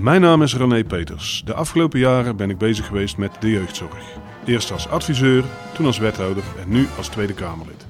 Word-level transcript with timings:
Mijn 0.00 0.20
naam 0.20 0.42
is 0.42 0.56
René 0.56 0.84
Peters. 0.84 1.42
De 1.44 1.54
afgelopen 1.54 1.98
jaren 1.98 2.36
ben 2.36 2.50
ik 2.50 2.58
bezig 2.58 2.86
geweest 2.86 3.16
met 3.16 3.36
de 3.40 3.50
jeugdzorg. 3.50 4.18
Eerst 4.44 4.72
als 4.72 4.88
adviseur, 4.88 5.44
toen 5.74 5.86
als 5.86 5.98
wethouder 5.98 6.42
en 6.62 6.68
nu 6.68 6.86
als 6.96 7.08
Tweede 7.08 7.34
Kamerlid. 7.34 7.86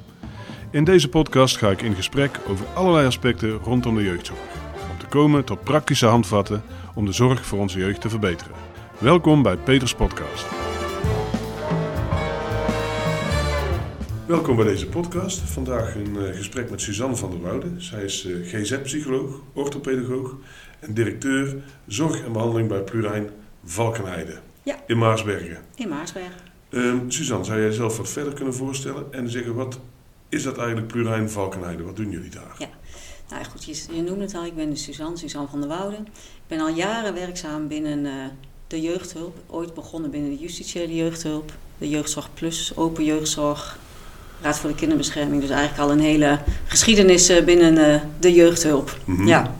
In 0.70 0.84
deze 0.84 1.08
podcast 1.08 1.56
ga 1.56 1.70
ik 1.70 1.82
in 1.82 1.94
gesprek 1.94 2.40
over 2.46 2.66
allerlei 2.74 3.06
aspecten 3.06 3.50
rondom 3.50 3.94
de 3.94 4.02
jeugdzorg. 4.02 4.40
Om 4.90 4.98
te 4.98 5.06
komen 5.06 5.44
tot 5.44 5.64
praktische 5.64 6.06
handvatten 6.06 6.62
om 6.94 7.04
de 7.04 7.12
zorg 7.12 7.46
voor 7.46 7.58
onze 7.58 7.78
jeugd 7.78 8.00
te 8.00 8.08
verbeteren. 8.08 8.54
Welkom 8.98 9.42
bij 9.42 9.56
Peters 9.56 9.94
Podcast. 9.94 10.46
Welkom 14.26 14.56
bij 14.56 14.64
deze 14.64 14.86
podcast. 14.86 15.38
Vandaag 15.38 15.94
een 15.94 16.14
uh, 16.14 16.36
gesprek 16.36 16.70
met 16.70 16.80
Suzanne 16.80 17.16
van 17.16 17.30
der 17.30 17.40
Woude. 17.40 17.66
Zij 17.76 18.04
is 18.04 18.26
uh, 18.26 18.46
GZ-psycholoog, 18.46 19.40
orthopedagoog 19.52 20.36
en 20.80 20.94
directeur 20.94 21.56
zorg 21.86 22.24
en 22.24 22.32
behandeling 22.32 22.68
bij 22.68 22.80
Plurijn 22.80 23.30
Valkenheide 23.64 24.38
Ja. 24.62 24.76
in 24.86 24.98
Maarsbergen. 24.98 25.58
In 25.74 25.88
Maarsberg. 25.88 26.32
Um, 26.70 27.10
Suzanne, 27.10 27.44
zou 27.44 27.58
jij 27.58 27.68
jezelf 27.68 27.96
wat 27.96 28.08
verder 28.08 28.32
kunnen 28.32 28.54
voorstellen 28.54 29.12
en 29.12 29.30
zeggen 29.30 29.54
wat 29.54 29.78
is 30.28 30.42
dat 30.42 30.58
eigenlijk 30.58 30.86
Plurijn 30.86 31.30
Valkenheide? 31.30 31.82
Wat 31.82 31.96
doen 31.96 32.10
jullie 32.10 32.30
daar? 32.30 32.54
Ja. 32.58 32.68
Nou 33.30 33.44
goed, 33.44 33.64
je, 33.64 33.96
je 33.96 34.02
noemde 34.02 34.24
het 34.24 34.34
al, 34.34 34.44
ik 34.44 34.54
ben 34.54 34.70
de 34.70 34.76
Suzanne, 34.76 35.16
Suzanne 35.16 35.48
van 35.48 35.60
der 35.60 35.68
Woude. 35.68 35.96
Ik 35.96 36.46
ben 36.46 36.60
al 36.60 36.68
jaren 36.68 37.14
werkzaam 37.14 37.68
binnen 37.68 38.04
uh, 38.04 38.12
de 38.66 38.80
jeugdhulp. 38.80 39.36
Ooit 39.46 39.74
begonnen 39.74 40.10
binnen 40.10 40.30
de 40.30 40.36
justitiële 40.36 40.94
jeugdhulp, 40.94 41.52
de 41.78 41.88
jeugdzorg 41.88 42.28
plus, 42.34 42.72
open 42.76 43.04
jeugdzorg, 43.04 43.78
Raad 44.40 44.58
voor 44.58 44.70
de 44.70 44.76
Kinderbescherming. 44.76 45.40
Dus 45.40 45.50
eigenlijk 45.50 45.80
al 45.80 45.90
een 45.92 46.00
hele 46.00 46.38
geschiedenis 46.66 47.30
uh, 47.30 47.44
binnen 47.44 47.78
uh, 47.78 48.00
de 48.20 48.32
jeugdhulp. 48.32 48.98
Mhm. 49.04 49.26
Ja. 49.26 49.54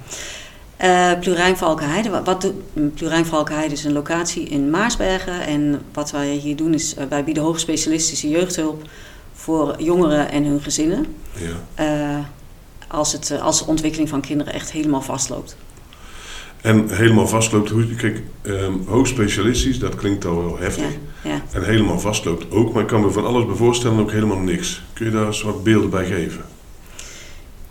Uh, 0.85 1.19
Plurijn 1.21 1.57
Valkenheide. 1.57 2.11
Wat, 2.11 2.27
wat 2.27 2.41
doet 2.41 2.95
Plurijn 2.95 3.27
Valkenheide 3.27 3.75
is 3.75 3.85
een 3.85 3.93
locatie 3.93 4.49
in 4.49 4.71
Maarsbergen. 4.71 5.47
En 5.47 5.83
wat 5.93 6.11
wij 6.11 6.29
hier 6.29 6.57
doen 6.57 6.75
is, 6.75 6.95
uh, 6.99 7.05
wij 7.09 7.25
bieden 7.25 7.43
hoogspecialistische 7.43 8.29
jeugdhulp 8.29 8.89
voor 9.33 9.75
jongeren 9.79 10.31
en 10.31 10.45
hun 10.45 10.61
gezinnen. 10.61 11.07
Ja. 11.77 12.19
Uh, 12.19 12.25
als, 12.89 13.13
het, 13.13 13.41
als 13.41 13.59
de 13.59 13.67
ontwikkeling 13.67 14.09
van 14.09 14.21
kinderen 14.21 14.53
echt 14.53 14.73
helemaal 14.73 15.03
vastloopt. 15.03 15.57
En 16.61 16.89
helemaal 16.97 17.29
vastloopt, 17.29 17.71
hoe, 17.71 17.95
kijk, 17.95 18.23
um, 18.43 18.83
hoogspecialistisch, 18.87 19.79
dat 19.79 19.95
klinkt 19.95 20.25
al 20.25 20.45
wel 20.45 20.59
heftig. 20.59 20.91
Ja, 21.23 21.31
ja. 21.31 21.43
En 21.53 21.65
helemaal 21.65 22.01
vastloopt 22.01 22.51
ook, 22.51 22.73
maar 22.73 22.83
ik 22.83 22.89
kan 22.89 23.01
me 23.01 23.11
van 23.11 23.27
alles 23.27 23.47
bij 23.47 23.55
voorstellen 23.55 24.01
ook 24.01 24.13
helemaal 24.13 24.39
niks. 24.39 24.83
Kun 24.93 25.07
je 25.07 25.13
daar 25.13 25.27
eens 25.27 25.43
wat 25.43 25.63
beelden 25.63 25.91
bij 25.91 26.07
geven? 26.07 26.45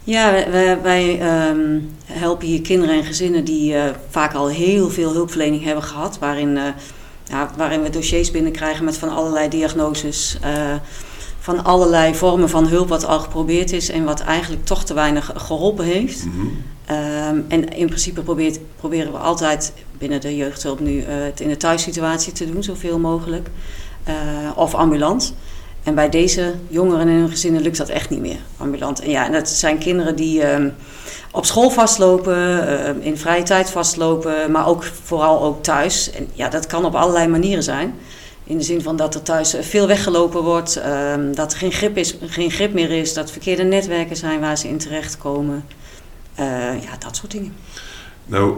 Ja, 0.08 0.32
wij, 0.32 0.82
wij 0.82 1.20
um, 1.50 1.96
helpen 2.06 2.48
hier 2.48 2.62
kinderen 2.62 2.96
en 2.96 3.04
gezinnen 3.04 3.44
die 3.44 3.74
uh, 3.74 3.84
vaak 4.10 4.34
al 4.34 4.48
heel 4.48 4.90
veel 4.90 5.14
hulpverlening 5.14 5.64
hebben 5.64 5.84
gehad. 5.84 6.20
Waarin, 6.20 6.56
uh, 6.56 6.64
ja, 7.24 7.52
waarin 7.58 7.82
we 7.82 7.90
dossiers 7.90 8.32
binnenkrijgen 8.32 8.86
met 8.86 8.98
van 8.98 9.10
allerlei 9.10 9.50
diagnoses. 9.50 10.38
Uh, 10.46 10.76
van 11.40 11.64
allerlei 11.64 12.16
vormen 12.16 12.50
van 12.50 12.68
hulp 12.68 12.90
wat 12.90 13.06
al 13.06 13.20
geprobeerd 13.20 13.72
is 13.72 13.90
en 13.90 14.04
wat 14.04 14.20
eigenlijk 14.20 14.66
toch 14.66 14.84
te 14.84 14.94
weinig 14.94 15.32
geholpen 15.36 15.86
heeft. 15.86 16.26
Mm 16.26 16.32
-hmm. 16.32 16.52
um, 17.36 17.46
en 17.48 17.70
in 17.70 17.88
principe 17.88 18.22
probeert, 18.22 18.60
proberen 18.76 19.12
we 19.12 19.18
altijd 19.18 19.74
binnen 19.98 20.22
de 20.22 20.36
jeugdhulp 20.36 20.80
nu 20.80 21.04
het 21.04 21.40
in 21.40 21.50
de 21.50 21.58
thuissituatie 21.58 22.34
te 22.34 22.52
doen, 22.52 22.64
zoveel 22.64 23.00
mogelijk. 23.00 23.50
of 24.56 24.74
ambulant. 24.74 25.34
En 25.88 25.96
bij 25.96 26.10
deze 26.10 26.54
jongeren 26.68 27.08
en 27.08 27.14
hun 27.14 27.30
gezinnen 27.30 27.62
lukt 27.62 27.78
dat 27.78 27.90
echt 27.90 28.10
niet 28.10 28.20
meer, 28.20 28.40
ambulant. 28.58 29.02
En 29.02 29.10
ja, 29.10 29.26
en 29.26 29.32
dat 29.32 29.50
zijn 29.50 29.78
kinderen 29.78 30.16
die 30.16 30.54
um, 30.54 30.74
op 31.32 31.46
school 31.46 31.70
vastlopen, 31.70 32.38
uh, 32.38 33.06
in 33.06 33.18
vrije 33.18 33.44
tijd 33.44 33.70
vastlopen, 33.70 34.52
maar 34.52 34.68
ook 34.68 34.84
vooral 35.04 35.42
ook 35.42 35.64
thuis. 35.64 36.12
En 36.12 36.28
ja, 36.34 36.50
dat 36.50 36.66
kan 36.66 36.86
op 36.86 36.96
allerlei 36.96 37.28
manieren 37.28 37.64
zijn. 37.64 37.94
In 38.44 38.58
de 38.58 38.64
zin 38.64 38.82
van 38.82 38.96
dat 38.96 39.16
er 39.16 39.22
thuis 39.22 39.56
veel 39.60 39.88
weggelopen 39.88 40.44
wordt, 40.44 40.82
um, 40.86 41.36
dat 41.36 41.52
er 41.52 41.58
geen 41.58 41.72
grip, 41.72 41.98
is, 41.98 42.16
geen 42.26 42.52
grip 42.52 42.74
meer 42.74 42.92
is, 42.92 43.14
dat 43.14 43.32
verkeerde 43.32 43.64
netwerken 43.64 44.16
zijn 44.16 44.40
waar 44.40 44.58
ze 44.58 44.68
in 44.68 44.78
terechtkomen. 44.78 45.66
Uh, 46.40 46.46
ja, 46.84 46.98
dat 47.00 47.16
soort 47.16 47.32
dingen. 47.32 47.56
Nou, 48.28 48.58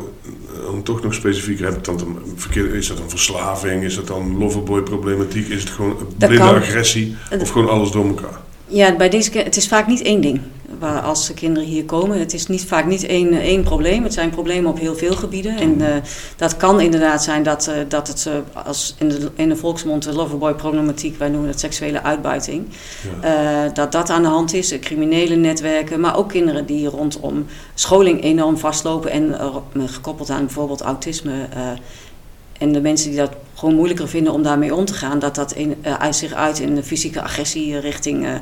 om 0.71 0.83
toch 0.83 1.01
nog 1.01 1.13
specifieker, 1.13 1.65
heb 1.65 1.77
ik 1.77 1.83
dan 1.83 2.19
verkeerde, 2.35 2.77
is 2.77 2.87
dat 2.87 2.99
een 2.99 3.09
verslaving? 3.09 3.83
Is 3.83 3.95
dat 3.95 4.07
dan 4.07 4.37
loverboy 4.37 4.81
problematiek? 4.81 5.47
Is 5.47 5.61
het 5.61 5.69
gewoon 5.69 5.97
blinde 6.17 6.43
agressie? 6.43 7.15
Of 7.39 7.49
gewoon 7.49 7.69
alles 7.69 7.91
door 7.91 8.07
elkaar? 8.07 8.39
Ja, 8.67 8.95
bij 8.95 9.09
deze, 9.09 9.37
het 9.37 9.55
is 9.55 9.67
vaak 9.67 9.87
niet 9.87 10.01
één 10.01 10.21
ding. 10.21 10.41
Waar 10.79 11.01
als 11.01 11.27
de 11.27 11.33
kinderen 11.33 11.69
hier 11.69 11.85
komen, 11.85 12.19
het 12.19 12.33
is 12.33 12.47
niet, 12.47 12.65
vaak 12.65 12.85
niet 12.85 13.05
één, 13.05 13.33
één 13.33 13.63
probleem. 13.63 14.03
Het 14.03 14.13
zijn 14.13 14.29
problemen 14.29 14.71
op 14.71 14.79
heel 14.79 14.95
veel 14.95 15.15
gebieden. 15.15 15.57
En 15.57 15.81
uh, 15.81 15.87
dat 16.35 16.57
kan 16.57 16.79
inderdaad 16.79 17.23
zijn 17.23 17.43
dat, 17.43 17.67
uh, 17.69 17.75
dat 17.87 18.07
het 18.07 18.25
uh, 18.27 18.65
als 18.65 18.95
in 18.99 19.09
de, 19.09 19.31
in 19.35 19.49
de 19.49 19.55
volksmond 19.55 20.03
de 20.03 20.13
loverboy 20.13 20.53
problematiek, 20.53 21.17
wij 21.17 21.29
noemen 21.29 21.49
het 21.49 21.59
seksuele 21.59 22.03
uitbuiting, 22.03 22.67
ja. 23.21 23.69
dat 23.69 23.91
dat 23.91 24.09
aan 24.09 24.21
de 24.21 24.27
hand 24.27 24.53
is. 24.53 24.79
criminele 24.79 25.35
netwerken, 25.35 25.99
maar 25.99 26.17
ook 26.17 26.29
kinderen 26.29 26.65
die 26.65 26.87
rondom 26.87 27.45
scholing 27.73 28.23
enorm 28.23 28.57
vastlopen 28.57 29.11
en 29.11 29.35
gekoppeld 29.75 30.29
aan 30.29 30.45
bijvoorbeeld 30.45 30.81
autisme. 30.81 31.31
en 32.57 32.71
de 32.71 32.81
mensen 32.81 33.09
die 33.09 33.19
dat 33.19 33.31
gewoon 33.59 33.75
moeilijker 33.75 34.07
vinden 34.07 34.33
om 34.33 34.43
daarmee 34.43 34.75
om 34.75 34.85
te 34.85 34.93
gaan, 34.93 35.19
dat 35.19 35.35
dat 35.35 35.51
in, 35.51 35.75
uh, 35.85 35.93
uit 35.93 36.15
zich 36.15 36.33
uit 36.33 36.59
in 36.59 36.83
fysieke 36.83 37.21
agressie 37.21 37.79
richting 37.79 38.25
uh, 38.25 38.33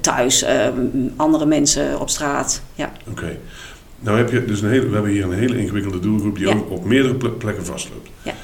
thuis, 0.00 0.42
uh, 0.42 0.68
andere 1.16 1.46
mensen 1.46 2.00
op 2.00 2.08
straat. 2.08 2.62
Ja. 2.74 2.92
Oké. 3.08 3.10
Okay. 3.10 3.38
Nou 4.00 4.18
heb 4.18 4.30
je 4.30 4.44
dus 4.44 4.62
een 4.62 4.70
hele, 4.70 4.86
we 4.86 4.94
hebben 4.94 5.12
hier 5.12 5.24
een 5.24 5.32
hele 5.32 5.58
ingewikkelde 5.58 6.00
doelgroep 6.00 6.36
die 6.36 6.46
ja. 6.46 6.54
ook 6.54 6.70
op 6.70 6.84
meerdere 6.84 7.14
plekken 7.14 7.64
vastloopt. 7.64 8.08
Ja. 8.22 8.34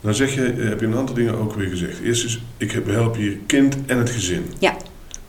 Dan 0.00 0.14
zeg 0.14 0.34
je, 0.34 0.40
heb 0.40 0.80
je 0.80 0.86
een 0.86 0.96
aantal 0.96 1.14
dingen 1.14 1.38
ook 1.38 1.54
weer 1.54 1.68
gezegd. 1.68 2.00
Eerst 2.00 2.24
is, 2.24 2.42
ik 2.56 2.82
help 2.86 3.16
hier 3.16 3.36
kind 3.46 3.76
en 3.86 3.98
het 3.98 4.10
gezin. 4.10 4.44
Ja. 4.58 4.76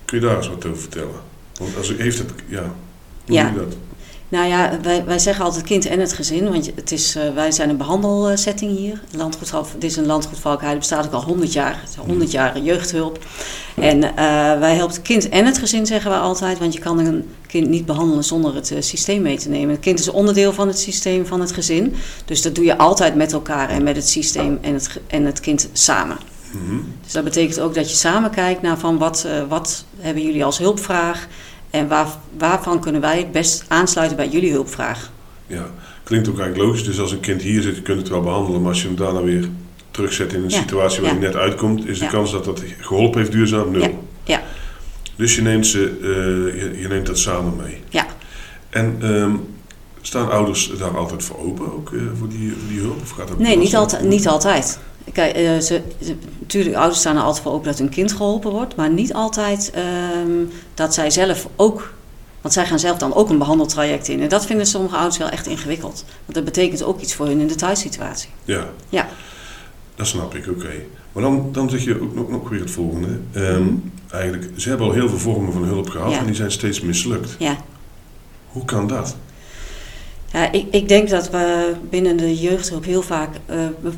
Kun 0.05 0.19
je 0.19 0.25
daar 0.25 0.37
eens 0.37 0.47
wat 0.47 0.65
over 0.65 0.81
vertellen? 0.81 1.19
Want 1.59 1.77
als 1.77 1.93
heeft 1.97 2.17
het, 2.17 2.31
ja, 2.47 2.73
hoe 3.25 3.35
ja. 3.35 3.49
doe 3.49 3.59
je 3.59 3.65
dat? 3.65 3.77
Nou 4.29 4.47
ja, 4.47 4.79
wij, 4.81 5.05
wij 5.05 5.19
zeggen 5.19 5.45
altijd 5.45 5.63
kind 5.63 5.85
en 5.85 5.99
het 5.99 6.13
gezin, 6.13 6.49
want 6.49 6.71
het 6.75 6.91
is, 6.91 7.15
uh, 7.15 7.33
wij 7.33 7.51
zijn 7.51 7.69
een 7.69 7.77
behandelsetting 7.77 8.77
hier. 8.77 9.01
Landgoed, 9.11 9.51
dit 9.73 9.91
is 9.91 9.97
een 9.97 10.05
landgoed 10.05 10.39
Valkenheide, 10.39 10.79
bestaat 10.79 11.05
ook 11.05 11.13
al 11.13 11.23
100 11.23 11.53
jaar. 11.53 11.79
Het 11.81 11.89
is 11.89 11.95
100 11.95 12.31
jaar 12.31 12.59
jeugdhulp. 12.59 13.25
En 13.75 13.97
uh, 13.97 14.11
wij 14.59 14.75
helpen 14.75 14.95
het 14.95 15.01
kind 15.01 15.29
en 15.29 15.45
het 15.45 15.57
gezin, 15.57 15.85
zeggen 15.85 16.11
we 16.11 16.17
altijd, 16.17 16.59
want 16.59 16.73
je 16.73 16.79
kan 16.79 16.99
een 16.99 17.29
kind 17.47 17.67
niet 17.67 17.85
behandelen 17.85 18.23
zonder 18.23 18.55
het 18.55 18.71
uh, 18.71 18.81
systeem 18.81 19.21
mee 19.21 19.37
te 19.37 19.49
nemen. 19.49 19.69
Het 19.69 19.83
kind 19.83 19.99
is 19.99 20.09
onderdeel 20.09 20.53
van 20.53 20.67
het 20.67 20.79
systeem 20.79 21.25
van 21.25 21.39
het 21.39 21.51
gezin, 21.51 21.95
dus 22.25 22.41
dat 22.41 22.55
doe 22.55 22.65
je 22.65 22.77
altijd 22.77 23.15
met 23.15 23.33
elkaar 23.33 23.69
en 23.69 23.83
met 23.83 23.95
het 23.95 24.09
systeem 24.09 24.57
en 24.61 24.73
het, 24.73 24.99
en 25.07 25.25
het 25.25 25.39
kind 25.39 25.69
samen. 25.73 26.17
Mm 26.51 26.67
-hmm. 26.67 26.93
Dus 27.03 27.11
dat 27.11 27.23
betekent 27.23 27.59
ook 27.59 27.73
dat 27.73 27.89
je 27.89 27.95
samen 27.95 28.29
kijkt 28.29 28.61
naar 28.61 28.77
van 28.77 28.97
wat, 28.97 29.27
wat 29.47 29.85
hebben 29.97 30.23
jullie 30.23 30.45
als 30.45 30.57
hulpvraag 30.57 31.27
en 31.69 31.87
waar, 31.87 32.07
waarvan 32.37 32.79
kunnen 32.79 33.01
wij 33.01 33.17
het 33.17 33.31
best 33.31 33.65
aansluiten 33.67 34.17
bij 34.17 34.27
jullie 34.27 34.51
hulpvraag? 34.51 35.11
Ja, 35.47 35.65
klinkt 36.03 36.29
ook 36.29 36.39
eigenlijk 36.39 36.67
logisch. 36.69 36.83
Dus 36.85 36.99
als 36.99 37.11
een 37.11 37.19
kind 37.19 37.41
hier 37.41 37.61
zit, 37.61 37.75
je 37.75 37.81
kunt 37.81 37.99
het 37.99 38.09
wel 38.09 38.21
behandelen. 38.21 38.61
Maar 38.61 38.69
als 38.69 38.81
je 38.81 38.87
hem 38.87 38.95
daarna 38.97 39.21
weer 39.21 39.47
terugzet 39.91 40.33
in 40.33 40.43
een 40.43 40.49
Ja, 40.49 40.59
situatie 40.59 41.01
waar 41.01 41.13
ja. 41.13 41.17
hij 41.17 41.25
net 41.27 41.35
uitkomt, 41.35 41.87
is 41.87 41.99
de 41.99 42.05
Ja. 42.05 42.11
kans 42.11 42.31
dat 42.31 42.45
dat 42.45 42.63
geholpen 42.79 43.19
heeft 43.19 43.31
duurzaam 43.31 43.71
nul. 43.71 43.81
Ja, 43.81 43.89
ja, 44.23 44.41
Dus 45.15 45.35
je 45.35 45.41
neemt, 45.41 45.67
ze, 45.67 45.97
eh, 46.01 46.61
je, 46.61 46.79
je 46.81 46.87
neemt 46.87 47.05
dat 47.05 47.19
samen 47.19 47.55
mee. 47.55 47.77
ja. 47.89 48.05
En 48.69 48.97
ehm, 49.01 49.31
staan 50.01 50.31
ouders 50.31 50.71
daar 50.77 50.97
altijd 50.97 51.23
voor 51.23 51.39
open, 51.39 51.73
ook 51.73 51.93
eh, 51.93 51.99
voor, 52.19 52.29
die, 52.29 52.49
voor 52.59 52.67
die 52.69 52.79
hulp? 52.79 53.01
Of 53.01 53.09
gaat 53.09 53.27
dat 53.27 53.39
Nee, 53.39 53.57
niet, 53.57 53.75
altijd, 53.75 54.03
niet 54.03 54.27
altijd. 54.27 54.79
Kijk, 55.13 55.35
eh, 55.35 55.57
ze, 55.59 55.81
ze, 56.03 56.15
natuurlijk, 56.39 56.75
ouders 56.75 56.99
staan 56.99 57.15
er 57.17 57.21
altijd 57.23 57.43
voor 57.43 57.51
open 57.53 57.67
dat 57.67 57.77
hun 57.79 57.89
kind 57.89 58.11
geholpen 58.11 58.51
wordt, 58.51 58.75
maar 58.75 58.89
niet 58.89 59.13
altijd 59.13 59.71
ehm, 59.73 60.31
dat 60.73 60.93
zij 60.93 61.09
zelf 61.09 61.47
ook. 61.55 61.93
Want 62.41 62.53
zij 62.53 62.65
gaan 62.65 62.79
zelf 62.79 62.97
dan 62.97 63.13
ook 63.13 63.29
een 63.29 63.37
behandeltraject 63.37 64.07
in. 64.07 64.21
En 64.21 64.29
dat 64.29 64.45
vinden 64.45 64.65
sommige 64.65 64.95
ouders 64.95 65.17
wel 65.17 65.29
echt 65.29 65.47
ingewikkeld. 65.47 66.05
Want 66.25 66.33
dat 66.35 66.43
betekent 66.43 66.83
ook 66.83 66.99
iets 67.01 67.13
voor 67.15 67.25
hun 67.25 67.39
in 67.39 67.47
de 67.47 67.55
thuissituatie. 67.55 68.29
Ja, 68.43 68.69
Ja, 68.89 69.07
dat 69.95 70.07
snap 70.07 70.35
ik, 70.35 70.47
oké. 70.47 70.71
Maar 71.11 71.23
dan, 71.23 71.49
dan 71.51 71.69
zeg 71.69 71.83
je 71.83 72.01
ook 72.01 72.15
nog, 72.15 72.29
nog 72.29 72.49
weer 72.49 72.59
het 72.59 72.71
volgende. 72.71 73.19
Ehm, 73.31 73.67
Eigenlijk, 74.11 74.51
ze 74.55 74.69
hebben 74.69 74.87
al 74.87 74.93
heel 74.93 75.09
veel 75.09 75.17
vormen 75.17 75.53
van 75.53 75.63
hulp 75.63 75.89
gehad 75.89 76.11
Ja. 76.11 76.17
en 76.19 76.25
die 76.25 76.35
zijn 76.35 76.51
steeds 76.51 76.81
mislukt. 76.81 77.35
ja. 77.39 77.57
Hoe 78.51 78.65
kan 78.65 78.87
dat? 78.87 79.15
Ja, 80.33 80.51
ik, 80.51 80.65
ik 80.71 80.87
denk 80.87 81.09
dat 81.09 81.29
we 81.29 81.73
binnen 81.89 82.17
de 82.17 82.35
jeugdhulp 82.39 82.85
heel 82.85 83.01
vaak... 83.01 83.29
eh, 83.45 83.57
we 83.81 83.89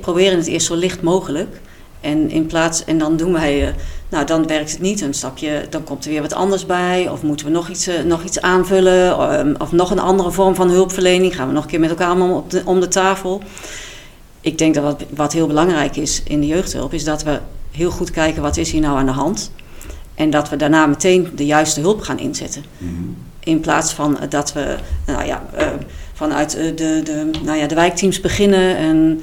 proberen 0.00 0.38
het 0.38 0.46
eerst 0.46 0.66
zo 0.66 0.74
licht 0.74 1.02
mogelijk. 1.02 1.60
En 2.00 2.30
in 2.30 2.46
plaats... 2.46 2.84
En 2.84 2.98
dan 2.98 3.16
doen 3.16 3.32
wij... 3.32 3.66
eh, 3.68 3.74
nou, 4.08 4.26
dan 4.26 4.46
werkt 4.46 4.70
het 4.70 4.80
niet. 4.80 5.00
Een 5.00 5.14
stapje... 5.14 5.66
Dan 5.70 5.84
komt 5.84 6.04
er 6.04 6.10
weer 6.10 6.20
wat 6.22 6.32
anders 6.32 6.66
bij. 6.66 7.08
Of 7.08 7.22
moeten 7.22 7.46
we 7.46 7.52
nog 7.52 7.68
iets, 7.68 7.86
eh, 7.86 8.02
nog 8.02 8.24
iets 8.24 8.40
aanvullen. 8.40 9.10
eh, 9.10 9.54
of 9.58 9.72
nog 9.72 9.90
een 9.90 9.98
andere 9.98 10.30
vorm 10.30 10.54
van 10.54 10.70
hulpverlening. 10.70 11.34
Gaan 11.36 11.46
we 11.48 11.54
nog 11.54 11.62
een 11.62 11.70
keer 11.70 11.80
met 11.80 11.90
elkaar 11.90 12.12
om, 12.12 12.30
op 12.32 12.50
de, 12.50 12.62
om 12.64 12.80
de 12.80 12.88
tafel. 12.88 13.42
Ik 14.40 14.58
denk 14.58 14.74
dat 14.74 14.84
wat, 14.84 15.04
wat 15.14 15.32
heel 15.32 15.46
belangrijk 15.46 15.96
is 15.96 16.22
in 16.24 16.40
de 16.40 16.46
jeugdhulp... 16.46 16.92
is 16.92 17.04
dat 17.04 17.22
we 17.22 17.38
heel 17.70 17.90
goed 17.90 18.10
kijken 18.10 18.42
wat 18.42 18.56
is 18.56 18.70
hier 18.70 18.80
nou 18.80 18.98
aan 18.98 19.06
de 19.06 19.12
hand. 19.12 19.50
En 20.14 20.30
dat 20.30 20.48
we 20.48 20.56
daarna 20.56 20.86
meteen 20.86 21.28
de 21.34 21.46
juiste 21.46 21.80
hulp 21.80 22.00
gaan 22.00 22.18
inzetten. 22.18 22.64
Mhm. 22.78 22.92
In 23.44 23.60
plaats 23.60 23.92
van 23.92 24.20
eh, 24.20 24.30
dat 24.30 24.52
we 24.52 24.76
nou 25.06 25.24
ja, 25.24 25.42
eh, 25.54 25.68
vanuit 26.12 26.50
de, 26.50 26.74
de, 27.04 27.30
nou 27.42 27.58
ja, 27.58 27.66
de 27.66 27.74
wijkteams 27.74 28.20
beginnen. 28.20 28.76
En 28.76 29.22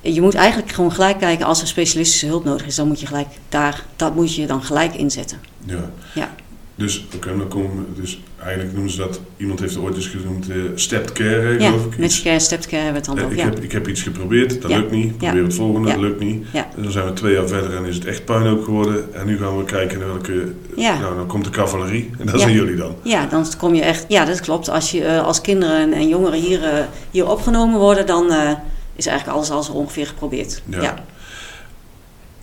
je 0.00 0.20
moet 0.20 0.34
eigenlijk 0.34 0.72
gewoon 0.72 0.92
gelijk 0.92 1.18
kijken 1.18 1.46
als 1.46 1.60
er 1.60 1.66
specialistische 1.66 2.26
hulp 2.26 2.44
nodig 2.44 2.66
is, 2.66 2.74
dan 2.74 2.86
moet 2.86 3.00
je 3.00 3.06
gelijk 3.06 3.28
daar, 3.48 3.84
dat 3.96 4.14
moet 4.14 4.34
je 4.34 4.46
dan 4.46 4.62
gelijk 4.62 4.94
inzetten. 4.94 5.38
Ja. 5.64 5.90
Ja. 6.14 6.34
Dus, 6.78 7.06
dan 7.20 7.48
komen 7.48 7.86
dus 8.00 8.20
eigenlijk 8.42 8.72
noemen 8.72 8.90
ze 8.92 8.98
dat, 8.98 9.20
iemand 9.36 9.60
heeft 9.60 9.74
het 9.74 9.82
ooit 9.84 9.94
eens 9.96 10.06
genoemd, 10.06 10.48
uh, 10.50 10.62
stepped 10.74 11.12
care, 11.12 11.58
Ja, 11.60 11.66
geloof 11.70 11.84
ik. 11.84 11.98
met 11.98 12.10
iets. 12.10 12.22
care, 12.22 12.38
stepped 12.38 12.66
care 12.66 12.82
hebben 12.82 13.02
we 13.02 13.08
het 13.10 13.18
Eh, 13.18 13.24
dan 13.24 13.32
ik, 13.32 13.38
ook. 13.38 13.44
Ja. 13.44 13.54
heb, 13.54 13.64
ik 13.64 13.72
heb 13.72 13.88
iets 13.88 14.02
geprobeerd, 14.02 14.62
dat 14.62 14.70
Ja. 14.70 14.76
lukt 14.76 14.90
niet. 14.90 15.16
Probeer 15.16 15.42
het 15.42 15.54
volgende, 15.54 15.88
dat 15.88 16.00
lukt 16.00 16.20
niet. 16.20 16.46
En 16.52 16.82
dan 16.82 16.92
zijn 16.92 17.04
we 17.06 17.12
twee 17.12 17.32
jaar 17.34 17.48
verder 17.48 17.76
en 17.76 17.84
is 17.84 17.94
het 17.94 18.04
echt 18.04 18.24
puinhoop 18.24 18.64
geworden. 18.64 19.14
En 19.14 19.26
nu 19.26 19.38
gaan 19.38 19.58
we 19.58 19.64
kijken 19.64 19.98
naar 19.98 20.08
welke... 20.08 20.52
Ja. 20.76 20.98
Nou, 20.98 21.16
dan 21.16 21.26
komt 21.26 21.44
de 21.44 21.50
cavalerie. 21.50 22.10
En 22.18 22.26
dat 22.26 22.40
zijn 22.40 22.52
jullie 22.52 22.76
dan. 22.76 22.94
Ja, 23.02 23.26
dan 23.26 23.46
kom 23.58 23.74
je 23.74 23.82
echt. 23.82 24.04
Ja, 24.08 24.24
dat 24.24 24.40
klopt. 24.40 24.68
Als 24.68 24.90
je 24.90 25.04
eh, 25.04 25.24
als 25.24 25.40
kinderen 25.40 25.76
en, 25.80 25.92
en 25.92 26.08
jongeren 26.08 26.40
hier, 26.40 26.64
eh, 26.64 26.84
hier 27.10 27.28
opgenomen 27.30 27.78
worden, 27.78 28.06
dan 28.06 28.30
eh, 28.32 28.50
is 28.96 29.06
eigenlijk 29.06 29.36
alles 29.38 29.50
al 29.50 29.62
zo 29.62 29.72
ongeveer 29.72 30.06
geprobeerd. 30.06 30.62
Ja. 30.66 31.04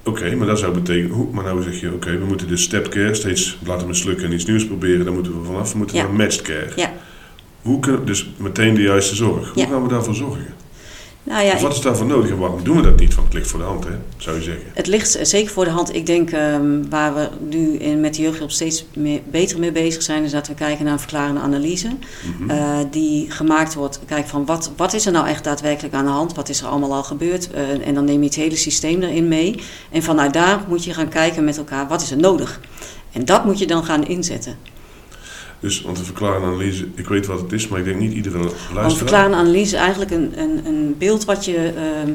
Oké, 0.05 0.35
maar 0.35 0.47
dat 0.47 0.59
zou 0.59 0.73
betekenen... 0.73 1.11
Hoe, 1.11 1.27
maar 1.31 1.43
nou 1.43 1.61
zeg 1.61 1.79
je, 1.79 1.93
oké, 1.93 2.17
we 2.17 2.25
moeten 2.25 2.47
dus 2.47 2.61
stepped 2.63 2.89
care 2.93 3.13
steeds 3.13 3.57
laten 3.65 3.87
mislukken 3.87 4.25
en 4.25 4.31
iets 4.33 4.45
nieuws 4.45 4.67
proberen. 4.67 5.05
Daar 5.05 5.13
moeten 5.13 5.39
we 5.39 5.45
vanaf. 5.45 5.71
We 5.71 5.77
moeten 5.77 5.97
Ja. 5.97 6.03
naar 6.03 6.13
matched 6.13 6.41
care. 6.41 6.69
Ja. 6.75 6.93
Hoe 7.61 7.79
kunnen, 7.79 8.05
dus 8.05 8.29
meteen 8.37 8.73
de 8.75 8.81
juiste 8.81 9.15
zorg. 9.15 9.53
Hoe 9.53 9.63
Ja. 9.63 9.69
gaan 9.69 9.83
we 9.83 9.89
daarvoor 9.89 10.15
zorgen? 10.15 10.45
Nou 11.25 11.45
ja, 11.45 11.53
of 11.53 11.61
wat 11.61 11.73
is 11.73 11.81
daarvoor 11.81 12.05
nodig 12.05 12.29
en 12.29 12.37
waarom 12.37 12.63
doen 12.63 12.75
we 12.75 12.81
dat 12.81 12.99
niet? 12.99 13.15
Want 13.15 13.27
het 13.27 13.37
ligt 13.37 13.47
voor 13.47 13.59
de 13.59 13.65
hand, 13.65 13.83
hè, 13.83 13.91
zou 14.17 14.37
je 14.37 14.43
zeggen. 14.43 14.63
Het 14.73 14.87
ligt 14.87 15.19
zeker 15.21 15.51
voor 15.51 15.63
de 15.63 15.69
hand. 15.71 15.95
Ik 15.95 16.05
denk 16.05 16.31
ehm, 16.31 16.89
waar 16.89 17.13
we 17.13 17.29
nu 17.49 17.77
in, 17.77 17.99
met 17.99 18.15
de 18.15 18.21
jeugdhulp 18.21 18.51
steeds 18.51 18.85
meer, 18.95 19.21
beter 19.31 19.59
mee 19.59 19.71
bezig 19.71 20.01
zijn, 20.01 20.23
is 20.23 20.31
dat 20.31 20.47
we 20.47 20.53
kijken 20.53 20.83
naar 20.83 20.93
een 20.93 20.99
verklarende 20.99 21.39
analyse. 21.39 21.89
Mhm. 22.37 22.49
eh, 22.49 22.77
die 22.91 23.31
gemaakt 23.31 23.73
wordt. 23.73 23.99
Kijk 24.05 24.27
van 24.27 24.45
wat, 24.45 24.71
wat 24.75 24.93
is 24.93 25.05
er 25.05 25.11
nou 25.11 25.27
echt 25.27 25.43
daadwerkelijk 25.43 25.93
aan 25.93 26.05
de 26.05 26.11
hand? 26.11 26.33
Wat 26.33 26.49
is 26.49 26.61
er 26.61 26.67
allemaal 26.67 26.93
al 26.93 27.03
gebeurd? 27.03 27.51
Eh, 27.51 27.87
en 27.87 27.93
dan 27.93 28.05
neem 28.05 28.19
je 28.19 28.25
het 28.25 28.35
hele 28.35 28.55
systeem 28.55 29.01
erin 29.01 29.27
mee. 29.27 29.59
En 29.91 30.03
vanuit 30.03 30.33
daar 30.33 30.59
moet 30.67 30.83
je 30.83 30.93
gaan 30.93 31.09
kijken 31.09 31.43
met 31.43 31.57
elkaar 31.57 31.87
wat 31.87 32.01
is 32.01 32.11
er 32.11 32.17
nodig. 32.17 32.59
En 33.11 33.25
dat 33.25 33.45
moet 33.45 33.59
je 33.59 33.67
dan 33.67 33.85
gaan 33.85 34.07
inzetten. 34.07 34.57
Dus, 35.59 35.81
want 35.81 35.97
een 35.97 36.05
verklarende 36.05 36.47
analyse, 36.47 36.87
ik 36.95 37.07
weet 37.07 37.25
wat 37.25 37.41
het 37.41 37.51
is, 37.51 37.67
maar 37.67 37.79
ik 37.79 37.85
denk 37.85 37.99
niet 37.99 38.13
iedere 38.13 38.37
Want 38.37 38.51
luisteraar... 38.51 38.91
verklarende 38.91 39.37
analyse 39.37 39.75
is 39.75 39.81
eigenlijk 39.81 40.11
een, 40.11 40.39
een, 40.39 40.65
een 40.65 40.95
beeld 40.97 41.25
wat 41.25 41.45
je, 41.45 41.73
ehm, 41.75 42.13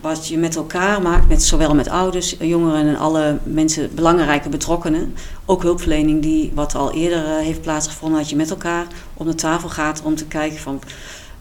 wat 0.00 0.28
je 0.28 0.38
met 0.38 0.56
elkaar 0.56 1.02
maakt, 1.02 1.28
met, 1.28 1.42
zowel 1.42 1.74
met 1.74 1.88
ouders, 1.88 2.36
jongeren 2.40 2.86
en 2.86 2.96
alle 2.96 3.38
mensen, 3.42 3.94
belangrijke 3.94 4.48
betrokkenen. 4.48 5.14
Ook 5.44 5.62
hulpverlening, 5.62 6.22
die, 6.22 6.52
wat 6.54 6.74
al 6.74 6.92
eerder 6.92 7.24
eh, 7.24 7.36
heeft 7.36 7.60
plaatsgevonden, 7.60 8.18
dat 8.18 8.30
je 8.30 8.36
met 8.36 8.50
elkaar 8.50 8.86
om 9.14 9.26
de 9.26 9.34
tafel 9.34 9.68
gaat 9.68 10.02
om 10.02 10.14
te 10.14 10.26
kijken 10.26 10.58
van 10.58 10.80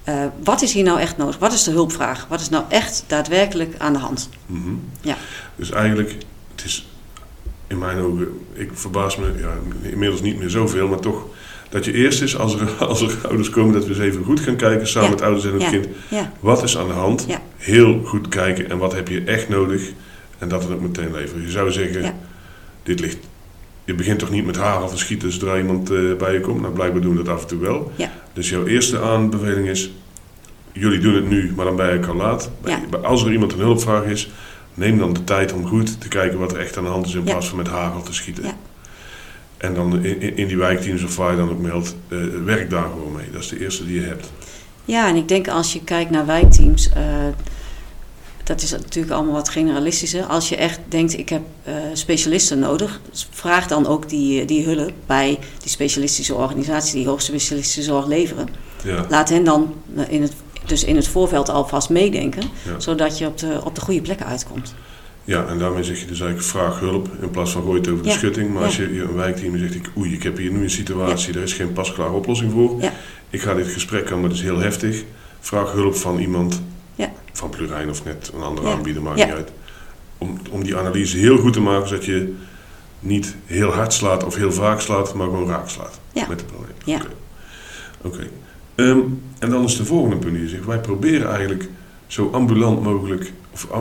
eh, 0.06 0.26
wat 0.44 0.62
is 0.62 0.74
hier 0.74 0.84
nou 0.84 1.00
echt 1.00 1.18
nodig? 1.18 1.38
Wat 1.38 1.54
is 1.54 1.64
de 1.64 1.72
hulpvraag? 1.72 2.26
Wat 2.30 2.42
is 2.42 2.50
nou 2.50 2.64
echt 2.70 3.04
daadwerkelijk 3.08 3.76
aan 3.78 3.94
de 3.94 4.00
hand? 4.00 4.30
Mhm. 4.46 4.74
Ja. 5.02 5.16
Dus 5.56 5.72
eigenlijk, 5.72 6.16
het 6.56 6.66
is 6.66 6.88
in 7.68 7.78
mijn 7.78 7.98
ogen, 8.00 8.28
ik 8.54 8.70
verbaas 8.74 9.18
me 9.18 9.26
ja, 9.40 9.54
inmiddels 9.90 10.22
niet 10.22 10.40
meer 10.40 10.50
zoveel, 10.50 10.88
maar 10.88 11.00
toch 11.00 11.26
dat 11.70 11.86
je 11.86 11.94
eerst 11.94 12.22
is, 12.22 12.38
als 12.38 12.54
er, 12.60 12.70
als 12.88 13.02
er 13.02 13.16
ouders 13.28 13.50
komen, 13.50 13.74
dat 13.74 13.84
we 13.84 13.90
eens 13.90 14.00
even 14.00 14.24
goed 14.24 14.40
gaan 14.40 14.56
kijken 14.56 14.88
samen 14.88 15.10
Ja. 15.10 15.16
met 15.16 15.24
ouders 15.24 15.46
en 15.46 15.54
het 15.54 15.62
Ja. 15.62 15.70
kind. 15.70 15.88
Ja, 16.10 16.32
Wat 16.40 16.64
is 16.64 16.78
aan 16.78 16.88
de 16.88 16.94
hand? 16.94 17.26
Heel 17.58 18.02
goed 18.04 18.28
kijken 18.28 18.70
en 18.70 18.78
wat 18.78 18.94
heb 18.94 19.08
je 19.08 19.22
echt 19.22 19.50
nodig 19.50 19.92
en 20.38 20.48
dat 20.48 20.64
het 20.64 20.72
ook 20.72 20.82
meteen 20.82 21.12
leveren. 21.12 21.42
Je 21.44 21.50
zou 21.52 21.72
zeggen, 21.72 22.16
dit 22.84 23.00
ligt... 23.00 23.18
Je 23.86 23.94
begint 23.94 24.20
toch 24.20 24.30
niet 24.30 24.46
met 24.46 24.56
hagel 24.58 24.88
te 24.90 24.98
schieten 24.98 25.32
zodra 25.32 25.58
iemand 25.58 25.90
eh, 25.92 25.98
bij 26.18 26.34
je 26.34 26.40
komt? 26.40 26.62
Nou, 26.62 26.74
blijkbaar 26.74 27.02
doen 27.02 27.18
we 27.18 27.24
dat 27.24 27.34
af 27.36 27.42
en 27.42 27.48
toe 27.48 27.60
wel. 27.60 27.92
Dus 28.34 28.50
jouw 28.50 28.66
eerste 28.66 29.00
aanbeveling 29.00 29.68
is, 29.68 29.92
jullie 30.72 31.00
doen 31.00 31.16
het 31.16 31.30
nu, 31.30 31.52
maar 31.56 31.66
dan 31.66 31.76
ben 31.76 32.00
je 32.00 32.06
al 32.08 32.16
laat. 32.16 32.52
Als 33.04 33.24
er 33.26 33.32
iemand 33.32 33.54
een 33.54 33.60
hulpvraag 33.60 34.04
is, 34.04 34.30
neem 34.76 34.98
dan 34.98 35.14
de 35.14 35.24
tijd 35.24 35.54
om 35.54 35.68
goed 35.68 36.02
te 36.02 36.08
kijken 36.08 36.40
wat 36.40 36.52
er 36.52 36.60
echt 36.60 36.78
aan 36.78 36.84
de 36.84 36.90
hand 36.90 37.06
is 37.06 37.14
in 37.14 37.20
Ja. 37.26 37.32
plaats 37.32 37.48
van 37.48 37.58
met 37.58 37.68
hagel 37.68 38.02
te 38.02 38.14
schieten. 38.14 38.44
Ja. 38.44 38.58
En 39.58 39.74
dan 39.74 40.04
in, 40.06 40.38
in- 40.38 40.48
die 40.48 40.58
wijkteams 40.58 41.04
of 41.04 41.16
waar 41.16 41.32
je 41.32 41.38
dan 41.38 41.50
ook 41.50 41.60
meldt, 41.62 41.96
eh, 42.08 42.18
werk 42.46 42.70
daar 42.70 42.84
gewoon 42.90 43.12
mee. 43.12 43.32
Dat 43.32 43.42
is 43.42 43.48
de 43.50 43.60
eerste 43.60 43.86
die 43.86 44.02
je 44.02 44.08
hebt. 44.08 44.32
Ja, 44.86 45.08
en 45.08 45.16
ik 45.16 45.28
denk 45.28 45.48
als 45.48 45.74
je 45.74 45.84
kijkt 45.84 46.12
naar 46.12 46.26
wijkteams, 46.26 46.90
eh, 46.90 47.04
dat 48.44 48.62
is 48.62 48.72
natuurlijk 48.72 49.14
allemaal 49.14 49.34
wat 49.34 49.50
generalistischer. 49.50 50.24
Als 50.24 50.50
je 50.50 50.56
echt 50.56 50.80
denkt, 50.88 51.18
ik 51.18 51.30
heb 51.30 51.42
eh, 51.64 51.74
specialisten 51.94 52.60
nodig, 52.60 53.00
dus 53.12 53.28
vraag 53.32 53.68
dan 53.68 53.88
ook 53.88 54.10
die, 54.10 54.46
die 54.46 54.66
hulp 54.66 54.92
bij 55.06 55.40
die 55.62 55.70
specialistische 55.72 56.34
organisatie 56.36 56.94
die 56.96 57.08
hoogspecialistische 57.08 57.82
zorg 57.82 58.06
leveren. 58.08 58.48
Ja. 58.84 59.06
Laat 59.10 59.30
hen 59.30 59.44
dan 59.44 59.74
in 60.10 60.22
het, 60.22 60.34
dus 60.70 60.84
in 60.84 60.96
het 60.96 61.08
voorveld 61.08 61.50
alvast 61.50 61.90
meedenken, 61.90 62.44
Ja. 62.64 62.80
zodat 62.80 63.18
je 63.18 63.26
op 63.28 63.38
de, 63.38 63.60
op 63.64 63.76
de 63.76 63.82
goede 63.82 64.02
plekken 64.02 64.26
uitkomt. 64.26 64.76
Ja, 65.24 65.46
en 65.48 65.60
daarmee 65.60 65.84
zeg 65.84 66.00
je 66.00 66.06
dus 66.06 66.20
eigenlijk 66.20 66.50
vraag 66.50 66.80
hulp 66.80 67.10
in 67.22 67.30
plaats 67.32 67.52
van 67.52 67.62
gooi 67.64 67.80
het 67.80 67.90
over 67.90 68.04
de 68.04 68.10
Ja, 68.10 68.16
schutting. 68.16 68.50
Maar 68.50 68.60
ja. 68.62 68.66
als 68.66 68.76
je 68.76 69.02
een 69.02 69.14
wijkteam 69.16 69.58
zegt, 69.58 69.76
ik, 69.76 69.90
oei, 69.98 70.14
ik 70.14 70.24
heb 70.24 70.38
hier 70.38 70.52
nu 70.52 70.64
een 70.64 70.70
situatie, 70.70 71.34
er 71.34 71.44
is 71.44 71.54
geen 71.54 71.74
pasklare 71.74 72.12
oplossing 72.12 72.52
voor. 72.52 72.80
Ik 73.30 73.42
ga 73.42 73.54
dit 73.54 73.68
gesprek 73.68 74.12
aan, 74.12 74.20
maar 74.20 74.30
het 74.30 74.38
is 74.38 74.44
heel 74.44 74.60
heftig. 74.60 75.04
Vraag 75.40 75.72
hulp 75.72 75.96
van 75.96 76.18
iemand, 76.20 76.62
Ja. 76.96 77.12
van 77.34 77.50
Plurijn 77.50 77.90
of 77.90 78.04
net 78.04 78.32
een 78.36 78.42
andere 78.44 78.68
aanbieder, 78.70 79.02
maakt 79.02 79.16
niet 79.26 79.34
uit. 79.34 79.52
Om, 80.18 80.40
om 80.50 80.64
die 80.64 80.76
analyse 80.76 81.18
heel 81.18 81.38
goed 81.38 81.54
te 81.54 81.62
maken, 81.62 81.88
zodat 81.88 82.06
je 82.06 82.36
niet 83.00 83.36
heel 83.46 83.70
hard 83.72 83.94
slaat 83.94 84.24
of 84.24 84.36
heel 84.36 84.52
vaak 84.52 84.82
slaat, 84.82 85.14
maar 85.14 85.26
gewoon 85.28 85.48
raak 85.48 85.70
slaat 85.70 86.00
met 86.14 86.40
het 86.40 86.48
probleem. 86.48 87.02
Oké. 88.02 88.28
Ehm, 88.76 89.00
en 89.40 89.50
dan 89.50 89.64
is 89.64 89.78
de 89.78 89.86
volgende 89.86 90.16
punt 90.18 90.36
die 90.36 90.48
zegt, 90.48 90.66
wij 90.66 90.80
proberen 90.80 91.30
eigenlijk 91.30 91.70
zo 92.08 92.30
ambulant 92.32 92.82
mogelijk, 92.84 93.32
of 93.54 93.68
eh, 93.72 93.80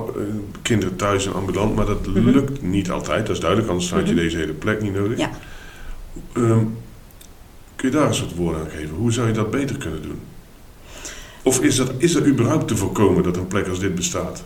kinderen 0.63 0.97
thuis 0.97 1.27
en 1.27 1.35
ambulant, 1.35 1.75
maar 1.75 1.87
dat 1.87 2.07
Mhm. 2.07 2.29
lukt 2.31 2.63
niet 2.63 2.91
altijd, 2.91 3.27
dat 3.27 3.35
is 3.35 3.41
duidelijk, 3.41 3.71
anders 3.71 3.91
had 3.91 4.01
je 4.09 4.13
Mhm. 4.15 4.23
deze 4.23 4.37
hele 4.37 4.53
plek 4.53 4.83
niet 4.83 4.95
nodig. 4.95 5.19
Ja. 5.19 5.31
Ehm, 6.33 6.65
kun 7.77 7.89
je 7.91 7.97
daar 7.97 8.07
eens 8.07 8.21
wat 8.21 8.35
woorden 8.35 8.61
aan 8.61 8.71
geven? 8.71 8.97
Hoe 8.97 9.13
zou 9.13 9.27
je 9.27 9.33
dat 9.33 9.51
beter 9.51 9.77
kunnen 9.77 10.03
doen? 10.03 10.19
Of 11.43 11.61
is 11.61 11.77
dat, 11.77 11.93
is 11.99 12.13
dat 12.13 12.27
überhaupt 12.27 12.69
te 12.69 12.77
voorkomen 12.77 13.23
dat 13.23 13.37
een 13.37 13.47
plek 13.47 13.69
als 13.69 13.79
dit 13.81 13.95
bestaat? 13.95 14.45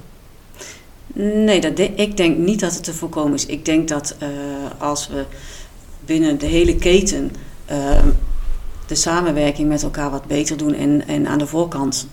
Nee, 1.15 1.61
dat 1.61 1.77
de- 1.77 1.95
ik 1.95 2.17
denk 2.17 2.39
niet 2.39 2.61
dat 2.61 2.75
het 2.75 2.85
te 2.85 2.95
voorkomen 2.95 3.35
is. 3.35 3.47
Ik 3.47 3.65
denk 3.65 3.89
dat 3.89 4.17
eh, 4.19 4.29
als 4.79 5.09
we 5.09 5.25
binnen 6.06 6.39
de 6.39 6.47
hele 6.47 6.77
keten 6.77 7.31
eh, 7.65 8.05
de 8.88 8.94
samenwerking 8.94 9.69
met 9.69 9.82
elkaar 9.82 10.11
wat 10.11 10.26
beter 10.26 10.56
doen 10.56 10.75
en, 10.75 11.06
en 11.06 11.26
aan 11.26 11.38
de 11.38 11.46
voorkant 11.46 12.08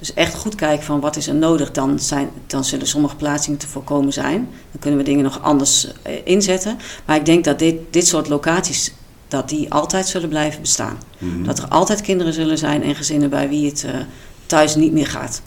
dus 0.00 0.14
echt 0.14 0.34
goed 0.34 0.54
kijken 0.54 0.84
van 0.84 1.00
wat 1.00 1.16
is 1.16 1.26
er 1.26 1.34
nodig, 1.34 1.70
dan, 1.70 1.98
zijn, 1.98 2.30
dan 2.46 2.64
zullen 2.64 2.86
sommige 2.86 3.16
plaatsingen 3.16 3.58
te 3.58 3.66
voorkomen 3.66 4.12
zijn. 4.12 4.48
Dan 4.70 4.80
kunnen 4.80 4.98
we 4.98 5.04
dingen 5.04 5.24
nog 5.24 5.42
anders 5.42 5.92
eh, 6.02 6.12
inzetten. 6.24 6.78
Maar 7.04 7.16
ik 7.16 7.24
denk 7.24 7.44
dat 7.44 7.58
dit, 7.58 7.76
dit 7.90 8.06
soort 8.06 8.28
locaties, 8.28 8.92
dat 9.28 9.48
die 9.48 9.72
altijd 9.72 10.08
zullen 10.08 10.28
blijven 10.28 10.60
bestaan. 10.60 10.98
Mhm. 11.18 11.42
Dat 11.42 11.58
er 11.58 11.68
altijd 11.68 12.00
kinderen 12.00 12.32
zullen 12.32 12.58
zijn 12.58 12.82
en 12.82 12.94
gezinnen 12.94 13.30
bij 13.30 13.48
wie 13.48 13.66
het 13.66 13.84
eh, 13.84 13.94
thuis 14.46 14.74
niet 14.74 14.92
meer 14.92 15.06
gaat. 15.06 15.42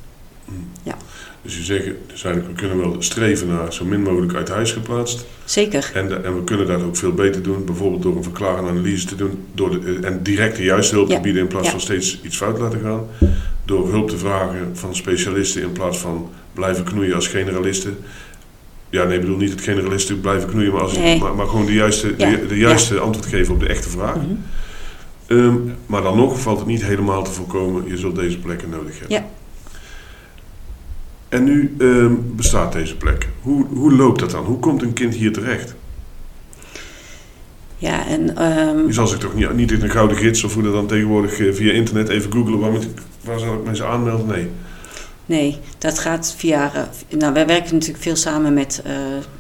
Dus 1.44 1.58
je 1.58 1.64
zegt, 1.64 1.86
dus 2.08 2.22
we 2.22 2.42
kunnen 2.56 2.78
wel 2.78 2.96
streven 3.00 3.48
naar 3.48 3.74
zo 3.74 3.86
min 3.86 4.02
mogelijk 4.02 4.34
uit 4.34 4.50
huis 4.50 4.72
geplaatst. 4.72 5.26
Zeker. 5.46 5.92
En, 5.94 6.08
de- 6.08 6.16
en 6.16 6.36
we 6.36 6.44
kunnen 6.44 6.68
dat 6.68 6.82
ook 6.84 6.96
veel 6.98 7.12
beter 7.14 7.42
doen, 7.44 7.66
bijvoorbeeld 7.66 8.02
door 8.02 8.16
een 8.16 8.24
verklarende 8.24 8.70
analyse 8.70 9.06
te 9.08 9.16
doen. 9.16 9.44
Door 9.54 9.70
de, 9.82 10.00
en 10.02 10.20
direct 10.24 10.56
de 10.58 10.64
juiste 10.64 10.96
hulp 10.96 11.10
te 11.10 11.20
bieden 11.20 11.42
in 11.42 11.48
plaats 11.48 11.66
Ja. 11.66 11.72
van 11.72 11.82
steeds 11.82 12.20
iets 12.24 12.38
fout 12.38 12.60
laten 12.60 12.80
gaan. 12.80 13.06
Door 13.66 13.90
hulp 13.92 14.10
te 14.10 14.18
vragen 14.18 14.70
van 14.74 14.96
specialisten 14.96 15.62
in 15.62 15.72
plaats 15.72 15.98
van 15.98 16.30
blijven 16.54 16.84
knoeien 16.84 17.16
als 17.16 17.28
generalisten. 17.28 17.98
Ja, 18.90 19.04
nee, 19.04 19.16
ik 19.16 19.22
bedoel 19.22 19.38
niet 19.38 19.52
het 19.52 19.62
generalisten 19.62 20.20
blijven 20.22 20.50
knoeien, 20.50 20.72
maar, 20.72 20.82
als, 20.82 20.98
Nee. 20.98 21.20
maar, 21.20 21.36
maar 21.36 21.48
gewoon 21.48 21.66
de 21.66 21.74
juiste, 21.74 22.14
Ja. 22.18 22.30
de, 22.30 22.46
de 22.48 22.58
juiste 22.58 23.00
antwoord 23.00 23.28
geven 23.28 23.54
op 23.54 23.60
de 23.60 23.68
echte 23.68 23.90
vraag. 23.90 24.16
Mhm. 24.16 24.26
Ehm, 25.28 25.56
maar 25.86 26.02
dan 26.02 26.18
nog 26.18 26.40
valt 26.42 26.58
het 26.60 26.68
niet 26.68 26.84
helemaal 26.84 27.24
te 27.24 27.32
voorkomen. 27.32 27.84
Je 27.88 27.98
zult 27.98 28.16
deze 28.16 28.38
plekken 28.40 28.70
nodig 28.70 29.00
hebben. 29.00 29.18
Ja. 29.18 29.26
En 31.34 31.44
nu 31.44 31.76
ehm, 31.80 32.14
bestaat 32.36 32.74
deze 32.74 32.96
plek. 32.96 33.30
Hoe, 33.42 33.66
hoe 33.66 33.94
loopt 33.94 34.20
dat 34.20 34.32
dan? 34.32 34.46
Hoe 34.46 34.60
komt 34.60 34.82
een 34.82 34.94
kind 34.94 35.16
hier 35.16 35.34
terecht? 35.34 35.76
Ja, 37.78 38.08
en 38.08 38.36
ehm, 38.38 38.86
Je 38.86 38.94
zal 38.94 39.08
zich 39.08 39.18
toch 39.18 39.36
niet, 39.36 39.54
niet 39.54 39.72
in 39.72 39.82
een 39.82 39.90
gouden 39.90 40.18
gids 40.18 40.44
of 40.44 40.54
hoe 40.54 40.64
dat 40.64 40.74
dan 40.74 40.88
tegenwoordig 40.88 41.40
eh, 41.40 41.54
via 41.54 41.72
internet 41.72 42.10
even 42.10 42.32
googlen. 42.32 42.60
Waar, 42.60 42.72
moet 42.72 42.84
ik, 42.84 42.90
waar 43.22 43.40
zal 43.40 43.54
ik 43.54 43.64
mensen 43.64 43.88
aanmelden? 43.88 44.28
Nee. 44.28 44.50
Nee, 45.26 45.58
dat 45.78 46.00
gaat 46.00 46.34
via. 46.38 46.72
nou, 47.10 47.34
wij 47.34 47.46
werken 47.46 47.74
natuurlijk 47.74 48.04
veel 48.04 48.16
samen 48.16 48.54
met, 48.54 48.82
eh, 48.86 48.94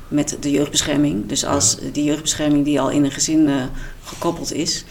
met 0.07 0.37
de 0.39 0.51
jeugdbescherming. 0.51 1.27
Dus 1.27 1.45
als 1.45 1.79
die 1.91 2.03
jeugdbescherming 2.03 2.65
die 2.65 2.81
al 2.81 2.91
in 2.91 3.03
een 3.03 3.11
gezin 3.11 3.47
eh, 3.47 3.55
gekoppeld 4.03 4.53
is. 4.53 4.85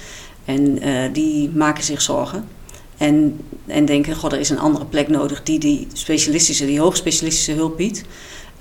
En 0.45 0.79
die 1.13 1.51
maken 1.55 1.85
zich 1.85 2.03
zorgen. 2.03 2.45
En, 2.97 3.41
en 3.67 3.85
denken, 3.85 4.17
god, 4.17 4.33
er 4.33 4.41
is 4.41 4.51
een 4.51 4.59
andere 4.59 4.85
plek 4.85 5.09
nodig 5.09 5.43
die 5.43 5.59
die 5.59 5.87
specialistische, 5.93 6.67
die 6.67 6.81
hoogspecialistische 6.81 7.53
hulp 7.53 7.77
biedt. 7.77 8.05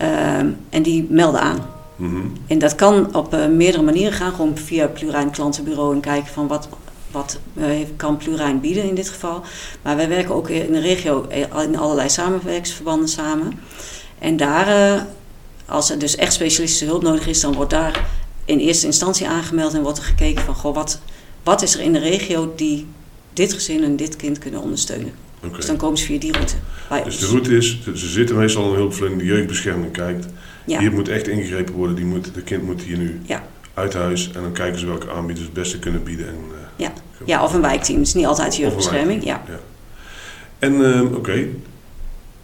Ehm, 0.01 0.49
en 0.69 0.83
die 0.83 1.07
melden 1.09 1.41
aan. 1.41 1.65
Mhm. 1.95 2.21
En 2.47 2.59
dat 2.59 2.75
kan 2.75 3.15
op 3.15 3.33
eh, 3.33 3.47
meerdere 3.47 3.83
manieren 3.83 4.13
gaan. 4.13 4.31
Gewoon 4.31 4.57
via 4.57 4.87
Plurijn 4.87 5.31
Klantenbureau 5.31 5.93
en 5.93 5.99
kijken 5.99 6.33
van 6.33 6.47
wat, 6.47 6.69
wat 7.11 7.39
uh, 7.53 7.65
kan 7.95 8.17
Plurijn 8.17 8.59
bieden 8.59 8.83
in 8.83 8.95
dit 8.95 9.09
geval. 9.09 9.41
Maar 9.81 9.95
wij 9.95 10.09
werken 10.09 10.35
ook 10.35 10.49
in 10.49 10.71
de 10.71 10.79
regio 10.79 11.27
in 11.61 11.77
allerlei 11.77 12.09
samenwerkingsverbanden 12.09 13.07
samen. 13.07 13.59
En 14.19 14.37
daar, 14.37 15.07
als 15.65 15.89
er 15.89 15.99
dus 15.99 16.15
echt 16.15 16.33
specialistische 16.33 16.85
hulp 16.85 17.01
nodig 17.01 17.27
is, 17.27 17.41
dan 17.41 17.53
wordt 17.53 17.71
daar 17.71 18.07
in 18.45 18.59
eerste 18.59 18.85
instantie 18.85 19.27
aangemeld 19.27 19.73
en 19.73 19.81
wordt 19.81 19.97
er 19.97 20.03
gekeken 20.03 20.43
van 20.43 20.55
goh, 20.55 20.75
wat, 20.75 20.99
wat 21.43 21.61
is 21.61 21.73
er 21.73 21.81
in 21.81 21.93
de 21.93 21.99
regio 21.99 22.53
die 22.55 22.87
dit 23.33 23.53
gezin 23.53 23.83
en 23.83 23.95
dit 23.95 24.15
kind 24.15 24.39
kunnen 24.39 24.61
ondersteunen. 24.61 25.11
Dus 25.55 25.65
dan 25.65 25.77
komen 25.77 25.97
ze 25.97 26.05
via 26.05 26.19
die 26.19 26.31
route. 26.31 26.55
Bij 26.89 27.03
dus 27.03 27.19
de 27.19 27.25
route 27.25 27.57
is, 27.57 27.79
ze 27.95 28.07
zitten 28.07 28.37
meestal 28.37 28.69
in 28.69 28.75
hulpverlening, 28.75 29.21
de 29.21 29.27
jeugdbescherming 29.27 29.91
kijkt. 29.91 30.25
Hier 30.65 30.91
moet 30.91 31.09
echt 31.09 31.27
ingegrepen 31.27 31.73
worden, 31.73 31.95
die 31.95 32.05
moet, 32.05 32.33
de 32.33 32.41
kind 32.41 32.63
moet 32.63 32.81
hier 32.81 32.97
nu 32.97 33.19
ja. 33.25 33.43
uit 33.73 33.93
huis. 33.93 34.31
En 34.35 34.41
dan 34.41 34.51
kijken 34.51 34.79
ze 34.79 34.85
welke 34.85 35.11
aanbieders 35.11 35.45
het 35.45 35.55
beste 35.55 35.79
kunnen 35.79 36.03
bieden. 36.03 36.27
En, 36.27 36.33
uh, 36.33 36.57
ja. 36.75 36.93
ja, 37.25 37.43
of 37.43 37.53
een 37.53 37.61
wijkteam. 37.61 37.97
Het 37.97 38.07
is 38.07 38.13
niet 38.13 38.25
altijd 38.25 38.55
jeugdbescherming. 38.55 39.23
Ja. 39.23 39.43
ja. 39.47 39.59
En 40.59 40.73
uh, 40.73 41.15
oké, 41.15 41.47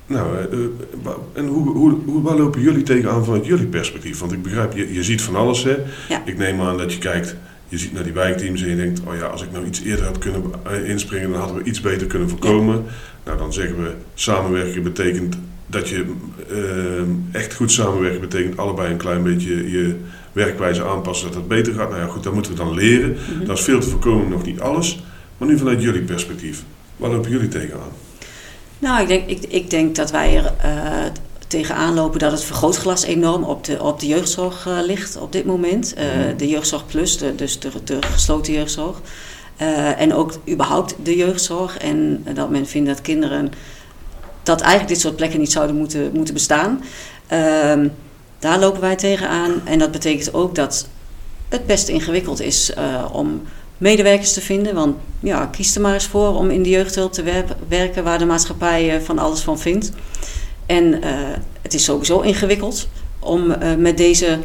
nou, 0.06 0.36
uh, 0.52 1.12
en 1.34 1.48
hoe, 1.48 1.70
hoe, 1.70 1.98
hoe, 2.06 2.22
waar 2.22 2.38
lopen 2.38 2.62
jullie 2.62 2.84
tegenaan 2.84 3.26
vanuit 3.26 3.46
jullie 3.46 3.66
perspectief? 3.66 4.20
Want 4.20 4.32
ik 4.32 4.42
begrijp, 4.42 4.74
je, 4.74 4.94
je 4.94 5.04
ziet 5.04 5.22
van 5.22 5.36
alles 5.36 5.64
hè. 5.64 5.78
Ik 6.26 6.38
neem 6.38 6.62
aan 6.62 6.78
dat 6.78 6.94
je 6.94 7.00
kijkt 7.00 7.36
je 7.68 7.78
ziet 7.78 7.94
naar 7.94 8.04
die 8.04 8.14
wijkteams 8.14 8.62
en 8.62 8.70
je 8.70 8.76
denkt, 8.76 9.02
oh 9.06 9.16
ja, 9.16 9.26
als 9.26 9.42
ik 9.42 9.52
nou 9.52 9.66
iets 9.66 9.82
eerder 9.82 10.06
had 10.06 10.18
kunnen 10.18 10.44
eh, 10.64 10.90
inspringen, 10.90 11.32
dan 11.32 11.40
hadden 11.40 11.58
we 11.58 11.70
iets 11.70 11.82
beter 11.82 12.08
kunnen 12.08 12.30
voorkomen. 12.30 12.86
Nou, 13.26 13.38
dan 13.38 13.54
zeggen 13.54 13.84
we, 13.84 13.94
samenwerken 14.14 14.84
betekent 14.84 15.38
dat 15.68 15.90
je 15.90 16.06
uh, 16.52 17.36
echt 17.42 17.54
goed 17.56 17.72
samenwerken 17.72 18.22
betekent 18.22 18.58
allebei 18.58 18.92
een 18.92 18.98
klein 18.98 19.24
beetje 19.24 19.72
je 19.72 19.96
werkwijze 20.32 20.86
aanpassen 20.86 21.28
dat 21.28 21.36
het 21.36 21.48
beter 21.48 21.74
gaat. 21.74 21.90
Nou 21.90 22.02
ja, 22.02 22.08
goed, 22.08 22.24
dat 22.24 22.34
moeten 22.34 22.52
we 22.52 22.58
dan 22.58 22.74
leren. 22.74 23.10
Mhm. 23.10 23.46
Dat 23.46 23.58
is 23.58 23.64
veel 23.64 23.80
te 23.80 23.88
voorkomen, 23.88 24.30
nog 24.30 24.46
niet 24.46 24.60
alles. 24.60 25.04
Maar 25.38 25.48
nu 25.48 25.58
vanuit 25.58 25.82
jullie 25.82 26.02
perspectief, 26.02 26.64
waar 26.96 27.10
lopen 27.10 27.32
jullie 27.32 27.48
tegenaan? 27.48 27.92
Nou, 28.80 29.02
ik 29.02 29.08
denk, 29.08 29.28
ik, 29.28 29.44
ik 29.50 29.70
denk 29.70 29.96
dat 29.96 30.12
wij 30.12 30.38
er 30.38 30.54
uh, 30.66 31.12
tegenaan 31.48 31.94
lopen 31.94 32.20
dat 32.20 32.32
het 32.32 32.44
vergrootglas 32.44 33.04
enorm 33.04 33.44
op 33.44 33.64
de, 33.64 33.84
op 33.84 34.00
de 34.00 34.08
jeugdzorg 34.08 34.66
uh, 34.68 34.78
ligt 34.82 35.18
op 35.18 35.32
dit 35.32 35.46
moment. 35.46 35.94
Uh, 35.98 36.04
de 36.38 36.48
jeugdzorg 36.48 36.86
plus, 36.86 37.18
de, 37.18 37.36
dus 37.36 37.60
de, 37.60 37.70
de 37.84 37.98
gesloten 38.02 38.54
jeugdzorg. 38.54 39.02
Uh, 39.62 40.02
en 40.02 40.14
ook 40.14 40.34
überhaupt 40.50 40.96
de 41.04 41.16
jeugdzorg. 41.16 41.78
En 41.78 42.26
dat 42.34 42.50
men 42.50 42.68
vindt 42.68 42.88
dat 42.90 43.02
kinderen. 43.02 43.52
dat 44.44 44.62
eigenlijk 44.62 44.90
dit 44.90 45.00
soort 45.00 45.16
plekken 45.16 45.40
niet 45.40 45.52
zouden 45.52 45.76
moeten, 45.76 46.12
moeten 46.14 46.34
bestaan. 46.34 46.84
Ehm, 47.28 47.88
daar 48.40 48.60
lopen 48.60 48.82
wij 48.82 48.96
tegenaan. 48.96 49.52
En 49.64 49.80
dat 49.80 49.92
betekent 49.92 50.34
ook 50.34 50.56
dat 50.56 50.88
het 51.50 51.66
best 51.66 51.88
ingewikkeld 51.88 52.42
is 52.42 52.74
om 53.12 53.42
medewerkers 53.78 54.34
te 54.34 54.42
vinden. 54.42 54.76
Want 54.76 54.96
ja, 55.20 55.46
kies 55.46 55.76
er 55.76 55.82
maar 55.82 55.94
eens 55.94 56.08
voor 56.08 56.36
om 56.36 56.50
in 56.50 56.64
de 56.64 56.70
jeugdhulp 56.70 57.14
te 57.14 57.46
werken 57.68 58.04
waar 58.04 58.20
de 58.20 58.26
maatschappij 58.26 59.02
van 59.02 59.20
alles 59.20 59.40
van 59.40 59.60
vindt. 59.60 59.92
En 60.68 60.84
uh, 60.86 61.00
het 61.62 61.74
is 61.74 61.84
sowieso 61.84 62.20
ingewikkeld 62.20 62.88
om 63.20 63.52
uh, 63.52 63.76
met 63.78 63.98
deze 63.98 64.40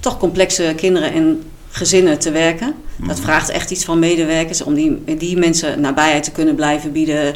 toch 0.00 0.18
complexe 0.18 0.72
kinderen 0.76 1.12
en 1.12 1.42
gezinnen 1.70 2.18
te 2.18 2.30
werken. 2.30 2.74
Dat 3.06 3.20
vraagt 3.20 3.50
echt 3.50 3.70
iets 3.70 3.84
van 3.84 3.98
medewerkers 3.98 4.62
om 4.62 4.74
die, 4.74 5.16
die 5.16 5.36
mensen 5.36 5.80
nabijheid 5.80 6.22
te 6.24 6.30
kunnen 6.30 6.54
blijven 6.54 6.92
bieden. 6.92 7.34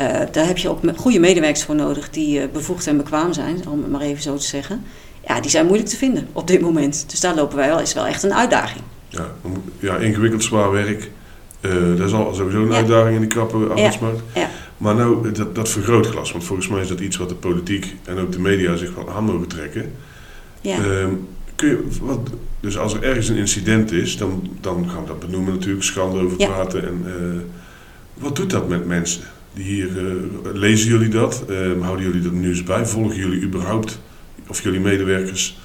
Uh, 0.00 0.06
daar 0.32 0.46
heb 0.46 0.58
je 0.58 0.68
ook 0.68 0.80
goede 0.96 1.18
medewerkers 1.18 1.64
voor 1.64 1.74
nodig 1.74 2.10
die 2.10 2.48
bevoegd 2.48 2.86
en 2.86 2.96
bekwaam 2.96 3.32
zijn, 3.32 3.68
om 3.68 3.82
het 3.82 3.90
maar 3.90 4.00
even 4.00 4.22
zo 4.22 4.36
te 4.36 4.46
zeggen. 4.46 4.84
Ja, 5.26 5.40
die 5.40 5.50
zijn 5.50 5.66
moeilijk 5.66 5.88
te 5.88 5.96
vinden 5.96 6.28
op 6.32 6.46
dit 6.46 6.60
moment. 6.60 7.04
Dus 7.08 7.20
daar 7.20 7.34
lopen 7.34 7.56
wij 7.56 7.68
wel, 7.68 7.80
is 7.80 7.94
wel 7.94 8.06
echt 8.06 8.22
een 8.22 8.34
uitdaging. 8.34 8.80
Ja, 9.08 9.26
ja 9.78 9.96
ingewikkeld 9.96 10.44
zwaar 10.44 10.70
werk. 10.70 11.10
dat 11.96 12.06
is 12.06 12.12
al 12.12 12.34
sowieso 12.34 12.62
een 12.62 12.74
uitdaging 12.74 13.14
in 13.14 13.20
die 13.20 13.30
krappe 13.30 13.56
arbeidsmarkt. 13.56 14.22
Ja. 14.34 14.50
Maar 14.82 14.94
nou, 14.94 15.32
dat, 15.32 15.54
dat 15.54 15.68
vergrootglas, 15.68 16.32
want 16.32 16.44
volgens 16.44 16.68
mij 16.68 16.80
is 16.80 16.88
dat 16.88 17.00
iets 17.00 17.16
wat 17.16 17.28
de 17.28 17.34
politiek 17.34 17.94
en 18.04 18.18
ook 18.18 18.32
de 18.32 18.40
media 18.40 18.76
zich 18.76 18.94
wel 18.94 19.10
aan 19.10 19.24
mogen 19.24 19.46
trekken. 19.46 19.92
Ja. 20.60 20.76
Ehm, 20.76 21.10
kun 21.54 21.68
je, 21.68 21.86
wat, 22.00 22.30
dus 22.60 22.78
als 22.78 22.94
er 22.94 23.02
ergens 23.02 23.28
een 23.28 23.36
incident 23.36 23.92
is, 23.92 24.16
dan, 24.16 24.50
dan 24.60 24.90
gaan 24.90 25.00
we 25.00 25.06
dat 25.06 25.20
benoemen 25.20 25.52
natuurlijk, 25.52 25.84
schande 25.84 26.18
over 26.18 26.36
praten. 26.36 26.86
En, 26.86 27.04
uh, 27.06 27.40
wat 28.14 28.36
doet 28.36 28.50
dat 28.50 28.68
met 28.68 28.86
mensen? 28.86 29.22
Die 29.54 29.64
hier, 29.64 29.88
uh, 29.88 30.12
lezen 30.52 30.88
jullie 30.88 31.08
dat? 31.08 31.44
Uh, 31.50 31.82
houden 31.82 32.04
jullie 32.04 32.22
dat 32.22 32.32
nieuws 32.32 32.62
bij? 32.62 32.86
Volgen 32.86 33.16
jullie 33.16 33.42
überhaupt, 33.42 34.00
of 34.46 34.62
jullie 34.62 34.80
medewerkers, 34.80 35.58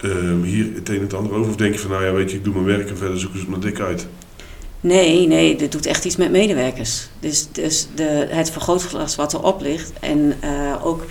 ehm, 0.00 0.42
hier 0.42 0.66
het 0.74 0.88
een 0.88 0.94
en 0.94 1.00
het 1.00 1.14
ander 1.14 1.32
over? 1.32 1.50
Of 1.50 1.56
denk 1.56 1.72
je 1.74 1.80
van, 1.80 1.90
nou 1.90 2.04
ja, 2.04 2.12
weet 2.12 2.30
je, 2.30 2.36
ik 2.36 2.44
doe 2.44 2.54
mijn 2.54 2.66
werk 2.66 2.88
en 2.90 2.96
verder 2.96 3.18
zoeken 3.18 3.38
ze 3.38 3.44
het 3.44 3.54
maar 3.54 3.70
dik 3.70 3.80
uit? 3.80 4.08
Nee, 4.80 5.26
nee, 5.26 5.56
dit 5.56 5.72
doet 5.72 5.86
echt 5.86 6.04
iets 6.04 6.16
met 6.16 6.30
medewerkers. 6.30 7.08
Dus, 7.20 7.46
dus 7.52 7.86
de, 7.94 8.26
het 8.30 8.50
vergrootglas 8.50 9.16
wat 9.16 9.34
erop 9.34 9.60
ligt 9.60 9.92
en 10.00 10.34
uh, 10.44 10.86
ook 10.86 11.06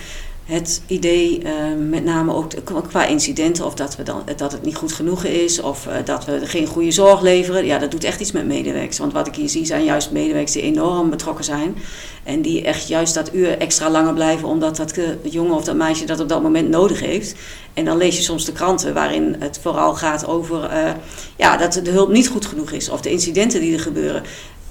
het 0.48 0.82
idee, 0.86 1.42
uh, 1.44 1.52
met 1.88 2.04
name 2.04 2.34
ook 2.34 2.52
qua 2.88 3.06
incidenten, 3.06 3.64
of 3.64 3.74
dat, 3.74 3.96
we 3.96 4.02
dan, 4.02 4.22
dat 4.36 4.52
het 4.52 4.62
niet 4.62 4.76
goed 4.76 4.92
genoeg 4.92 5.24
is, 5.24 5.60
of 5.60 5.86
uh, 5.86 5.92
dat 6.04 6.24
we 6.24 6.46
geen 6.46 6.66
goede 6.66 6.90
zorg 6.90 7.20
leveren, 7.20 7.64
ja, 7.64 7.78
dat 7.78 7.90
doet 7.90 8.04
echt 8.04 8.20
iets 8.20 8.32
met 8.32 8.46
medewerkers. 8.46 8.98
Want 8.98 9.12
wat 9.12 9.26
ik 9.26 9.34
hier 9.34 9.48
zie 9.48 9.66
zijn 9.66 9.84
juist 9.84 10.10
medewerkers 10.10 10.52
die 10.52 10.62
enorm 10.62 11.10
betrokken 11.10 11.44
zijn. 11.44 11.76
En 12.22 12.42
die 12.42 12.62
echt 12.62 12.88
juist 12.88 13.14
dat 13.14 13.34
uur 13.34 13.58
extra 13.58 13.90
langer 13.90 14.14
blijven, 14.14 14.48
omdat 14.48 14.76
dat 14.76 14.98
jongen 15.22 15.54
of 15.54 15.64
dat 15.64 15.76
meisje 15.76 16.04
dat 16.04 16.20
op 16.20 16.28
dat 16.28 16.42
moment 16.42 16.68
nodig 16.68 17.00
heeft. 17.00 17.34
En 17.74 17.84
dan 17.84 17.96
lees 17.96 18.16
je 18.16 18.22
soms 18.22 18.44
de 18.44 18.52
kranten 18.52 18.94
waarin 18.94 19.36
het 19.38 19.58
vooral 19.62 19.94
gaat 19.94 20.26
over 20.26 20.72
uh, 20.72 20.90
ja, 21.36 21.56
dat 21.56 21.72
de 21.72 21.90
hulp 21.90 22.10
niet 22.10 22.28
goed 22.28 22.46
genoeg 22.46 22.70
is, 22.70 22.88
of 22.88 23.00
de 23.00 23.10
incidenten 23.10 23.60
die 23.60 23.72
er 23.72 23.80
gebeuren. 23.80 24.22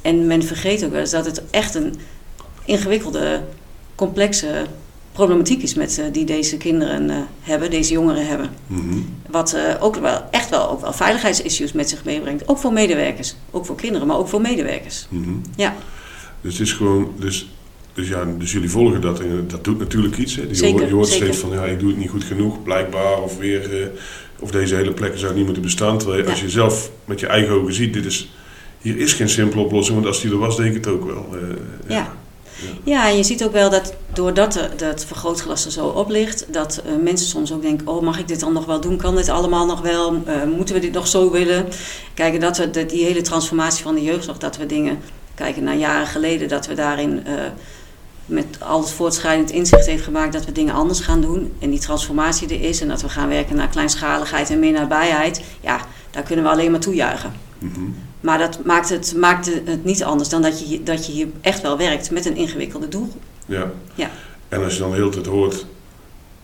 En 0.02 0.28
men 0.28 0.44
vergeet 0.44 0.84
ook 0.84 0.92
wel 0.92 1.00
eens 1.00 1.12
dat 1.12 1.26
het 1.26 1.42
echt 1.50 1.76
een 1.76 1.96
ingewikkelde, 2.66 3.42
complexe 3.96 4.66
problematiek 5.18 5.64
is 5.64 5.74
met, 5.74 5.98
uh, 6.00 6.06
die 6.12 6.26
deze 6.26 6.58
kinderen 6.58 7.10
uh, 7.10 7.16
hebben, 7.42 7.70
deze 7.70 7.94
jongeren 7.94 8.28
hebben. 8.28 8.50
Mm 8.68 8.90
-hmm. 8.90 9.06
Wat 9.30 9.56
uh, 9.56 9.84
ook 9.84 9.96
wel 9.96 10.22
echt 10.32 10.50
wel, 10.50 10.70
ook 10.70 10.82
wel 10.82 10.94
veiligheidsissues 10.94 11.72
met 11.72 11.90
zich 11.90 12.04
meebrengt. 12.04 12.48
Ook 12.48 12.58
voor 12.58 12.74
medewerkers. 12.74 13.36
Ook 13.52 13.66
voor 13.66 13.76
kinderen, 13.76 14.08
maar 14.08 14.18
ook 14.18 14.28
voor 14.28 14.42
medewerkers. 14.42 15.08
Mm 15.10 15.24
-hmm. 15.24 15.42
Ja. 15.56 15.76
Dus 16.42 16.58
het 16.58 16.68
is 16.68 16.74
gewoon. 16.74 17.12
Dus, 17.20 17.50
dus, 17.94 18.08
ja, 18.08 18.26
dus 18.38 18.52
jullie 18.52 18.70
volgen 18.70 19.02
dat 19.02 19.20
en 19.20 19.46
dat 19.48 19.64
doet 19.64 19.80
natuurlijk 19.80 20.18
iets. 20.18 20.36
Hè? 20.36 20.42
Je, 20.42 20.56
zeker, 20.56 20.78
hoort, 20.78 20.90
je 20.90 20.96
hoort 20.96 21.08
steeds 21.08 21.38
van 21.38 21.50
ja, 21.50 21.66
ik 21.66 21.80
doe 21.80 21.90
het 21.90 21.98
niet 21.98 22.10
goed 22.10 22.24
genoeg, 22.24 22.64
blijkbaar. 22.64 23.22
Of 23.22 23.38
weer. 23.38 23.92
of 24.40 24.52
deze 24.52 24.76
hele 24.76 24.94
plekken 24.94 25.20
zouden 25.20 25.38
niet 25.38 25.46
moeten 25.46 25.64
bestaan. 25.64 25.98
Terwijl 25.98 26.24
ja. 26.24 26.30
als 26.30 26.42
je 26.42 26.50
zelf 26.50 26.92
met 27.06 27.20
je 27.20 27.28
eigen 27.28 27.54
ogen 27.54 27.74
ziet, 27.74 27.94
dit 27.94 28.06
is. 28.06 28.32
Hier 28.82 28.98
is 28.98 29.14
geen 29.14 29.30
simpele 29.30 29.62
oplossing, 29.62 29.96
want 29.96 30.08
als 30.08 30.22
die 30.22 30.32
er 30.32 30.38
was, 30.38 30.58
denk 30.58 30.70
ik 30.76 30.86
het 30.86 30.94
ook 30.94 31.06
wel. 31.06 31.36
ja. 31.88 31.96
Ja, 31.96 32.14
en 32.86 33.18
je 33.18 33.24
ziet 33.24 33.44
ook 33.44 33.52
wel 33.52 33.70
dat 33.70 33.94
doordat 34.14 34.60
dat 34.78 35.06
vergrootglas 35.06 35.66
er 35.66 35.72
zo 35.72 35.88
op 35.88 36.10
ligt, 36.10 36.46
dat 36.54 36.82
uh, 36.86 37.04
mensen 37.04 37.28
soms 37.28 37.54
ook 37.54 37.62
denken: 37.62 37.88
oh, 37.88 38.02
mag 38.02 38.20
ik 38.20 38.28
dit 38.28 38.40
dan 38.40 38.54
nog 38.54 38.66
wel 38.66 38.82
doen? 38.82 38.98
Kan 38.98 39.16
dit 39.16 39.30
allemaal 39.30 39.66
nog 39.66 39.82
wel? 39.82 40.16
Uh, 40.16 40.44
moeten 40.56 40.76
we 40.76 40.82
dit 40.82 40.94
nog 40.94 41.08
zo 41.08 41.32
willen? 41.32 41.66
Kijken 42.14 42.40
dat 42.40 42.58
we 42.58 42.70
de, 42.70 42.86
die 42.86 43.04
hele 43.04 43.22
transformatie 43.22 43.84
van 43.84 43.96
de 43.96 44.04
jeugdzorg, 44.04 44.38
dat 44.38 44.58
we 44.58 44.66
dingen 44.66 45.00
kijken 45.36 45.64
naar 45.64 45.76
jaren 45.76 46.08
geleden, 46.08 46.48
dat 46.48 46.68
we 46.68 46.74
daarin 46.74 47.24
uh, 47.28 47.34
met 48.26 48.46
al 48.60 48.80
het 48.80 48.92
voortschrijdend 48.92 49.52
inzicht 49.52 49.86
heeft 49.86 50.04
gemaakt 50.04 50.34
dat 50.34 50.46
we 50.46 50.52
dingen 50.52 50.74
anders 50.74 51.00
gaan 51.00 51.22
doen. 51.22 51.54
En 51.60 51.70
die 51.70 51.80
transformatie 51.80 52.48
er 52.48 52.62
is 52.62 52.82
en 52.82 52.88
dat 52.88 53.02
we 53.02 53.10
gaan 53.10 53.30
werken 53.30 53.56
naar 53.56 53.70
kleinschaligheid 53.70 54.50
en 54.50 54.60
meer 54.60 54.72
nabijheid. 54.72 55.42
Ja, 55.62 55.80
daar 56.12 56.24
kunnen 56.24 56.46
we 56.46 56.52
alleen 56.52 56.72
maar 56.72 56.80
toejuichen. 56.80 57.34
Mm 57.60 58.07
maar 58.20 58.38
dat 58.38 58.66
maakt 58.66 58.90
het, 58.90 59.14
maakt 59.18 59.46
het 59.66 59.84
niet 59.84 60.04
anders 60.04 60.30
dan 60.30 60.42
dat 60.42 60.70
je, 60.70 60.84
dat 60.84 61.06
je 61.06 61.12
hier 61.12 61.28
echt 61.42 61.62
wel 61.62 61.78
werkt 61.78 62.12
met 62.12 62.26
een 62.26 62.36
ingewikkelde 62.36 62.88
doel. 62.88 63.10
Ja. 63.46 63.72
ja. 63.96 64.10
En 64.50 64.64
als 64.64 64.74
je 64.74 64.80
dan 64.80 64.92
de 64.92 64.98
hele 64.98 65.10
tijd 65.10 65.26
hoort, 65.26 65.66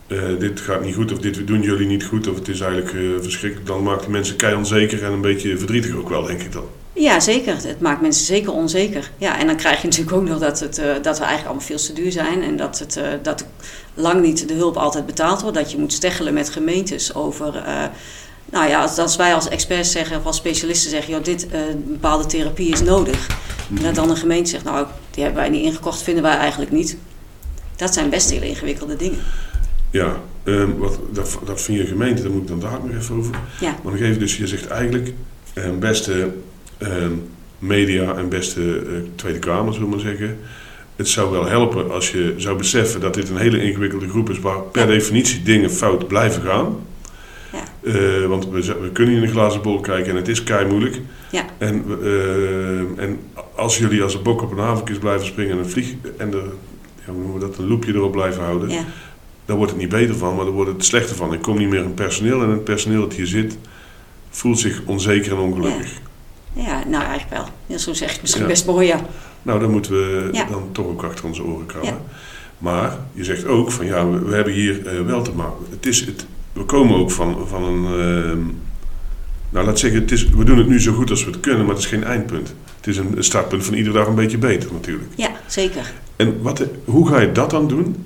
uh, 0.06 0.22
dit 0.38 0.60
gaat 0.60 0.84
niet 0.84 0.94
goed 0.94 1.12
of 1.12 1.18
dit 1.18 1.46
doen 1.46 1.62
jullie 1.62 1.86
niet 1.86 2.04
goed 2.04 2.28
of 2.28 2.34
het 2.34 2.48
is 2.48 2.60
eigenlijk 2.60 2.92
uh, 2.92 3.20
verschrikkelijk, 3.20 3.68
dan 3.68 3.82
maakt 3.82 4.08
mensen 4.08 4.36
kei 4.36 4.54
onzeker 4.54 5.04
en 5.04 5.12
een 5.12 5.20
beetje 5.20 5.58
verdrietig 5.58 5.94
ook 5.94 6.08
wel, 6.08 6.22
denk 6.22 6.40
ik 6.40 6.52
dan. 6.52 6.64
Ja, 6.92 7.20
zeker. 7.20 7.54
Het 7.54 7.80
maakt 7.80 8.00
mensen 8.00 8.24
zeker 8.24 8.52
onzeker. 8.52 9.10
Ja, 9.18 9.38
en 9.38 9.46
dan 9.46 9.56
krijg 9.56 9.80
je 9.80 9.86
natuurlijk 9.88 10.16
ook 10.16 10.28
nog 10.28 10.38
dat, 10.38 10.60
het, 10.60 10.78
uh, 10.78 10.84
dat 10.84 11.18
we 11.18 11.24
eigenlijk 11.24 11.44
allemaal 11.44 11.66
veel 11.66 11.76
te 11.76 11.92
duur 11.92 12.12
zijn 12.12 12.42
en 12.42 12.56
dat, 12.56 12.78
het, 12.78 13.00
dat 13.22 13.46
lang 13.94 14.22
niet 14.22 14.48
de 14.48 14.54
hulp 14.54 14.76
altijd 14.76 15.06
betaald 15.06 15.40
wordt. 15.42 15.56
Dat 15.56 15.70
je 15.72 15.78
moet 15.78 15.92
steggelen 15.92 16.34
met 16.34 16.50
gemeentes 16.50 17.14
over 17.14 17.64
nou 18.54 18.68
ja, 18.68 18.82
als, 18.82 18.98
als, 18.98 19.16
wij 19.16 19.34
als 19.34 19.48
experts 19.48 19.92
zeggen 19.92 20.16
of 20.16 20.24
als 20.24 20.36
specialisten 20.36 20.90
zeggen, 20.90 21.12
joh, 21.12 21.24
dit 21.24 21.46
uh, 21.46 21.60
bepaalde 21.86 22.26
therapie 22.26 22.72
is 22.72 22.82
nodig. 22.82 23.26
En 23.76 23.82
dat 23.82 23.94
dan 23.94 24.10
een 24.10 24.16
gemeente 24.16 24.50
zegt, 24.50 24.64
nou, 24.64 24.86
die 25.10 25.22
hebben 25.24 25.42
wij 25.42 25.50
niet 25.50 25.64
ingekocht, 25.64 26.02
vinden 26.02 26.22
wij 26.22 26.36
eigenlijk 26.36 26.70
niet. 26.70 26.96
Dat 27.76 27.94
zijn 27.94 28.10
best 28.10 28.30
hele 28.30 28.48
ingewikkelde 28.48 28.96
dingen. 28.96 29.18
Ja, 29.90 30.16
um, 30.44 30.78
wat, 30.78 30.98
dat, 31.12 31.38
dat 31.44 31.62
vind 31.62 31.78
je 31.78 31.86
gemeente, 31.86 32.22
daar 32.22 32.30
moet 32.30 32.42
ik 32.42 32.48
dan 32.48 32.60
daar 32.60 32.80
nog 32.84 32.96
even 33.00 33.16
over. 33.16 33.34
Ja. 33.60 33.76
Maar 33.82 33.92
nog 33.92 34.02
even, 34.02 34.18
dus 34.18 34.36
je 34.36 34.46
zegt 34.46 34.66
eigenlijk, 34.66 35.12
um, 35.54 35.78
beste 35.78 36.32
um, 36.78 37.28
media 37.58 38.14
en 38.14 38.28
beste 38.28 38.60
uh, 38.60 38.98
Tweede 39.14 39.38
Kamer, 39.38 39.72
zullen 39.72 39.88
we 39.88 39.94
maar 39.94 40.04
zeggen. 40.04 40.38
Het 40.96 41.08
zou 41.08 41.30
wel 41.30 41.46
helpen 41.46 41.90
als 41.92 42.10
je 42.10 42.34
zou 42.36 42.56
beseffen 42.56 43.00
dat 43.00 43.14
dit 43.14 43.28
een 43.28 43.36
hele 43.36 43.62
ingewikkelde 43.62 44.08
groep 44.08 44.30
is 44.30 44.38
waar 44.38 44.60
per 44.60 44.86
definitie 44.86 45.42
dingen 45.42 45.70
fout 45.70 46.08
blijven 46.08 46.42
gaan. 46.42 46.76
Eh, 47.84 48.26
want 48.26 48.48
we, 48.48 48.90
kunnen 48.92 49.14
in 49.14 49.22
een 49.22 49.28
glazen 49.28 49.62
bol 49.62 49.80
kijken 49.80 50.10
en 50.10 50.16
het 50.16 50.28
is 50.28 50.42
kei 50.42 50.66
moeilijk. 50.66 51.00
Ja. 51.30 51.44
En, 51.58 51.84
eh, 52.02 53.04
en 53.04 53.20
als 53.54 53.78
jullie 53.78 54.02
als 54.02 54.14
een 54.14 54.22
bok 54.22 54.42
op 54.42 54.52
een 54.52 54.58
havenkist 54.58 55.00
blijven 55.00 55.26
springen 55.26 55.52
en 55.52 55.58
een 55.58 55.70
vlieg 55.70 55.94
en 56.16 56.30
de, 56.30 56.42
ja, 57.06 57.12
hoe 57.12 57.22
noemen 57.22 57.34
we 57.34 57.46
dat, 57.46 57.58
een 57.58 57.66
loepje 57.66 57.92
erop 57.94 58.12
blijven 58.12 58.42
houden, 58.42 58.68
Ja. 58.68 58.84
dan 59.44 59.56
wordt 59.56 59.72
het 59.72 59.80
niet 59.80 59.90
beter 59.90 60.14
van, 60.14 60.34
maar 60.36 60.44
dan 60.44 60.54
wordt 60.54 60.70
het 60.70 60.84
slechter 60.84 61.16
van. 61.16 61.32
Ik 61.32 61.42
kom 61.42 61.58
niet 61.58 61.68
meer 61.68 61.82
in 61.82 61.94
personeel 61.94 62.42
en 62.42 62.48
het 62.48 62.64
personeel 62.64 63.00
dat 63.00 63.12
hier 63.12 63.26
zit 63.26 63.58
voelt 64.30 64.58
zich 64.58 64.82
onzeker 64.86 65.32
en 65.32 65.38
ongelukkig. 65.38 65.92
ja, 66.52 66.84
nou 66.86 67.04
eigenlijk 67.04 67.30
wel. 67.30 67.48
Ja, 67.66 67.78
zo 67.78 67.92
zeg 67.92 68.08
je 68.08 68.12
het 68.12 68.22
misschien 68.22 68.46
best 68.46 68.66
mooi, 68.66 68.86
ja. 68.86 69.00
Nou, 69.42 69.60
dan 69.60 69.70
moeten 69.70 69.92
we 69.92 70.30
dan 70.50 70.68
toch 70.72 70.86
ook 70.86 71.02
achter 71.02 71.24
onze 71.24 71.42
oren 71.44 71.66
krabben. 71.66 71.90
Ja. 71.90 72.00
Maar 72.58 72.98
je 73.12 73.24
zegt 73.24 73.46
ook 73.46 73.70
van 73.70 73.86
ja, 73.86 74.10
we, 74.10 74.18
we 74.18 74.34
hebben 74.34 74.52
hier 74.52 74.86
eh, 74.86 75.00
wel 75.00 75.22
te 75.22 75.32
maken. 75.32 75.66
Het 75.70 75.86
is 75.86 76.00
het, 76.00 76.26
we 76.54 76.64
komen 76.64 76.96
ook 76.96 77.10
van, 77.10 77.48
van 77.48 77.64
een. 77.64 77.84
ehm, 77.84 78.38
nou, 79.50 79.66
laat 79.66 79.78
zeggen, 79.78 80.00
het 80.00 80.10
is, 80.10 80.28
we 80.28 80.44
doen 80.44 80.58
het 80.58 80.68
nu 80.68 80.80
zo 80.80 80.92
goed 80.92 81.10
als 81.10 81.24
we 81.24 81.30
het 81.30 81.40
kunnen, 81.40 81.66
maar 81.66 81.74
het 81.74 81.84
is 81.84 81.90
geen 81.90 82.04
eindpunt. 82.04 82.54
Het 82.76 82.86
is 82.86 82.96
een, 82.96 83.16
een 83.16 83.24
startpunt 83.24 83.64
van 83.64 83.74
iedere 83.74 83.96
dag 83.98 84.06
een 84.06 84.14
beetje 84.14 84.38
beter 84.38 84.72
natuurlijk. 84.72 85.08
Ja, 85.14 85.30
zeker. 85.46 85.92
En 86.16 86.42
wat, 86.42 86.62
hoe 86.84 87.08
ga 87.08 87.20
je 87.20 87.32
dat 87.32 87.50
dan 87.50 87.68
doen? 87.68 87.96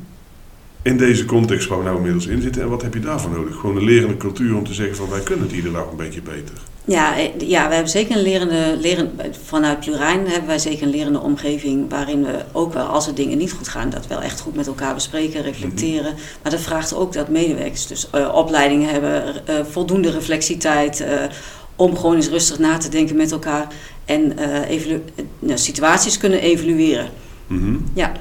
In 0.82 0.96
deze 0.96 1.24
context 1.24 1.68
waar 1.68 1.78
we 1.78 1.84
nou 1.84 1.96
inmiddels 1.96 2.26
in 2.26 2.42
zitten. 2.42 2.62
En 2.62 2.68
wat 2.68 2.82
heb 2.82 2.94
je 2.94 3.00
daarvoor 3.00 3.30
nodig? 3.30 3.56
Gewoon 3.56 3.76
een 3.76 3.84
lerende 3.84 4.16
cultuur 4.16 4.56
om 4.56 4.64
te 4.64 4.74
zeggen 4.74 4.96
van 4.96 5.08
wij 5.08 5.20
kunnen 5.20 5.46
het 5.46 5.54
iedere 5.54 5.74
dag 5.74 5.90
een 5.90 5.96
beetje 5.96 6.22
beter. 6.22 6.54
Ja, 6.88 7.16
eh, 7.16 7.28
ja, 7.38 7.68
we 7.68 7.74
hebben 7.74 7.92
zeker 7.92 8.16
een 8.16 8.22
lerende, 8.22 8.76
leren, 8.80 9.20
vanuit 9.44 9.80
Plurijn 9.80 10.26
hebben 10.26 10.46
wij 10.46 10.58
zeker 10.58 10.82
een 10.82 10.90
lerende 10.90 11.20
omgeving 11.20 11.90
waarin 11.90 12.24
we 12.24 12.44
ook 12.52 12.72
wel 12.72 12.86
als 12.86 13.06
er 13.06 13.14
dingen 13.14 13.38
niet 13.38 13.52
goed 13.52 13.68
gaan, 13.68 13.90
dat 13.90 14.06
wel 14.06 14.22
echt 14.22 14.40
goed 14.40 14.54
met 14.54 14.66
elkaar 14.66 14.94
bespreken, 14.94 15.42
reflecteren. 15.42 16.14
Maar 16.42 16.52
dat 16.52 16.60
vraagt 16.60 16.94
ook 16.94 17.12
dat 17.12 17.28
medewerkers 17.28 17.86
dus 17.86 18.10
eh, 18.10 18.34
opleiding 18.34 18.90
hebben, 18.90 19.46
eh, 19.46 19.54
voldoende 19.70 20.10
reflectietijd, 20.10 21.04
om 21.76 21.96
gewoon 21.96 22.14
eens 22.14 22.28
rustig 22.28 22.58
na 22.58 22.78
te 22.78 22.88
denken 22.88 23.16
met 23.16 23.32
elkaar 23.32 23.66
en 24.04 24.32
nou, 25.38 25.58
situaties 25.58 26.18
kunnen 26.18 26.40
evalueren. 26.40 27.10
Mhm. 27.46 27.76
Ja, 27.94 28.12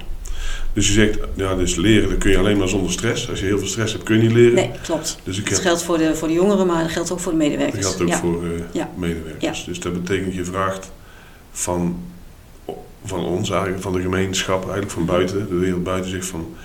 Dus 0.78 0.88
je 0.88 0.94
zegt, 0.94 1.20
ja, 1.34 1.56
dus 1.56 1.76
leren 1.76 2.10
dat 2.10 2.18
kun 2.18 2.32
je 2.32 2.38
alleen 2.38 2.58
maar 2.58 2.68
zonder 2.68 2.92
stress. 2.92 3.30
Als 3.30 3.40
je 3.40 3.46
heel 3.46 3.58
veel 3.58 3.68
stress 3.68 3.92
hebt, 3.94 4.04
kun 4.04 4.16
je 4.16 4.22
niet 4.22 4.32
leren. 4.32 4.54
nee, 4.54 4.72
klopt. 4.84 5.18
Dus 5.24 5.38
ik 5.38 5.50
Dat 5.50 5.60
geldt 5.60 5.84
voor 5.84 5.98
de, 5.98 6.16
voor 6.16 6.28
de 6.28 6.34
jongeren, 6.34 6.68
maar 6.68 6.84
dat 6.84 6.92
geldt 6.92 7.12
ook 7.12 7.20
voor 7.20 7.32
de 7.32 7.38
Dat 7.38 7.48
medewerkers. 7.48 7.86
geldt 7.86 8.02
ook 8.02 8.08
ja. 8.08 8.18
voor 8.20 8.44
Ja. 8.72 8.90
medewerkers. 8.96 9.64
Dus 9.66 9.80
dat 9.80 9.94
betekent 9.94 10.34
je 10.34 10.46
vraagt 10.46 10.92
van, 11.52 12.00
van 13.06 13.26
ons 13.26 13.50
eigenlijk, 13.50 13.82
van 13.82 13.94
de 13.94 14.02
gemeenschap, 14.02 14.62
eigenlijk 14.62 14.92
van 14.92 15.06
buiten, 15.06 15.48
de 15.50 15.56
wereld 15.56 15.84
buiten 15.84 16.12
zich 16.12 16.26
van 16.26 16.56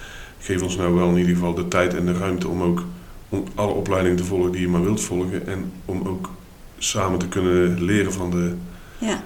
geef 0.40 0.62
ons 0.62 0.76
nou 0.76 0.94
wel 0.94 1.08
in 1.08 1.16
ieder 1.18 1.34
geval 1.34 1.54
de 1.54 1.68
tijd 1.68 1.94
en 1.94 2.06
de 2.06 2.12
ruimte 2.12 2.48
om 2.48 2.62
ook 2.62 2.84
om 3.28 3.44
alle 3.54 3.72
opleidingen 3.72 4.16
te 4.16 4.24
volgen 4.24 4.52
die 4.52 4.60
je 4.60 4.68
maar 4.68 4.82
wilt 4.82 5.00
volgen 5.00 5.46
en 5.46 5.72
om 5.84 6.02
ook 6.06 6.30
samen 6.78 7.18
te 7.18 7.28
kunnen 7.28 7.82
leren 7.82 8.12
van 8.12 8.30
de, 8.30 8.52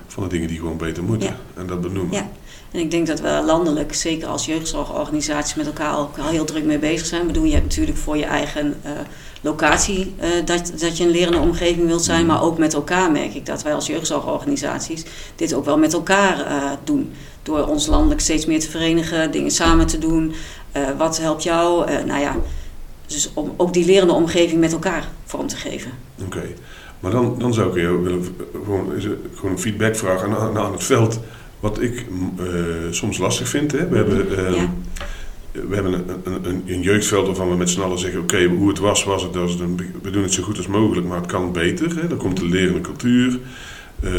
van 0.07 0.23
de 0.23 0.29
dingen 0.29 0.49
die 0.49 0.59
gewoon 0.59 0.77
beter 0.79 1.03
moeten. 1.03 1.37
En 1.55 1.67
dat 1.67 1.81
benoemen. 1.81 2.29
En 2.77 2.83
ik 2.83 2.91
denk 2.91 3.07
dat 3.07 3.21
we 3.21 3.43
landelijk, 3.45 3.95
zeker 3.95 4.29
als 4.29 4.47
jeugdzorgorganisaties, 4.47 5.55
met 5.55 5.67
elkaar 5.67 5.99
ook 5.99 6.19
al 6.19 6.29
heel 6.29 6.45
druk 6.45 6.65
mee 6.65 6.79
bezig 6.79 7.07
zijn. 7.07 7.21
Ik 7.21 7.27
bedoel, 7.27 7.45
je 7.45 7.53
hebt 7.53 7.65
natuurlijk 7.65 7.99
voor 7.99 8.17
je 8.17 8.25
eigen 8.25 8.77
eh, 8.83 8.91
locatie 9.41 10.15
eh, 10.17 10.29
dat, 10.45 10.73
dat 10.79 10.97
je 10.97 11.05
een 11.05 11.11
lerende 11.11 11.39
omgeving 11.39 11.87
wilt 11.87 12.05
zijn. 12.05 12.27
Maar 12.27 12.43
ook 12.43 12.59
met 12.59 12.75
elkaar 12.75 13.13
merk 13.13 13.35
ik 13.35 13.47
dat 13.47 13.63
wij 13.63 13.75
als 13.75 13.87
jeugdzorgorganisaties 13.87 15.05
dit 15.35 15.55
ook 15.55 15.65
wel 15.65 15.79
met 15.79 15.93
elkaar 15.93 16.47
eh, 16.47 16.71
doen. 16.85 17.13
Door 17.43 17.67
ons 17.67 17.87
landelijk 17.87 18.21
steeds 18.21 18.47
meer 18.47 18.61
te 18.61 18.71
verenigen, 18.71 19.31
dingen 19.31 19.51
samen 19.51 19.87
te 19.87 19.99
doen. 19.99 20.35
Wat 20.97 21.19
helpt 21.19 21.43
jou? 21.43 21.91
Nou 22.05 22.21
ja, 22.21 22.37
dus 23.07 23.31
om 23.35 23.55
ook 23.57 23.73
die 23.73 23.85
lerende 23.85 24.13
omgeving 24.13 24.61
met 24.61 24.73
elkaar 24.73 25.09
vorm 25.25 25.47
te 25.47 25.57
geven. 25.57 25.91
Oké. 26.25 26.43
Maar 27.01 27.11
dan, 27.11 27.35
dan 27.39 27.55
zou 27.55 27.69
ik 27.69 27.75
je 27.75 28.01
willen 28.01 28.37
gewoon, 28.65 28.93
gewoon 29.35 29.51
een 29.51 29.59
feedback 29.59 29.97
vragen 29.97 30.37
aan, 30.37 30.59
aan 30.59 30.73
het 30.73 30.85
veld. 30.85 31.21
Wat 31.61 31.81
ik 31.83 32.07
eh, 32.39 32.45
soms 32.91 33.19
lastig 33.19 33.49
vind. 33.49 33.73
Hè. 33.73 33.89
We 33.89 33.97
hebben, 33.97 34.39
ehm, 34.39 34.55
Ja. 34.55 34.69
we 35.69 35.75
hebben 35.75 35.93
een, 35.93 36.05
een, 36.45 36.63
een, 36.67 36.83
jeugdveld 36.83 37.27
waarvan 37.27 37.51
we 37.51 37.57
met 37.57 37.71
z'n 37.71 37.81
allen 37.81 37.99
zeggen: 37.99 38.21
oké, 38.21 38.45
hoe 38.45 38.69
het 38.69 38.79
was, 38.79 39.05
was 39.05 39.23
het. 39.23 39.33
We 40.03 40.11
doen 40.11 40.23
het 40.23 40.33
zo 40.33 40.43
goed 40.43 40.57
als 40.57 40.67
mogelijk, 40.67 41.07
maar 41.07 41.17
het 41.17 41.27
kan 41.27 41.53
beter. 41.53 41.97
Hè. 42.01 42.07
Dan 42.09 42.19
komt 42.19 42.37
de 42.39 42.47
lerende 42.49 42.81
cultuur. 42.81 43.39
Eh, 44.03 44.13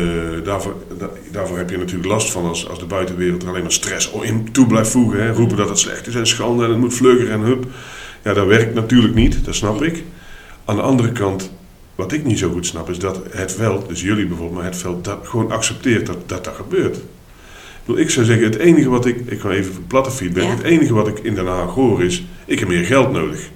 daarvoor, 0.43 0.75
da- 0.97 1.09
daarvoor 1.31 1.57
heb 1.57 1.69
je 1.69 1.77
natuurlijk 1.77 2.07
last 2.09 2.31
van 2.31 2.45
als, 2.45 2.69
als 2.69 2.79
de 2.79 2.85
buitenwereld 2.85 3.43
er 3.43 3.49
alleen 3.49 3.61
maar 3.61 3.71
stress 3.71 4.11
in 4.21 4.51
toe 4.51 4.67
blijft 4.67 4.89
voegen. 4.89 5.23
Hè. 5.23 5.31
Roepen 5.31 5.57
dat 5.57 5.69
het 5.69 5.79
slecht 5.79 6.07
is 6.07 6.15
en 6.15 6.27
schande 6.27 6.63
en 6.63 6.69
het 6.69 6.79
moet 6.79 6.93
vlugger 6.93 7.29
en 7.31 7.39
hup. 7.39 7.65
Ja, 8.23 8.33
dat 8.33 8.47
werkt 8.47 8.73
natuurlijk 8.73 9.13
niet, 9.15 9.45
dat 9.45 9.55
snap 9.55 9.81
ik. 9.83 10.03
Aan 10.65 10.75
de 10.75 10.81
andere 10.81 11.11
kant, 11.11 11.51
wat 11.95 12.11
ik 12.11 12.25
niet 12.25 12.39
zo 12.39 12.51
goed 12.51 12.65
snap, 12.65 12.89
is 12.89 12.99
dat 12.99 13.19
het 13.29 13.51
veld, 13.53 13.87
dus 13.89 14.01
jullie 14.01 14.25
bijvoorbeeld, 14.27 14.57
maar 14.57 14.69
het 14.71 14.77
veld 14.77 15.03
dat 15.05 15.19
gewoon 15.23 15.51
accepteert 15.51 16.05
dat 16.05 16.17
dat, 16.29 16.43
dat 16.43 16.55
gebeurt. 16.55 16.99
Ik, 17.87 17.93
bedoel, 17.93 18.05
ik 18.05 18.11
zou 18.11 18.25
zeggen, 18.25 18.45
het 18.45 18.55
enige 18.57 18.89
wat 18.89 19.05
ik, 19.05 19.17
ik 19.25 19.39
ga 19.39 19.49
even 19.49 19.87
platte 19.87 20.11
feedback, 20.11 20.43
Ja. 20.43 20.49
het 20.49 20.61
enige 20.63 20.93
wat 20.93 21.07
ik 21.07 21.19
in 21.19 21.35
Den 21.35 21.47
Haag 21.47 21.69
hoor 21.73 22.03
is, 22.03 22.23
ik 22.45 22.59
heb 22.59 22.67
meer 22.67 22.85
geld 22.85 23.11
nodig. 23.11 23.49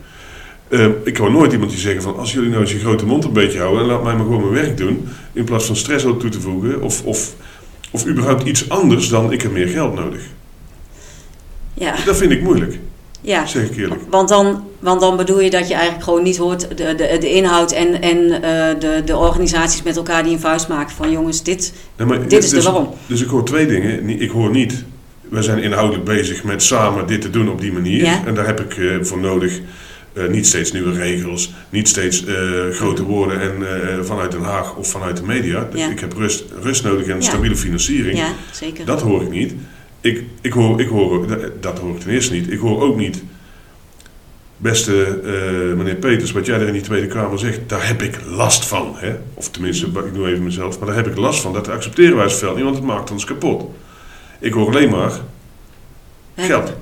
Ehm, 0.70 0.92
ik 1.04 1.18
hoor 1.18 1.32
nooit 1.32 1.52
iemand 1.54 1.72
die 1.72 1.80
zeggen 1.80 2.02
van, 2.02 2.18
als 2.18 2.34
jullie 2.34 2.50
nou 2.50 2.62
eens 2.62 2.72
je 2.72 2.80
grote 2.80 3.06
mond 3.06 3.24
een 3.24 3.34
beetje 3.34 3.60
houden 3.60 3.82
en 3.82 3.88
laat 3.88 4.04
mij 4.04 4.14
maar 4.16 4.24
gewoon 4.26 4.42
mijn 4.42 4.54
werk 4.66 4.78
doen, 4.78 5.08
in 5.34 5.44
plaats 5.44 5.66
van 5.66 5.76
stress 5.76 6.06
ook 6.06 6.20
toe 6.20 6.30
te 6.30 6.40
voegen, 6.42 6.82
of, 6.82 7.04
of, 7.06 7.34
of 7.92 8.06
überhaupt 8.08 8.44
iets 8.48 8.70
anders 8.70 9.10
dan 9.10 9.32
ik 9.32 9.42
heb 9.42 9.52
meer 9.52 9.68
geld 9.68 9.94
nodig. 9.96 10.22
Ja, 11.74 11.96
Dat 12.06 12.18
vind 12.18 12.32
ik 12.32 12.42
moeilijk, 12.42 12.80
ja. 13.22 13.46
zeg 13.46 13.70
ik 13.70 13.78
eerlijk. 13.78 14.02
Want 14.10 14.30
dan, 14.30 14.64
want 14.82 15.02
dan 15.02 15.18
bedoel 15.18 15.40
je 15.40 15.50
dat 15.50 15.68
je 15.68 15.74
eigenlijk 15.74 16.04
gewoon 16.04 16.24
niet 16.24 16.38
hoort 16.38 16.60
de, 16.78 16.96
de, 16.96 17.18
de 17.20 17.30
inhoud 17.32 17.72
en, 17.72 18.02
en 18.02 18.32
eh, 18.32 18.80
de, 18.80 19.02
de 19.06 19.18
organisaties 19.18 19.84
met 19.84 19.96
elkaar 19.98 20.24
die 20.24 20.34
een 20.34 20.40
vuist 20.40 20.68
maken 20.68 20.96
van 20.96 21.12
jongens, 21.12 21.44
dit, 21.44 21.74
Nee, 21.98 22.08
maar 22.08 22.28
dit 22.28 22.44
is 22.44 22.50
de 22.50 22.56
dus- 22.56 22.66
waarom. 22.66 22.90
Dus 23.08 23.22
ik 23.22 23.28
hoor 23.28 23.46
twee 23.46 23.66
dingen. 23.66 24.10
Ik 24.22 24.30
hoor 24.30 24.50
niet, 24.50 24.84
we 25.30 25.42
zijn 25.42 25.58
inhoudelijk 25.64 26.06
bezig 26.06 26.44
met 26.44 26.64
samen 26.64 27.08
dit 27.08 27.22
te 27.22 27.30
doen 27.30 27.50
op 27.50 27.62
die 27.62 27.72
manier. 27.72 28.04
Ja. 28.04 28.26
En 28.26 28.34
daar 28.36 28.46
heb 28.46 28.60
ik 28.60 28.78
eh, 28.78 28.86
voor 29.02 29.20
nodig 29.20 29.60
eh, 30.14 30.28
niet 30.28 30.48
steeds 30.48 30.72
nieuwe 30.72 30.92
regels, 30.94 31.54
niet 31.70 31.88
steeds 31.88 32.24
grote 32.72 33.04
woorden 33.04 33.42
en 33.42 34.06
vanuit 34.06 34.32
Den 34.32 34.42
Haag 34.42 34.76
of 34.76 34.88
vanuit 34.88 35.18
de 35.18 35.24
media. 35.24 35.68
Ja. 35.74 35.90
Ik 35.90 36.00
heb 36.00 36.14
rust, 36.14 36.44
rust 36.62 36.84
nodig 36.84 37.08
en 37.08 37.16
Ja. 37.16 37.22
stabiele 37.22 37.56
financiering. 37.56 38.18
Ja, 38.18 38.28
zeker. 38.52 38.86
Dat 38.86 39.02
hoor 39.02 39.22
ik 39.22 39.30
niet. 39.30 39.54
Ik, 40.02 40.24
ik 40.42 40.54
hoor, 40.54 40.80
ik 40.82 40.88
hoor, 40.88 41.28
dat- 41.28 41.40
dat 41.64 41.80
hoor 41.80 41.96
ik 41.96 42.00
ten 42.00 42.10
eerste 42.12 42.34
niet. 42.34 42.52
Ik 42.52 42.60
hoor 42.60 42.82
ook 42.82 42.98
niet, 42.98 43.24
beste 44.62 45.20
eh, 45.24 45.78
meneer 45.78 45.96
Peters, 45.96 46.32
wat 46.32 46.46
jij 46.46 46.60
er 46.60 46.68
in 46.68 46.74
die 46.74 46.82
Tweede 46.82 47.08
Kamer 47.08 47.40
zegt, 47.40 47.60
daar 47.68 47.88
heb 47.88 48.02
ik 48.02 48.20
last 48.26 48.66
van. 48.66 48.94
Hè? 48.96 49.16
Of 49.34 49.50
tenminste, 49.50 49.86
ik 49.86 50.14
doe 50.14 50.28
even 50.28 50.44
mezelf, 50.44 50.78
maar 50.80 50.88
daar 50.88 50.96
heb 50.96 51.08
ik 51.08 51.18
last 51.18 51.42
van. 51.42 51.54
Dat 51.54 51.70
accepteren 51.70 52.16
wij 52.16 52.24
als 52.24 52.36
veld 52.36 52.56
niet, 52.56 52.64
want 52.64 52.76
het 52.76 52.86
maakt 52.86 53.12
ons 53.12 53.26
kapot. 53.26 53.64
Ik 54.40 54.54
hoor 54.54 54.68
alleen 54.68 54.90
maar 54.90 55.12
geld. 56.36 56.74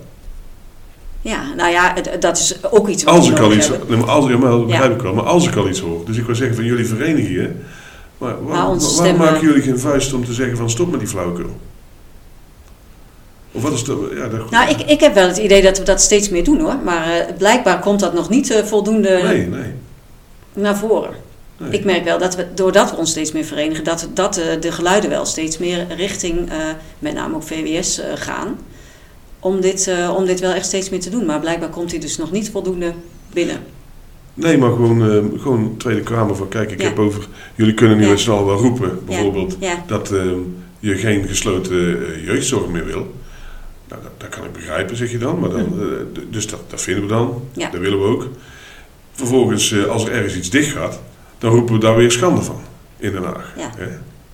Ja, 1.22 1.54
nou 1.56 1.72
ja, 1.72 1.96
dat 2.20 2.38
is 2.38 2.64
ook 2.72 2.88
iets 2.88 3.04
wat 3.04 3.14
Als 3.14 3.30
ik 3.30 3.40
al 3.40 3.54
iets, 3.54 3.70
nee, 3.88 3.98
maar 3.98 4.10
als, 4.10 4.28
ja, 4.28 4.38
maar 4.38 4.50
dat 4.50 4.60
Ja. 4.60 4.66
begrijp 4.66 4.94
ik 4.94 5.02
wel, 5.02 5.14
maar 5.14 5.24
als 5.26 5.48
ik 5.48 5.56
al 5.56 5.70
iets 5.70 5.80
hoor. 5.80 6.06
Dus 6.06 6.18
ik 6.18 6.26
wil 6.26 6.36
zeggen 6.36 6.56
van 6.56 6.66
jullie 6.66 6.86
verenigen 6.86 7.32
je. 7.32 7.52
Maar 8.18 8.44
waarom 8.46 8.78
maken 9.18 9.42
jullie 9.42 9.62
geen 9.62 9.80
vuist 9.80 10.14
om 10.14 10.26
te 10.26 10.34
zeggen 10.34 10.58
van 10.58 10.70
stop 10.70 10.92
met 10.92 11.00
die 11.00 11.10
flauwekul? 11.10 11.60
Of 13.52 13.62
wat 13.62 13.74
is 13.74 13.84
dat? 13.84 13.98
Ja, 14.16 14.28
Nou, 14.50 14.70
ik, 14.70 14.82
ik 14.82 15.00
heb 15.00 15.14
wel 15.14 15.28
het 15.28 15.38
idee 15.38 15.62
dat 15.62 15.78
we 15.78 15.84
dat 15.84 16.02
steeds 16.02 16.30
meer 16.30 16.44
doen 16.44 16.60
hoor. 16.60 16.76
Maar 16.84 17.12
eh, 17.12 17.34
blijkbaar 17.38 17.80
komt 17.80 18.00
dat 18.00 18.14
nog 18.14 18.30
niet 18.30 18.52
eh, 18.52 18.64
voldoende 18.64 19.20
nee, 19.24 19.48
nee. 19.48 19.74
naar 20.54 20.78
voren. 20.78 21.14
nee. 21.58 21.72
Ik 21.72 21.84
merk 21.86 22.04
wel 22.04 22.18
dat 22.18 22.36
we, 22.36 22.46
doordat 22.56 22.92
we 22.92 22.98
ons 22.98 23.10
steeds 23.10 23.32
meer 23.32 23.44
verenigen, 23.46 23.84
dat, 23.84 24.10
dat 24.14 24.38
eh, 24.38 24.46
de 24.62 24.72
geluiden 24.72 25.10
wel 25.10 25.26
steeds 25.26 25.58
meer 25.58 25.86
richting, 25.96 26.50
met 27.00 27.14
name 27.14 27.36
ook 27.36 27.44
VWS, 27.44 28.02
gaan. 28.16 28.58
Om 29.40 29.62
dit, 29.62 29.92
om 30.18 30.26
dit 30.26 30.40
wel 30.40 30.52
echt 30.52 30.66
steeds 30.66 30.90
meer 30.90 31.00
te 31.00 31.10
doen. 31.10 31.26
Maar 31.26 31.40
blijkbaar 31.40 31.70
komt 31.70 31.92
hij 31.92 32.00
dus 32.00 32.18
nog 32.18 32.32
niet 32.32 32.50
voldoende 32.52 32.94
binnen. 33.34 33.58
Nee, 34.34 34.58
maar 34.58 34.70
gewoon, 34.72 35.32
gewoon 35.40 35.78
Tweede 35.78 36.02
Kamer 36.02 36.36
van 36.36 36.48
kijk, 36.48 36.72
ik 36.72 36.82
Ja. 36.82 36.88
heb 36.88 37.00
over. 37.00 37.28
Jullie 37.56 37.74
kunnen 37.74 37.98
nu 37.98 38.08
Ja. 38.08 38.32
allen 38.32 38.46
wel 38.46 38.58
roepen, 38.58 39.00
bijvoorbeeld, 39.06 39.56
Ja, 39.60 39.84
dat 39.88 40.12
eh, 40.12 40.22
je 40.80 40.96
geen 40.96 41.28
gesloten 41.28 41.78
jeugdzorg 42.24 42.68
meer 42.68 42.86
wil. 42.86 43.08
Nou, 43.90 44.02
dat, 44.02 44.12
dat 44.18 44.30
kan 44.30 44.44
ik 44.46 44.54
begrijpen, 44.54 44.96
zeg 44.98 45.12
je 45.12 45.18
dan. 45.18 45.40
Maar 45.40 45.50
dan 45.50 45.60
eh, 45.60 45.86
d- 46.14 46.34
dus 46.34 46.48
dat, 46.48 46.60
dat 46.68 46.82
vinden 46.82 47.04
we 47.04 47.10
dan. 47.10 47.44
Ja. 47.54 47.70
Dat 47.70 47.80
willen 47.82 48.00
we 48.02 48.06
ook. 48.06 48.28
Vervolgens, 49.12 49.72
eh, 49.72 49.84
als 49.86 50.06
er 50.06 50.12
ergens 50.12 50.36
iets 50.36 50.50
dicht 50.50 50.72
gaat, 50.72 51.02
dan 51.38 51.52
roepen 51.52 51.74
we 51.74 51.80
daar 51.80 51.96
weer 51.96 52.12
schande 52.12 52.42
van 52.42 52.60
in 52.98 53.12
Den 53.12 53.24
Haag. 53.24 53.54
Ja. 53.58 53.72
Hè? 53.78 53.88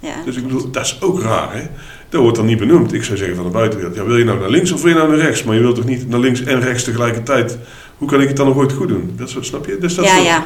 ja. 0.07 0.15
Dus 0.25 0.35
ik 0.35 0.43
bedoel, 0.43 0.71
dat 0.71 0.85
is 0.85 0.97
ook 1.01 1.21
raar, 1.21 1.55
hè? 1.55 1.67
Dat 2.09 2.21
wordt 2.21 2.37
dan 2.37 2.45
niet 2.45 2.57
benoemd. 2.59 2.93
Ik 2.93 3.03
zou 3.03 3.17
zeggen 3.17 3.35
van 3.35 3.45
de 3.45 3.51
buitenwereld, 3.51 3.95
ja, 3.95 4.03
wil 4.05 4.17
je 4.17 4.23
nou 4.23 4.39
naar 4.39 4.49
links 4.49 4.71
of 4.71 4.81
wil 4.81 4.89
je 4.91 4.95
nou 4.97 5.09
naar 5.09 5.17
rechts? 5.17 5.43
Maar 5.43 5.55
je 5.55 5.61
wilt 5.61 5.75
toch 5.75 5.85
niet 5.85 6.09
naar 6.09 6.19
links 6.19 6.43
en 6.43 6.59
rechts 6.61 6.83
tegelijkertijd? 6.83 7.57
Hoe 7.97 8.07
kan 8.07 8.21
ik 8.21 8.27
het 8.27 8.37
dan 8.37 8.45
nog 8.47 8.55
ooit 8.57 8.73
goed 8.73 8.87
doen? 8.87 9.13
Dat 9.17 9.29
soort, 9.29 9.45
snap 9.45 9.65
je? 9.65 9.77
Dus 9.77 9.95
dat 9.95 10.05
ja, 10.05 10.11
soort, 10.15 10.25
ja, 10.25 10.43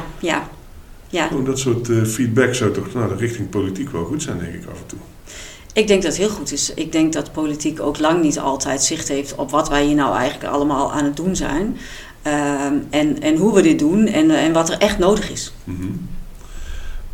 ja, 1.08 1.28
dat 1.44 1.58
soort 1.58 1.88
eh, 1.88 2.04
feedback 2.04 2.54
zou 2.54 2.70
toch 2.72 2.94
naar 2.94 3.08
de 3.08 3.16
richting 3.16 3.48
politiek 3.50 3.90
wel 3.90 4.04
goed 4.04 4.22
zijn, 4.22 4.38
denk 4.38 4.54
ik 4.54 4.62
af 4.72 4.78
en 4.78 4.86
toe. 4.86 4.98
Ik 5.74 5.86
denk 5.86 6.02
dat 6.02 6.10
het 6.12 6.20
heel 6.20 6.30
goed 6.30 6.52
is. 6.52 6.74
Ik 6.74 6.92
denk 6.92 7.12
dat 7.12 7.32
politiek 7.32 7.80
ook 7.80 7.98
lang 7.98 8.22
niet 8.22 8.38
altijd 8.38 8.82
zicht 8.82 9.08
heeft 9.08 9.34
op 9.34 9.50
wat 9.50 9.68
wij 9.68 9.84
hier 9.84 9.94
nou 9.94 10.16
eigenlijk 10.16 10.52
allemaal 10.52 10.92
aan 10.92 11.04
het 11.04 11.16
doen 11.16 11.36
zijn. 11.36 11.76
Ehm, 12.22 12.74
en, 12.90 13.22
en 13.22 13.36
hoe 13.36 13.54
we 13.54 13.62
dit 13.62 13.78
doen 13.78 14.06
en, 14.06 14.30
eh, 14.30 14.44
en 14.44 14.52
wat 14.52 14.68
er 14.70 14.78
echt 14.78 14.98
nodig 14.98 15.30
is. 15.30 15.52
Mhm. 15.64 15.86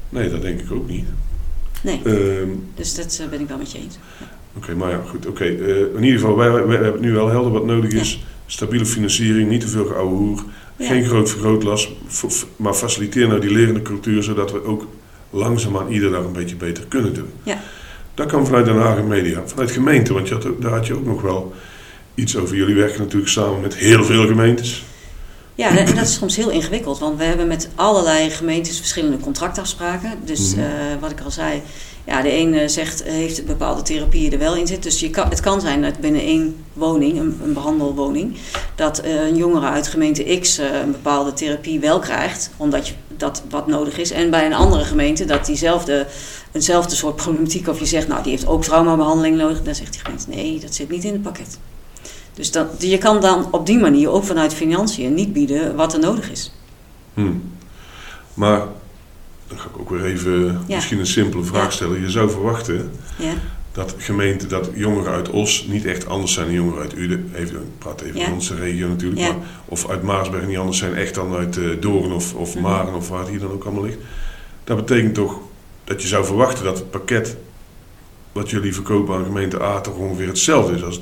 Nee, 0.09 0.31
dat 0.31 0.43
denk 0.43 0.61
ik 0.61 0.73
ook 0.73 0.89
niet. 0.89 1.05
Nee, 1.83 2.01
Ehm, 2.05 2.49
dus 2.75 2.95
dat 2.95 3.19
eh, 3.23 3.29
ben 3.29 3.41
ik 3.41 3.49
wel 3.49 3.59
met 3.59 3.73
je 3.73 3.79
eens. 3.79 3.99
Oké, 4.57 4.75
maar 4.75 4.91
ja, 4.91 5.01
goed. 5.09 5.27
Oké, 5.27 5.45
eh, 5.45 5.77
in 5.97 6.03
ieder 6.05 6.21
geval, 6.21 6.37
wij, 6.37 6.51
wij, 6.53 6.67
wij 6.67 6.77
hebben 6.77 7.01
nu 7.01 7.13
wel 7.13 7.29
helder 7.29 7.53
wat 7.53 7.65
nodig 7.65 7.91
is. 7.93 8.25
Stabiele 8.47 8.87
financiering, 8.87 9.49
niet 9.51 9.61
te 9.61 9.69
veel 9.69 9.85
geouwe 9.87 10.15
hoer. 10.17 10.45
Ja. 10.77 10.87
Geen 10.87 11.05
groot 11.05 11.31
f- 12.11 12.47
maar 12.57 12.75
faciliteer 12.75 13.29
nou 13.29 13.41
die 13.41 13.51
lerende 13.51 13.83
cultuur, 13.83 14.23
zodat 14.23 14.53
we 14.53 14.65
ook 14.65 14.87
langzaamaan 15.31 15.89
ieder 15.93 16.11
dag 16.11 16.25
een 16.25 16.33
beetje 16.33 16.57
beter 16.57 16.85
kunnen 16.89 17.15
doen. 17.15 17.29
Ja. 17.43 17.61
Dat 18.17 18.27
kan 18.27 18.47
vanuit 18.47 18.65
Den 18.65 18.77
Haag 18.79 19.03
media. 19.03 19.43
Vanuit 19.47 19.71
gemeente, 19.71 20.13
want 20.13 20.29
je 20.29 20.35
had, 20.35 20.47
daar 20.61 20.73
had 20.73 20.87
je 20.87 20.95
ook 20.95 21.07
nog 21.07 21.23
wel 21.23 21.53
iets 22.15 22.37
over. 22.37 22.57
Jullie 22.57 22.75
werken 22.75 23.01
natuurlijk 23.01 23.31
samen 23.31 23.61
met 23.61 23.75
heel 23.77 24.05
veel 24.05 24.27
gemeentes. 24.27 24.85
Ja, 25.55 25.77
en 25.79 25.95
dat 25.95 26.05
is 26.05 26.15
soms 26.15 26.37
heel 26.37 26.51
ingewikkeld, 26.51 26.99
want 26.99 27.19
we 27.19 27.25
hebben 27.25 27.47
met 27.47 27.69
allerlei 27.75 28.31
gemeentes 28.31 28.79
verschillende 28.79 29.19
contractafspraken. 29.19 30.11
Dus 30.25 30.55
Mhm. 30.55 30.61
eh, 30.65 30.67
wat 31.01 31.11
ik 31.11 31.21
al 31.21 31.31
zei, 31.31 31.63
ja, 32.07 32.23
de 32.23 32.33
een 32.39 32.55
eh, 32.55 32.69
zegt 32.69 33.03
heeft 33.05 33.47
bepaalde 33.47 33.83
therapieën 33.83 34.33
er 34.33 34.39
wel 34.39 34.57
in 34.57 34.67
zit. 34.67 34.83
Dus 34.83 35.01
je 35.01 35.11
kan, 35.11 35.29
het 35.29 35.41
kan 35.41 35.61
zijn 35.61 35.83
dat 35.83 35.99
binnen 36.01 36.21
één 36.21 36.57
woning, 36.73 37.19
een, 37.19 37.41
een 37.45 37.53
behandelwoning, 37.53 38.37
dat 38.75 38.99
eh, 38.99 39.27
een 39.27 39.37
jongere 39.37 39.67
uit 39.67 39.87
gemeente 39.89 40.39
X 40.41 40.59
een 40.59 40.91
bepaalde 40.91 41.33
therapie 41.33 41.81
wel 41.81 41.99
krijgt, 41.99 42.51
omdat 42.57 42.89
je, 42.89 42.95
dat 43.17 43.43
wat 43.51 43.67
nodig 43.67 43.99
is. 43.99 44.11
En 44.11 44.31
bij 44.31 44.47
een 44.47 44.55
andere 44.55 44.85
gemeente 44.85 45.25
dat 45.25 45.47
diezelfde, 45.47 46.07
eenzelfde 46.57 46.95
soort 46.97 47.17
problematiek, 47.17 47.69
of 47.69 47.79
je 47.79 47.87
zegt, 47.87 48.09
nou 48.09 48.23
die 48.23 48.31
heeft 48.31 48.47
ook 48.47 48.63
traumabehandeling 48.63 49.37
nodig, 49.37 49.63
dan 49.63 49.75
zegt 49.75 49.93
die 49.93 50.01
gemeente, 50.01 50.29
nee, 50.29 50.61
dat 50.61 50.75
zit 50.75 50.91
niet 50.91 51.05
in 51.05 51.13
het 51.13 51.23
pakket. 51.23 51.59
Dus 52.35 52.51
dat, 52.51 52.67
je 52.79 52.99
kan 52.99 53.21
dan 53.21 53.49
op 53.51 53.67
die 53.67 53.79
manier 53.79 54.11
ook 54.11 54.25
vanuit 54.25 54.55
financiën 54.55 55.15
niet 55.15 55.33
bieden 55.33 55.77
wat 55.77 55.93
er 55.93 56.01
nodig 56.01 56.31
is. 56.31 56.53
Hm. 57.15 57.31
Maar, 58.35 58.59
dan 59.49 59.59
ga 59.59 59.69
ik 59.69 59.79
ook 59.81 59.91
weer 59.91 60.05
even 60.05 60.61
Ja. 60.67 60.75
misschien 60.75 60.99
een 60.99 61.07
simpele 61.07 61.43
vraag 61.45 61.73
stellen. 61.73 62.01
Je 62.01 62.11
zou 62.11 62.31
verwachten 62.31 62.91
Ja, 63.19 63.33
dat 63.73 63.95
gemeenten, 63.99 64.49
dat 64.49 64.71
jongeren 64.75 65.13
uit 65.13 65.31
Os 65.31 65.67
niet 65.69 65.85
echt 65.85 66.09
anders 66.09 66.33
zijn 66.33 66.47
dan 66.47 66.55
jongeren 66.55 66.81
uit 66.81 66.95
Uden. 66.97 67.31
Even, 67.35 67.57
ik 67.57 67.79
praat 67.79 68.01
even 68.01 68.21
Ja. 68.21 68.27
in 68.27 68.33
onze 68.33 68.55
regio 68.55 68.89
natuurlijk. 68.89 69.21
Maar, 69.21 69.37
of 69.65 69.89
uit 69.91 70.03
Maarsberg 70.03 70.47
niet 70.47 70.57
anders 70.57 70.79
zijn 70.79 70.95
echt 70.95 71.15
dan 71.15 71.35
uit 71.35 71.57
eh 71.57 71.65
Doorn 71.81 72.13
of, 72.13 72.35
of 72.35 72.55
Mhm. 72.55 72.63
Maren 72.63 72.95
of 72.95 73.09
waar 73.09 73.21
het 73.21 73.29
hier 73.29 73.39
dan 73.41 73.51
ook 73.53 73.65
allemaal 73.65 73.85
ligt. 73.85 73.99
Dat 74.65 74.77
betekent 74.77 75.15
toch 75.15 75.39
dat 75.87 76.03
je 76.03 76.09
zou 76.09 76.25
verwachten 76.25 76.65
dat 76.65 76.79
het 76.79 76.91
pakket 76.91 77.37
wat 78.33 78.51
jullie 78.51 78.75
verkopen 78.75 79.15
aan 79.15 79.25
gemeente 79.25 79.63
A 79.63 79.81
toch 79.81 79.97
ongeveer 79.97 80.27
hetzelfde 80.27 80.75
is 80.75 80.83
als 80.85 81.01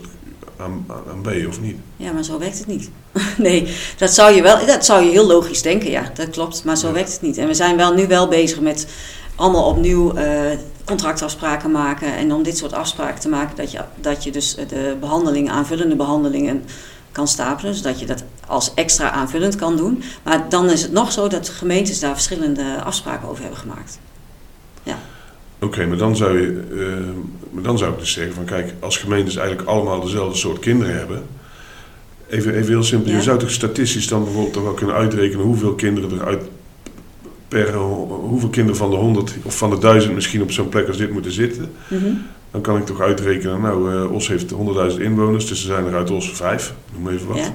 aan, 0.56 0.86
aan, 0.88 1.20
B 1.22 1.48
of 1.48 1.60
niet? 1.60 1.76
ja, 1.96 2.12
maar 2.12 2.24
zo 2.24 2.38
werkt 2.38 2.58
het 2.58 2.66
niet. 2.66 2.90
nee, 3.38 3.74
dat 3.96 4.14
zou 4.14 4.34
je 4.34 4.42
wel, 4.42 4.66
dat 4.66 4.84
zou 4.84 5.04
je 5.04 5.10
heel 5.10 5.26
logisch 5.26 5.62
denken, 5.62 5.90
ja, 5.90 6.10
dat 6.14 6.30
klopt. 6.30 6.64
Maar 6.64 6.76
zo 6.76 6.86
Ja. 6.86 6.92
werkt 6.92 7.12
het 7.12 7.22
niet. 7.22 7.38
En 7.38 7.46
we 7.46 7.54
zijn 7.54 7.76
wel 7.76 7.94
nu 7.94 8.06
wel 8.06 8.28
bezig 8.28 8.60
met 8.60 8.86
allemaal 9.34 9.68
opnieuw 9.68 10.14
eh, 10.14 10.58
contractafspraken 10.84 11.70
maken. 11.70 12.16
En 12.16 12.32
om 12.32 12.42
dit 12.42 12.56
soort 12.56 12.72
afspraken 12.72 13.20
te 13.20 13.28
maken, 13.28 13.56
dat 13.56 13.70
je, 13.70 13.80
dat 14.00 14.24
je 14.24 14.30
dus 14.30 14.54
de 14.68 14.96
behandelingen, 15.00 15.52
aanvullende 15.52 15.96
behandelingen 15.96 16.64
kan 17.12 17.28
stapelen. 17.28 17.74
Zodat 17.74 18.00
je 18.00 18.06
dat 18.06 18.24
als 18.46 18.74
extra 18.74 19.10
aanvullend 19.10 19.56
kan 19.56 19.76
doen. 19.76 20.02
Maar 20.22 20.48
dan 20.48 20.70
is 20.70 20.82
het 20.82 20.92
nog 20.92 21.12
zo 21.12 21.28
dat 21.28 21.48
gemeentes 21.48 22.00
daar 22.00 22.14
verschillende 22.14 22.82
afspraken 22.84 23.28
over 23.28 23.42
hebben 23.42 23.60
gemaakt. 23.60 23.98
Oké, 25.60 25.86
maar 25.86 25.96
dan 25.96 26.16
zou 26.16 26.40
je, 26.40 26.62
eh, 26.72 27.06
maar 27.50 27.62
dan 27.62 27.78
zou 27.78 27.92
ik 27.92 27.98
dus 27.98 28.12
zeggen 28.12 28.34
van 28.34 28.44
kijk, 28.44 28.74
als 28.80 28.96
gemeentes 28.96 29.36
eigenlijk 29.36 29.68
allemaal 29.68 30.00
dezelfde 30.00 30.38
soort 30.38 30.58
kinderen 30.58 30.96
hebben. 30.96 31.22
Even, 32.28 32.54
even 32.54 32.68
heel 32.68 32.82
simpel, 32.82 33.10
Ja. 33.10 33.16
je 33.16 33.22
zou 33.22 33.38
toch 33.38 33.50
statistisch 33.50 34.08
dan 34.08 34.24
bijvoorbeeld 34.24 34.52
toch 34.52 34.62
wel 34.62 34.72
kunnen 34.72 34.96
uitrekenen 34.96 35.44
hoeveel 35.44 35.74
kinderen 35.74 36.18
er 36.18 36.26
uit 36.26 36.42
per 37.48 37.74
hoeveel 37.74 38.48
kinderen 38.48 38.76
van 38.76 38.90
de 38.90 38.96
100 38.96 39.34
of 39.42 39.58
van 39.58 39.70
de 39.70 39.78
1000 39.78 40.14
misschien 40.14 40.42
op 40.42 40.52
zo'n 40.52 40.68
plek 40.68 40.88
als 40.88 40.96
dit 40.96 41.10
moeten 41.12 41.32
zitten. 41.32 41.70
Mhm. 41.88 42.04
Dan 42.50 42.60
kan 42.60 42.76
ik 42.76 42.86
toch 42.86 43.00
uitrekenen, 43.00 43.60
nou, 43.60 43.94
eh, 43.94 44.12
Os 44.12 44.28
heeft 44.28 44.50
100.000 44.50 45.02
inwoners, 45.02 45.46
dus 45.46 45.60
er 45.60 45.66
zijn 45.66 45.86
er 45.86 45.94
uit 45.94 46.10
Os 46.10 46.30
vijf, 46.32 46.74
noem 46.96 47.08
even 47.08 47.26
wat. 47.26 47.36
Ja. 47.36 47.54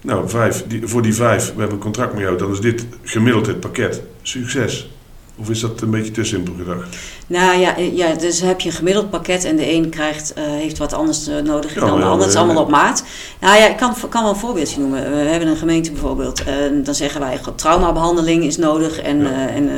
Nou, 0.00 0.28
vijf, 0.28 0.64
die, 0.66 0.86
voor 0.86 1.02
die 1.02 1.14
vijf, 1.14 1.44
we 1.44 1.58
hebben 1.58 1.76
een 1.76 1.82
contract 1.82 2.12
met 2.12 2.22
jou, 2.22 2.38
dan 2.38 2.50
is 2.50 2.60
dit 2.60 2.86
gemiddeld 3.02 3.46
het 3.46 3.60
pakket. 3.60 4.02
Succes. 4.22 4.90
Of 5.40 5.50
is 5.50 5.60
dat 5.60 5.80
een 5.80 5.90
beetje 5.90 6.10
te 6.10 6.24
simpel 6.24 6.54
gedacht? 6.58 6.96
Nou 7.26 7.58
ja, 7.58 7.76
eh, 7.76 7.96
ja, 7.96 8.14
dus 8.14 8.40
heb 8.40 8.60
je 8.60 8.68
een 8.68 8.74
gemiddeld 8.74 9.10
pakket 9.10 9.44
en 9.44 9.56
de 9.56 9.72
een 9.72 9.88
krijgt, 9.88 10.32
eh, 10.32 10.44
heeft 10.44 10.78
wat 10.78 10.92
anders 10.92 11.26
eh, 11.26 11.38
nodig 11.38 11.74
Ja, 11.74 11.80
dan 11.80 11.94
de 11.94 12.00
ja, 12.00 12.08
ander. 12.08 12.26
Het 12.26 12.34
is 12.34 12.40
allemaal 12.40 12.62
op 12.62 12.70
maat. 12.70 13.04
Nou 13.40 13.56
ja, 13.56 13.68
ik 13.68 13.76
kan, 13.76 13.94
kan 14.08 14.22
wel 14.22 14.32
een 14.32 14.38
voorbeeldje 14.38 14.80
noemen. 14.80 15.10
We 15.10 15.16
hebben 15.16 15.48
een 15.48 15.56
gemeente 15.56 15.90
bijvoorbeeld. 15.90 16.44
en 16.44 16.84
dan 16.84 16.94
zeggen 16.94 17.20
wij, 17.20 17.40
traumabehandeling 17.54 18.44
is 18.44 18.56
nodig 18.56 19.00
en, 19.00 19.26
en 19.48 19.68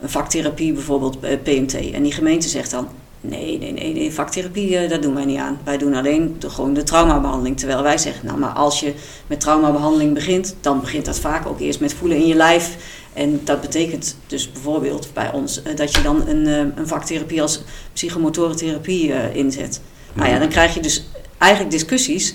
een 0.00 0.10
vaktherapie 0.10 0.72
bijvoorbeeld, 0.72 1.20
PMT. 1.42 1.90
En 1.90 2.02
die 2.02 2.12
gemeente 2.12 2.48
zegt 2.48 2.70
dan, 2.70 2.88
nee, 3.20 3.58
nee, 3.58 3.72
nee, 3.72 3.92
nee 3.92 4.12
vaktherapie, 4.12 4.88
dat 4.88 5.02
doen 5.02 5.14
wij 5.14 5.24
niet 5.24 5.38
aan. 5.38 5.58
Wij 5.64 5.78
doen 5.78 5.94
alleen 5.94 6.36
de, 6.38 6.50
gewoon 6.50 6.74
de 6.74 6.82
traumabehandeling. 6.82 7.58
Terwijl 7.58 7.82
wij 7.82 7.98
zeggen, 7.98 8.26
nou 8.26 8.38
maar 8.38 8.52
als 8.52 8.80
je 8.80 8.94
met 9.26 9.40
traumabehandeling 9.40 10.14
begint, 10.14 10.56
dan 10.60 10.80
begint 10.80 11.04
dat 11.04 11.18
vaak 11.18 11.46
ook 11.46 11.60
eerst 11.60 11.80
met 11.80 11.94
voelen 11.94 12.16
in 12.16 12.26
je 12.26 12.34
lijf. 12.34 12.76
En 13.14 13.40
dat 13.44 13.60
betekent 13.60 14.16
dus 14.26 14.52
bijvoorbeeld 14.52 15.08
bij 15.12 15.32
ons 15.32 15.62
eh, 15.62 15.76
dat 15.76 15.94
je 15.94 16.02
dan 16.02 16.28
een, 16.28 16.46
eh, 16.46 16.58
een 16.58 16.86
vaktherapie 16.88 17.42
als 17.42 17.62
psychomotorentherapie 17.92 19.12
eh, 19.12 19.36
inzet. 19.36 19.80
Nou 20.12 20.28
ja, 20.28 20.38
dan 20.38 20.48
krijg 20.48 20.74
je 20.74 20.80
dus 20.80 21.04
eigenlijk 21.38 21.72
discussies 21.72 22.34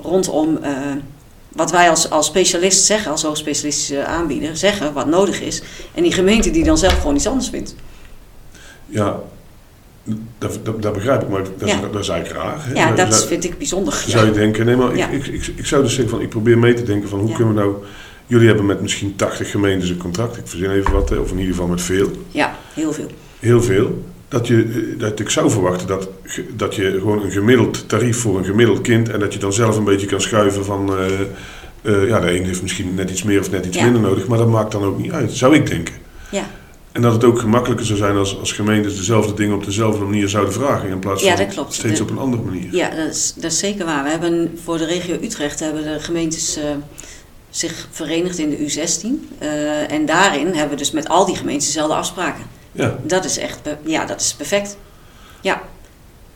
rondom 0.00 0.58
wat 1.48 1.70
wij 1.70 1.90
als, 1.90 2.10
als 2.10 2.26
specialist 2.26 2.84
zeggen, 2.84 3.10
als 3.10 3.22
hoogspecialistische 3.22 4.04
aanbieder, 4.04 4.56
zeggen 4.56 4.92
wat 4.92 5.06
nodig 5.06 5.40
is. 5.40 5.62
En 5.94 6.02
die 6.02 6.12
gemeente 6.12 6.50
die 6.50 6.64
dan 6.64 6.78
zelf 6.78 7.00
gewoon 7.00 7.14
iets 7.16 7.26
anders 7.26 7.48
vindt. 7.48 7.74
Ja, 8.86 9.20
dat, 10.38 10.58
dat, 10.62 10.82
dat 10.82 10.92
begrijp 10.92 11.22
ik, 11.22 11.28
maar 11.28 11.42
dat, 11.58 11.68
Ja. 11.68 11.80
dat 11.92 12.00
is 12.02 12.08
eigenlijk 12.08 12.44
raar. 12.44 12.66
hè? 12.66 12.72
Ja, 12.72 12.92
dat 12.92 13.14
zou- 13.14 13.28
vind 13.28 13.44
ik 13.44 13.58
bijzonder. 13.58 14.04
zou 14.08 14.26
je 14.26 14.32
denken, 14.32 14.66
nee, 14.66 14.76
maar 14.76 14.94
ik, 14.96 15.10
ik, 15.10 15.26
ik, 15.26 15.46
ik 15.56 15.66
zou 15.66 15.82
dus 15.82 15.92
zeggen 15.94 16.10
van, 16.10 16.20
ik 16.20 16.28
probeer 16.28 16.58
mee 16.58 16.74
te 16.74 16.82
denken 16.82 17.08
van 17.08 17.18
hoe 17.18 17.28
Ja. 17.28 17.34
kunnen 17.36 17.54
we 17.54 17.60
nou... 17.60 17.74
Jullie 18.28 18.46
hebben 18.46 18.66
met 18.66 18.80
misschien 18.80 19.16
80 19.16 19.50
gemeentes 19.50 19.88
een 19.88 19.96
contract, 19.96 20.36
ik 20.36 20.46
verzin 20.46 20.70
even 20.70 20.92
wat, 20.92 21.18
of 21.18 21.30
in 21.30 21.38
ieder 21.38 21.52
geval 21.54 21.68
met 21.68 21.82
veel. 21.82 22.10
Ja, 22.30 22.56
heel 22.74 22.92
veel. 22.92 23.06
Heel 23.38 23.62
veel. 23.62 24.02
Dat, 24.28 24.46
je, 24.46 24.62
eh, 24.62 25.00
dat 25.00 25.20
ik 25.20 25.30
zou 25.30 25.50
verwachten 25.50 25.86
dat, 25.86 26.08
dat 26.56 26.74
je 26.74 26.90
gewoon 26.98 27.22
een 27.22 27.30
gemiddeld 27.30 27.88
tarief 27.88 28.16
voor 28.20 28.38
een 28.38 28.44
gemiddeld 28.44 28.80
kind... 28.80 29.08
en 29.08 29.20
dat 29.20 29.32
je 29.32 29.38
dan 29.38 29.52
zelf 29.52 29.76
een 29.76 29.84
beetje 29.84 30.06
kan 30.06 30.20
schuiven 30.20 30.64
van... 30.64 30.96
eh, 30.98 31.04
eh, 31.82 32.08
ja, 32.08 32.20
de 32.20 32.38
een 32.38 32.44
heeft 32.44 32.62
misschien 32.62 32.94
net 32.94 33.10
iets 33.10 33.22
meer 33.22 33.40
of 33.40 33.50
net 33.50 33.66
iets 33.66 33.76
Ja. 33.76 33.84
minder 33.84 34.02
nodig, 34.02 34.26
maar 34.26 34.38
dat 34.38 34.48
maakt 34.48 34.72
dan 34.72 34.82
ook 34.84 34.98
niet 34.98 35.12
uit, 35.12 35.32
zou 35.32 35.54
ik 35.54 35.66
denken. 35.66 35.94
Ja. 36.30 36.46
En 36.92 37.02
dat 37.02 37.12
het 37.12 37.24
ook 37.24 37.38
gemakkelijker 37.38 37.86
zou 37.86 37.98
zijn 37.98 38.16
als, 38.16 38.38
als 38.38 38.52
gemeentes 38.52 38.96
dezelfde 38.96 39.34
dingen 39.34 39.54
op 39.54 39.64
dezelfde 39.64 40.04
manier 40.04 40.28
zouden 40.28 40.52
vragen... 40.54 40.88
in 40.88 40.98
plaats 40.98 41.22
Ja, 41.22 41.36
van 41.36 41.44
dat 41.44 41.54
klopt. 41.54 41.72
steeds 41.74 41.96
De- 41.96 42.02
op 42.02 42.10
een 42.10 42.18
andere 42.18 42.42
manier. 42.42 42.68
Ja, 42.74 42.90
dat 42.90 43.14
is, 43.14 43.32
dat 43.36 43.50
is 43.52 43.58
zeker 43.58 43.84
waar. 43.84 44.04
We 44.04 44.10
hebben 44.10 44.58
voor 44.64 44.78
de 44.78 44.86
regio 44.86 45.18
Utrecht 45.22 45.60
hebben 45.60 45.82
de 45.82 45.96
gemeentes 46.00 46.58
zich 47.50 47.88
verenigd 47.90 48.38
in 48.38 48.50
de 48.50 48.56
U16. 48.56 49.06
Eh, 49.38 49.92
en 49.92 50.06
daarin 50.06 50.46
hebben 50.46 50.68
we 50.70 50.76
dus 50.76 50.90
met 50.90 51.08
al 51.08 51.24
die 51.24 51.36
gemeentes 51.36 51.66
dezelfde 51.66 51.94
afspraken. 51.94 52.44
Ja. 52.72 52.98
Dat 53.02 53.24
is 53.24 53.38
echt, 53.38 53.58
ja, 53.84 54.04
dat 54.04 54.20
is 54.20 54.34
perfect. 54.34 54.76
Ja. 55.40 55.62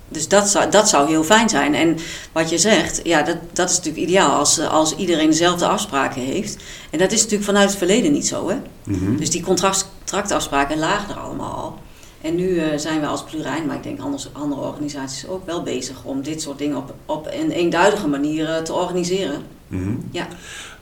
Dus 0.08 0.28
dat 0.28 0.48
zou, 0.48 0.70
dat 0.70 0.88
zou 0.88 1.08
heel 1.08 1.24
fijn 1.24 1.48
zijn. 1.48 1.74
En 1.74 1.96
wat 2.32 2.50
je 2.50 2.58
zegt, 2.58 3.00
ja, 3.04 3.22
dat, 3.22 3.36
dat 3.52 3.70
is 3.70 3.76
natuurlijk 3.76 4.04
ideaal 4.04 4.30
als, 4.38 4.60
als 4.60 4.96
iedereen 4.96 5.30
dezelfde 5.30 5.66
afspraken 5.66 6.22
heeft. 6.22 6.56
En 6.90 6.98
dat 6.98 7.12
is 7.12 7.18
natuurlijk 7.18 7.44
vanuit 7.44 7.68
het 7.68 7.78
verleden 7.78 8.12
niet 8.12 8.26
zo, 8.26 8.48
hè? 8.48 8.56
Mhm. 8.84 9.16
Dus 9.16 9.30
die 9.30 9.42
contract- 9.42 9.88
contractafspraken 9.98 10.78
lagen 10.78 11.14
er 11.14 11.20
allemaal 11.20 11.52
al. 11.54 11.78
En 12.20 12.34
nu 12.34 12.58
eh, 12.58 12.78
zijn 12.78 13.00
we 13.00 13.06
als 13.06 13.24
Plurijn, 13.24 13.66
maar 13.66 13.76
ik 13.76 13.82
denk 13.82 14.00
anders, 14.00 14.28
andere 14.32 14.60
organisaties 14.60 15.26
ook 15.28 15.46
wel 15.46 15.62
bezig 15.62 16.04
om 16.04 16.22
dit 16.22 16.42
soort 16.42 16.58
dingen 16.58 16.76
op, 16.76 16.94
op 17.06 17.26
een 17.30 17.50
eenduidige 17.50 18.08
manier 18.08 18.48
eh, 18.48 18.62
te 18.62 18.72
organiseren. 18.72 19.42
Mhm. 19.68 19.94
Ja. 20.10 20.26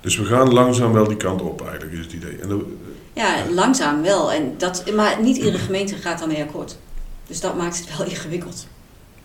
Dus 0.00 0.16
we 0.16 0.24
gaan 0.24 0.52
langzaam 0.52 0.92
wel 0.92 1.08
die 1.08 1.16
kant 1.16 1.42
op 1.42 1.62
eigenlijk, 1.62 1.92
is 1.92 1.98
het 2.04 2.12
idee. 2.12 2.36
En 2.42 2.48
dat- 2.48 2.60
Ja, 3.12 3.34
langzaam 3.50 4.02
wel. 4.02 4.32
En 4.32 4.54
dat, 4.58 4.92
maar 4.94 5.22
niet 5.22 5.36
iedere 5.36 5.58
gemeente 5.68 5.94
gaat 5.94 6.18
daarmee 6.18 6.42
akkoord. 6.42 6.78
Dus 7.26 7.40
dat 7.40 7.56
maakt 7.56 7.78
het 7.78 7.96
wel 7.98 8.06
ingewikkeld. 8.14 8.66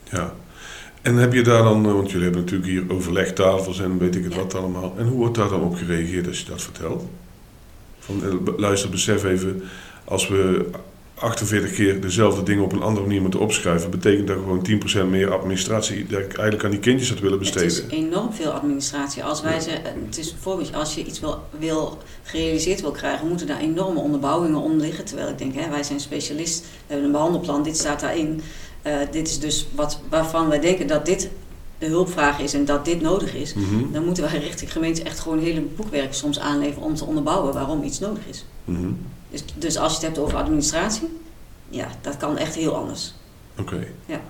ja. 0.09 0.33
En 1.01 1.15
heb 1.15 1.33
je 1.33 1.41
daar 1.41 1.63
dan, 1.63 1.85
eh, 1.85 1.91
want 1.93 2.07
jullie 2.07 2.23
hebben 2.23 2.41
natuurlijk 2.41 2.69
hier 2.71 2.83
overlegtafels 2.87 3.79
en 3.79 3.97
weet 3.97 4.15
ik 4.15 4.23
het 4.23 4.33
Ja. 4.33 4.39
wat 4.39 4.55
allemaal. 4.55 4.93
En 4.97 5.07
hoe 5.07 5.17
wordt 5.17 5.35
daar 5.35 5.49
dan 5.49 5.61
op 5.61 5.75
gereageerd 5.75 6.27
als 6.27 6.39
je 6.39 6.45
dat 6.45 6.61
vertelt? 6.61 7.03
Van, 7.99 8.23
eh, 8.23 8.53
luister, 8.57 8.89
besef 8.89 9.23
even, 9.23 9.63
als 10.03 10.27
we 10.27 10.69
48 11.19 11.73
keer 11.73 12.01
dezelfde 12.01 12.43
dingen 12.43 12.63
op 12.63 12.71
een 12.73 12.81
andere 12.81 13.05
manier 13.05 13.21
moeten 13.21 13.39
opschrijven, 13.39 13.89
betekent 13.89 14.27
dat 14.27 14.37
gewoon 14.37 14.67
10% 15.05 15.09
meer 15.09 15.31
administratie 15.33 16.05
dat 16.07 16.19
ik 16.19 16.33
eigenlijk 16.33 16.63
aan 16.63 16.71
die 16.71 16.79
kindjes 16.79 17.09
had 17.09 17.19
willen 17.19 17.39
Het 17.39 17.53
besteden. 17.53 17.89
is 17.89 17.97
enorm 17.97 18.33
veel 18.33 18.51
administratie. 18.51 19.23
Als 19.23 19.41
wij 19.41 19.53
Ja. 19.53 19.59
ze, 19.59 19.69
het 20.05 20.17
is 20.17 20.31
bijvoorbeeld 20.33 20.73
als 20.75 20.95
je 20.95 21.05
iets 21.05 21.19
wil, 21.19 21.39
wil 21.59 21.97
gerealiseerd 22.23 22.81
wil 22.81 22.91
krijgen, 22.91 23.27
moeten 23.27 23.47
daar 23.47 23.59
enorme 23.59 23.99
onderbouwingen 23.99 24.59
onder 24.59 24.81
liggen. 24.87 25.05
Terwijl 25.05 25.29
ik 25.29 25.37
denk, 25.37 25.55
hè, 25.55 25.69
wij 25.69 25.83
zijn 25.83 25.99
specialist, 25.99 26.61
we 26.61 26.67
hebben 26.87 27.05
een 27.05 27.11
behandelplan, 27.11 27.63
dit 27.63 27.77
staat 27.77 27.99
daarin. 27.99 28.41
Eh, 28.81 28.97
dit 29.11 29.27
is 29.27 29.39
dus 29.39 29.67
wat, 29.75 29.99
waarvan 30.09 30.47
wij 30.49 30.59
denken 30.59 30.87
dat 30.87 31.05
dit 31.05 31.29
de 31.77 31.85
hulpvraag 31.85 32.39
is 32.39 32.53
en 32.53 32.65
dat 32.65 32.85
dit 32.85 33.01
nodig 33.01 33.35
is. 33.35 33.53
Mhm. 33.53 33.91
Dan 33.91 34.05
moeten 34.05 34.23
wij 34.23 34.39
richting 34.39 34.71
gemeentes 34.71 35.03
echt 35.03 35.19
gewoon 35.19 35.39
hele 35.39 35.61
boekwerk 35.61 36.13
soms 36.13 36.39
aanleveren 36.39 36.83
om 36.83 36.95
te 36.95 37.05
onderbouwen 37.05 37.53
waarom 37.53 37.83
iets 37.83 37.99
nodig 37.99 38.23
is. 38.29 38.45
Mhm. 38.65 38.87
Dus, 39.35 39.43
dus 39.55 39.77
als 39.77 39.91
je 39.91 39.97
het 39.97 40.05
hebt 40.05 40.17
over 40.25 40.37
administratie, 40.37 41.07
ja, 41.69 41.87
dat 42.01 42.17
kan 42.17 42.37
echt 42.37 42.55
heel 42.55 42.75
anders. 42.75 43.13
Oké. 43.59 43.87
Ja. 44.05 44.21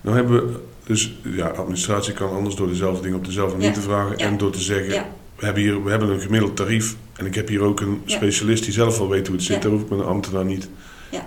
Nou 0.00 0.16
hebben 0.16 0.46
we, 0.46 0.60
dus 0.84 1.18
ja, 1.22 1.46
administratie 1.48 2.12
kan 2.12 2.30
anders 2.30 2.54
door 2.54 2.68
dezelfde 2.68 3.02
dingen 3.02 3.18
op 3.18 3.24
dezelfde 3.24 3.52
manier 3.56 3.68
Ja. 3.68 3.74
te 3.74 3.80
vragen 3.80 4.18
Ja. 4.18 4.26
en 4.26 4.36
door 4.36 4.50
te 4.50 4.60
zeggen, 4.60 4.92
Ja. 4.92 5.06
we 5.36 5.44
hebben 5.44 5.62
hier 5.62 5.84
we 5.84 5.90
hebben 5.90 6.08
een 6.08 6.20
gemiddeld 6.20 6.56
tarief 6.56 6.96
en 7.16 7.26
ik 7.26 7.34
heb 7.34 7.48
hier 7.48 7.60
ook 7.62 7.80
een 7.80 8.02
specialist 8.04 8.64
die 8.64 8.72
zelf 8.72 8.98
wel 8.98 9.08
weet 9.08 9.26
hoe 9.26 9.36
het 9.36 9.44
zit, 9.44 9.62
daar 9.62 9.70
hoef 9.70 9.80
ik 9.82 9.90
met 9.90 9.98
een 9.98 10.04
ambtenaar 10.04 10.44
niet 10.44 10.68
Ja. 11.10 11.26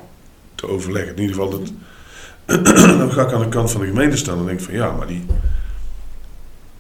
te 0.56 0.68
overleggen. 0.68 1.16
In 1.16 1.22
ieder 1.22 1.36
geval, 1.36 1.50
dat, 1.50 1.72
dan 2.98 3.12
ga 3.12 3.22
ik 3.28 3.32
aan 3.34 3.40
de 3.42 3.50
kant 3.50 3.72
van 3.72 3.82
de 3.82 3.88
gemeente 3.88 4.18
staan 4.18 4.40
en 4.40 4.46
denk 4.46 4.62
van 4.62 4.74
ja, 4.74 4.92
maar 4.92 5.08
die, 5.08 5.26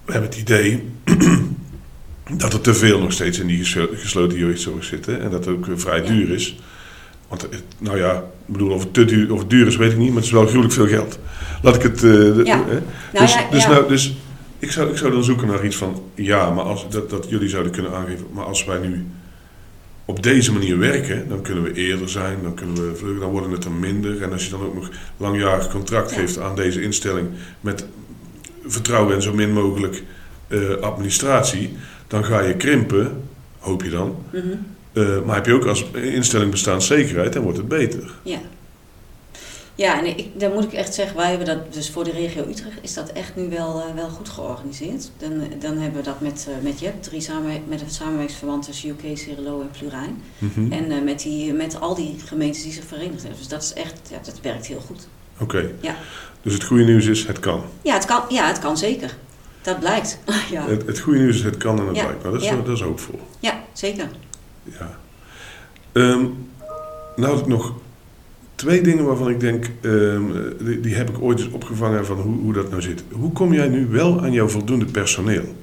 we 0.06 0.12
hebben 0.12 0.30
het 0.30 0.39
idee 0.39 0.89
dat 2.32 2.54
er 2.54 2.62
te 2.62 2.74
veel 2.74 3.00
nog 3.00 3.12
steeds 3.12 3.40
in 3.40 3.48
die 3.48 3.58
geslo- 3.58 3.90
gesloten 3.94 4.38
jeugdzorg 4.38 4.84
zitten 4.84 5.22
en 5.22 5.30
dat 5.30 5.46
het 5.46 5.56
ook 5.56 5.68
eh, 5.68 5.74
vrij 5.76 6.02
duur 6.02 6.30
is. 6.30 6.60
Want 7.28 7.48
nou 7.78 7.98
ja, 7.98 8.14
ik 8.48 8.54
bedoel, 8.54 8.72
of 8.72 8.84
het, 8.84 8.94
te 8.94 9.06
duur, 9.06 9.34
of 9.34 9.40
het 9.40 9.50
duur 9.50 9.68
is, 9.68 9.76
weet 9.76 9.92
ik 9.92 9.98
niet, 9.98 10.08
maar 10.08 10.16
het 10.18 10.26
is 10.26 10.32
wel 10.32 10.46
gruwelijk 10.46 10.74
veel 10.74 10.88
geld. 10.88 11.20
Laat 11.62 11.76
ik 11.76 11.82
het. 11.82 12.04
eh, 12.04 12.46
Ja. 12.46 12.64
hè? 12.68 12.80
Nou 13.14 13.26
dus 13.26 13.34
ja, 13.34 13.48
dus, 13.52 13.64
ja. 13.64 13.70
nou, 13.70 13.88
dus 13.88 14.16
ik, 14.60 14.72
zou, 14.72 14.90
ik 14.90 14.98
zou 14.98 15.12
dan 15.12 15.24
zoeken 15.24 15.48
naar 15.48 15.66
iets 15.66 15.76
van, 15.76 16.02
ja, 16.16 16.50
maar 16.52 16.64
als, 16.64 16.90
dat, 16.90 17.10
dat 17.10 17.26
jullie 17.30 17.50
zouden 17.50 17.72
kunnen 17.72 17.92
aangeven, 17.92 18.26
maar 18.34 18.46
als 18.46 18.66
wij 18.66 18.80
nu 18.80 19.06
op 20.06 20.24
deze 20.24 20.54
manier 20.54 20.78
werken, 20.80 21.30
dan 21.30 21.42
kunnen 21.42 21.64
we 21.64 21.74
eerder 21.74 22.10
zijn, 22.10 22.38
dan 22.44 22.54
kunnen 22.54 22.76
we 22.76 22.96
vluggen, 22.96 23.20
dan 23.20 23.32
worden 23.32 23.52
het 23.52 23.66
er 23.66 23.72
minder. 23.72 24.22
En 24.22 24.32
als 24.32 24.44
je 24.46 24.50
dan 24.52 24.62
ook 24.64 24.76
nog 24.76 24.90
langjarig 25.18 25.70
contract 25.70 26.12
geeft 26.12 26.40
aan 26.40 26.56
deze 26.56 26.82
instelling 26.82 27.28
met 27.62 27.86
vertrouwen 28.68 29.16
en 29.16 29.22
zo 29.22 29.34
min 29.34 29.52
mogelijk 29.54 30.04
eh, 30.48 30.60
administratie, 30.82 31.74
dan 32.13 32.26
ga 32.26 32.39
je 32.39 32.58
krimpen, 32.58 33.23
hoop 33.60 33.84
je 33.84 33.89
dan. 33.89 34.15
Mhm. 34.30 34.47
Eh, 34.93 35.21
maar 35.26 35.36
heb 35.36 35.45
je 35.45 35.54
ook 35.54 35.65
als 35.65 35.86
instelling 35.91 36.52
bestaanszekerheid, 36.52 37.34
dan 37.34 37.43
wordt 37.43 37.58
het 37.58 37.67
beter. 37.67 38.13
Ja. 38.23 38.39
Ja, 39.76 39.99
en 39.99 40.06
ik, 40.06 40.28
dan 40.39 40.54
moet 40.54 40.63
ik 40.63 40.73
echt 40.73 40.93
zeggen, 40.93 41.17
wij 41.17 41.30
hebben 41.30 41.47
dat 41.47 41.73
dus 41.73 41.89
voor 41.89 42.04
de 42.04 42.12
regio 42.12 42.47
Utrecht 42.49 42.78
is 42.82 42.93
dat 42.93 43.12
echt 43.12 43.36
nu 43.36 43.49
wel, 43.49 43.82
eh, 43.82 43.95
wel 43.95 44.10
goed 44.10 44.30
georganiseerd. 44.30 45.12
Dan, 45.17 45.32
dan 45.60 45.78
hebben 45.78 45.99
we 45.99 46.06
dat 46.06 46.21
met, 46.21 46.47
eh, 46.49 46.63
met 46.63 46.80
JEP, 46.80 47.04
drie 47.04 47.21
samenwer 47.21 47.60
met 47.67 47.80
het 47.80 47.93
samenwerkingsverband 47.93 48.65
tussen 48.65 48.89
UK, 48.89 49.17
Cirelo 49.17 49.62
en 49.62 49.69
Plurijn. 49.80 50.21
Mhm. 50.38 50.71
En 50.71 51.04
met, 51.04 51.19
die, 51.19 51.54
met 51.54 51.80
al 51.80 51.95
die 51.95 52.15
gemeentes 52.26 52.63
die 52.63 52.73
zich 52.73 52.86
verenigd 52.86 53.21
hebben. 53.21 53.39
Dus 53.39 53.47
dat 53.47 53.63
is 53.63 53.73
echt, 53.73 53.99
ja, 54.10 54.17
dat 54.23 54.39
werkt 54.41 54.65
heel 54.65 54.84
goed. 54.86 55.08
Oké. 55.39 55.71
Ja. 55.80 55.95
Dus 56.41 56.54
het 56.54 56.63
goede 56.63 56.84
nieuws 56.84 57.06
is, 57.06 57.28
het 57.28 57.39
kan. 57.39 57.63
Ja, 57.82 57.93
het 57.93 58.06
kan, 58.06 58.21
ja, 58.30 58.47
het 58.47 58.60
kan 58.60 58.78
zeker. 58.78 59.15
Dat 59.63 59.80
blijkt. 59.80 60.19
ja. 60.52 60.65
Het, 60.67 60.86
het 60.86 60.99
goede 60.99 61.19
nieuws 61.19 61.36
is, 61.36 61.43
het 61.43 61.58
kan 61.58 61.80
en 61.80 61.88
het 61.88 61.95
Ja. 61.95 62.04
blijkt. 62.04 62.21
Nou, 62.23 62.34
dat 62.34 62.43
is, 62.43 62.49
Ja. 62.49 62.56
dat 62.56 62.67
is 62.76 62.82
hoopvol. 62.82 63.19
ja, 63.39 63.63
zeker. 63.73 64.08
Ja. 64.63 64.97
Ehm, 65.91 66.26
nou 67.15 67.39
ik 67.39 67.47
nog 67.47 67.73
twee 68.56 68.82
dingen 68.82 69.06
waarvan 69.06 69.30
ik 69.30 69.39
denk, 69.39 69.69
ehm, 69.82 70.21
die, 70.60 70.80
die 70.80 70.95
heb 70.95 71.10
ik 71.10 71.21
ooit 71.21 71.39
eens 71.39 71.49
opgevangen 71.49 72.06
van 72.06 72.17
hoe, 72.17 72.36
hoe 72.41 72.54
dat 72.54 72.69
nou 72.69 72.82
zit. 72.82 73.04
Hoe 73.12 73.32
kom 73.32 73.54
jij 73.54 73.67
nu 73.67 73.88
wel 73.88 74.21
aan 74.21 74.32
jouw 74.32 74.47
voldoende 74.47 74.86
personeel? 74.86 75.56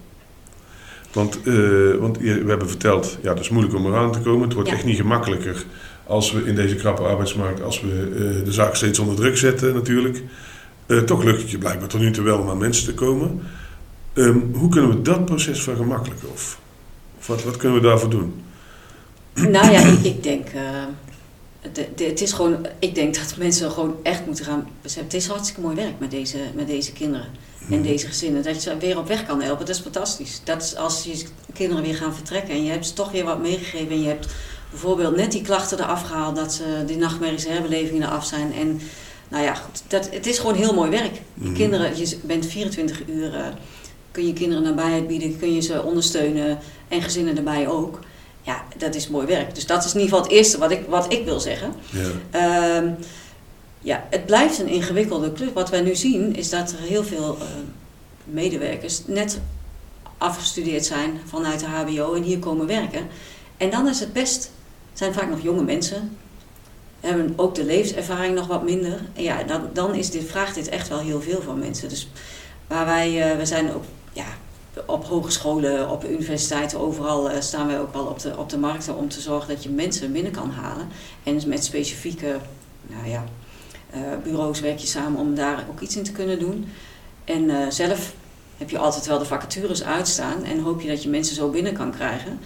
Want, 1.12 1.38
eh, 1.42 1.54
want 1.98 2.18
we 2.18 2.44
hebben 2.46 2.68
verteld, 2.68 3.18
ja, 3.22 3.30
het 3.30 3.40
is 3.40 3.48
moeilijk 3.48 3.74
om 3.76 3.86
eraan 3.86 4.12
te 4.12 4.20
komen. 4.20 4.42
Het 4.42 4.52
wordt 4.54 4.68
Ja. 4.68 4.74
echt 4.74 4.84
niet 4.84 4.96
gemakkelijker 4.96 5.64
als 6.06 6.32
we 6.32 6.44
in 6.44 6.54
deze 6.54 6.74
krappe 6.74 7.02
arbeidsmarkt, 7.02 7.62
als 7.62 7.80
we 7.80 7.88
eh, 7.88 8.44
de 8.44 8.52
zaak 8.52 8.74
steeds 8.74 8.98
onder 8.98 9.16
druk 9.16 9.36
zetten 9.36 9.74
natuurlijk. 9.74 10.22
Eh, 10.86 10.98
toch 10.98 11.22
lukt 11.24 11.40
het 11.40 11.50
je 11.50 11.58
blijkbaar 11.58 11.88
tot 11.88 12.00
nu 12.00 12.10
toe 12.10 12.24
wel 12.24 12.38
om 12.38 12.48
aan 12.48 12.58
mensen 12.58 12.84
te 12.86 12.94
komen. 12.94 13.40
Ehm, 14.12 14.38
hoe 14.54 14.68
kunnen 14.68 14.90
we 14.90 15.02
dat 15.02 15.24
proces 15.24 15.62
vergemakkelijken? 15.62 16.28
Of, 16.32 16.58
of 17.18 17.26
wat, 17.26 17.42
wat 17.44 17.56
kunnen 17.56 17.80
we 17.80 17.86
daarvoor 17.88 18.10
doen? 18.10 18.42
Nou 19.34 19.70
ja, 19.70 19.80
ik, 19.80 19.98
ik 20.02 20.22
denk. 20.22 20.48
eh, 20.48 20.62
de, 21.72 21.88
de- 21.94 22.04
het 22.04 22.20
is 22.20 22.32
gewoon, 22.32 22.66
ik 22.78 22.94
denk 22.94 23.14
dat 23.14 23.34
mensen 23.38 23.70
gewoon 23.70 23.96
echt 24.02 24.26
moeten 24.26 24.44
gaan 24.44 24.66
beseffen. 24.82 25.04
Het 25.04 25.14
is 25.22 25.26
hartstikke 25.26 25.60
mooi 25.60 25.74
werk 25.76 25.98
met 25.98 26.10
deze, 26.10 26.38
met 26.54 26.66
deze 26.66 26.92
kinderen 26.92 27.26
en 27.70 27.82
deze 27.82 28.06
gezinnen. 28.06 28.42
Dat 28.42 28.54
je 28.54 28.60
ze 28.70 28.76
weer 28.76 28.98
op 28.98 29.08
weg 29.08 29.26
kan 29.26 29.40
helpen, 29.42 29.66
dat 29.66 29.74
is 29.74 29.80
fantastisch. 29.82 30.40
Dat 30.44 30.62
is 30.62 30.76
als 30.76 31.04
je 31.04 31.24
kinderen 31.54 31.82
weer 31.84 31.94
gaan 31.94 32.14
vertrekken 32.14 32.54
en 32.54 32.64
je 32.64 32.70
hebt 32.70 32.86
ze 32.86 32.92
toch 32.92 33.10
weer 33.12 33.24
wat 33.24 33.40
meegegeven. 33.42 33.90
En 33.90 34.00
je 34.02 34.08
hebt 34.08 34.26
bijvoorbeeld 34.70 35.16
net 35.16 35.32
die 35.32 35.42
klachten 35.42 35.78
eraf 35.78 36.02
gehaald, 36.02 36.36
dat 36.36 36.52
ze 36.54 36.82
die 36.86 36.96
nachtmerries 36.96 37.44
en 37.44 37.52
herbelevingen 37.52 38.08
eraf 38.08 38.24
zijn. 38.24 38.52
En 38.54 38.80
nou 39.28 39.44
ja, 39.44 39.54
goed, 39.54 39.82
dat, 39.88 40.08
het 40.12 40.26
is 40.26 40.38
gewoon 40.38 40.54
heel 40.54 40.74
mooi 40.74 40.90
werk. 40.90 41.12
Die 41.34 41.48
Mhm. 41.48 41.54
kinderen, 41.54 41.98
je 41.98 42.18
bent 42.22 42.46
24 42.46 43.02
uur, 43.06 43.34
eh, 43.34 43.46
kun 44.20 44.28
je 44.28 44.34
kinderen 44.34 44.64
nabijheid 44.64 45.06
bieden, 45.06 45.38
kun 45.38 45.54
je 45.54 45.60
ze 45.60 45.82
ondersteunen 45.82 46.58
en 46.88 47.02
gezinnen 47.02 47.36
erbij 47.36 47.68
ook. 47.68 48.00
Ja, 48.42 48.64
dat 48.76 48.94
is 48.94 49.08
mooi 49.08 49.26
werk. 49.26 49.54
Dus 49.54 49.66
dat 49.66 49.84
is 49.84 49.94
in 49.94 50.00
ieder 50.00 50.14
geval 50.14 50.28
het 50.28 50.38
eerste 50.38 50.58
wat 50.58 50.70
ik, 50.70 50.84
wat 50.88 51.12
ik 51.12 51.24
wil 51.24 51.40
zeggen. 51.40 51.74
Ja. 51.90 52.10
Ehm, 52.30 52.90
ja, 53.80 54.06
het 54.10 54.26
blijft 54.26 54.58
een 54.58 54.68
ingewikkelde 54.68 55.32
club. 55.32 55.54
Wat 55.54 55.70
wij 55.70 55.80
nu 55.80 55.94
zien 55.94 56.36
is 56.36 56.50
dat 56.50 56.72
er 56.72 56.78
heel 56.78 57.04
veel 57.04 57.36
eh, 57.40 57.46
medewerkers 58.24 59.06
net 59.06 59.40
afgestudeerd 60.18 60.84
zijn 60.84 61.20
vanuit 61.26 61.60
de 61.60 61.66
HBO 61.66 62.14
en 62.14 62.22
hier 62.22 62.38
komen 62.38 62.66
werken. 62.66 63.06
En 63.56 63.70
dan 63.70 63.88
is 63.88 64.00
het 64.00 64.12
best, 64.12 64.50
het 64.90 64.98
zijn 64.98 65.12
vaak 65.12 65.30
nog 65.30 65.42
jonge 65.42 65.62
mensen, 65.62 66.16
hebben 67.00 67.32
ook 67.36 67.54
de 67.54 67.64
levenservaring 67.64 68.34
nog 68.34 68.46
wat 68.46 68.62
minder. 68.62 69.00
En 69.12 69.22
ja, 69.22 69.42
dan, 69.42 69.70
dan 69.72 69.94
is 69.94 70.10
dit, 70.10 70.24
vraagt 70.30 70.54
dit 70.54 70.68
echt 70.68 70.88
wel 70.88 70.98
heel 70.98 71.20
veel 71.20 71.42
van 71.42 71.58
mensen. 71.58 71.88
Dus 71.88 72.08
waar 72.66 72.86
wij, 72.86 73.30
eh, 73.30 73.36
we 73.36 73.46
zijn 73.46 73.72
ook 73.74 73.84
ja, 74.12 74.26
op 74.86 75.04
hogescholen, 75.04 75.90
op 75.90 76.04
universiteiten, 76.04 76.80
overal 76.80 77.30
eh, 77.30 77.40
staan 77.40 77.66
wij 77.66 77.80
ook 77.80 77.92
wel 77.92 78.04
op 78.04 78.18
de, 78.18 78.36
op 78.36 78.48
de 78.48 78.58
markten 78.58 78.96
om 78.96 79.08
te 79.08 79.20
zorgen 79.20 79.48
dat 79.48 79.62
je 79.62 79.70
mensen 79.70 80.12
binnen 80.12 80.32
kan 80.32 80.50
halen. 80.50 80.88
En 81.22 81.40
met 81.46 81.64
specifieke 81.64 82.36
nou 82.86 83.08
ja, 83.08 83.24
eh, 83.90 84.00
bureaus 84.22 84.60
werk 84.60 84.78
je 84.78 84.86
samen 84.86 85.20
om 85.20 85.34
daar 85.34 85.64
ook 85.70 85.80
iets 85.80 85.96
in 85.96 86.02
te 86.02 86.12
kunnen 86.12 86.38
doen. 86.38 86.68
En 87.24 87.50
eh, 87.50 87.70
zelf 87.70 88.12
heb 88.56 88.70
je 88.70 88.78
altijd 88.78 89.06
wel 89.06 89.18
de 89.18 89.24
vacatures 89.24 89.84
uitstaan 89.84 90.44
en 90.44 90.60
hoop 90.60 90.80
je 90.80 90.88
dat 90.88 91.02
je 91.02 91.08
mensen 91.08 91.34
zo 91.34 91.50
binnen 91.50 91.72
kan 91.72 91.90
krijgen. 91.90 92.38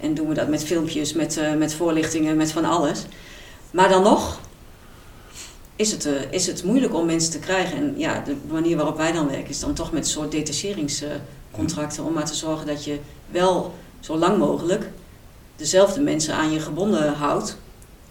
En 0.00 0.14
doen 0.14 0.28
we 0.28 0.34
dat 0.34 0.48
met 0.48 0.64
filmpjes, 0.64 1.12
met, 1.12 1.40
met 1.58 1.74
voorlichtingen, 1.74 2.36
met 2.36 2.52
van 2.52 2.64
alles. 2.64 3.04
Maar 3.70 3.88
dan 3.88 4.02
nog 4.02 4.40
is 5.80 5.90
het, 5.92 6.06
eh, 6.06 6.12
is 6.30 6.46
het 6.46 6.64
moeilijk 6.64 6.94
om 6.94 7.06
mensen 7.06 7.30
te 7.32 7.38
krijgen. 7.38 7.76
En 7.76 7.94
ja, 7.96 8.22
de 8.24 8.36
manier 8.50 8.76
waarop 8.76 8.96
wij 8.96 9.12
dan 9.12 9.28
werken 9.28 9.48
is 9.48 9.60
dan 9.60 9.74
toch 9.74 9.92
met 9.92 10.04
een 10.04 10.10
soort 10.10 10.30
detacheringscontracten. 10.30 12.04
Om 12.04 12.12
maar 12.12 12.26
te 12.26 12.34
zorgen 12.34 12.66
dat 12.66 12.84
je 12.84 12.98
wel 13.30 13.74
zo 14.00 14.16
lang 14.18 14.38
mogelijk 14.38 14.90
dezelfde 15.56 16.00
mensen 16.00 16.34
aan 16.34 16.52
je 16.52 16.60
gebonden 16.60 17.12
houdt. 17.14 17.56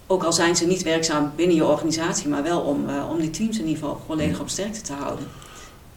Ook 0.08 0.24
al 0.24 0.34
zijn 0.34 0.56
ze 0.56 0.66
niet 0.66 0.84
werkzaam 0.84 1.32
binnen 1.36 1.56
je 1.56 1.66
organisatie, 1.66 2.28
maar 2.30 2.44
wel 2.44 2.60
om, 2.60 2.90
eh, 2.90 3.10
om 3.10 3.20
die 3.20 3.30
teams 3.30 3.60
in 3.60 3.68
ieder 3.68 3.80
geval 3.84 4.02
volledig 4.06 4.40
op 4.40 4.50
sterkte 4.50 4.82
te 4.82 4.94
houden. 4.94 5.26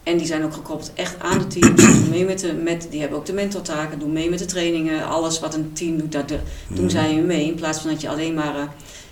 En 0.03 0.17
die 0.17 0.27
zijn 0.27 0.45
ook 0.45 0.53
gekoppeld 0.55 0.93
echt 0.95 1.17
aan 1.21 1.39
de 1.39 1.47
teams. 1.47 1.83
Doen 1.83 2.09
mee 2.11 2.25
met 2.25 2.39
de, 2.41 2.53
met, 2.53 2.87
die 2.91 3.01
hebben 3.01 3.19
ook 3.19 3.27
de 3.27 3.33
mentortaken, 3.33 3.99
doen 3.99 4.13
mee 4.13 4.31
met 4.31 4.39
de 4.39 4.45
trainingen. 4.45 5.07
Alles 5.07 5.41
wat 5.41 5.55
een 5.55 5.73
team 5.73 5.97
doet, 5.99 6.13
de- 6.29 6.39
doen 6.69 6.91
zij 6.91 7.15
mee. 7.15 7.47
In 7.47 7.55
plaats 7.55 7.81
van 7.81 7.91
dat 7.91 8.01
je 8.01 8.09
alleen 8.09 8.35
maar 8.35 8.57
eh, 8.57 8.63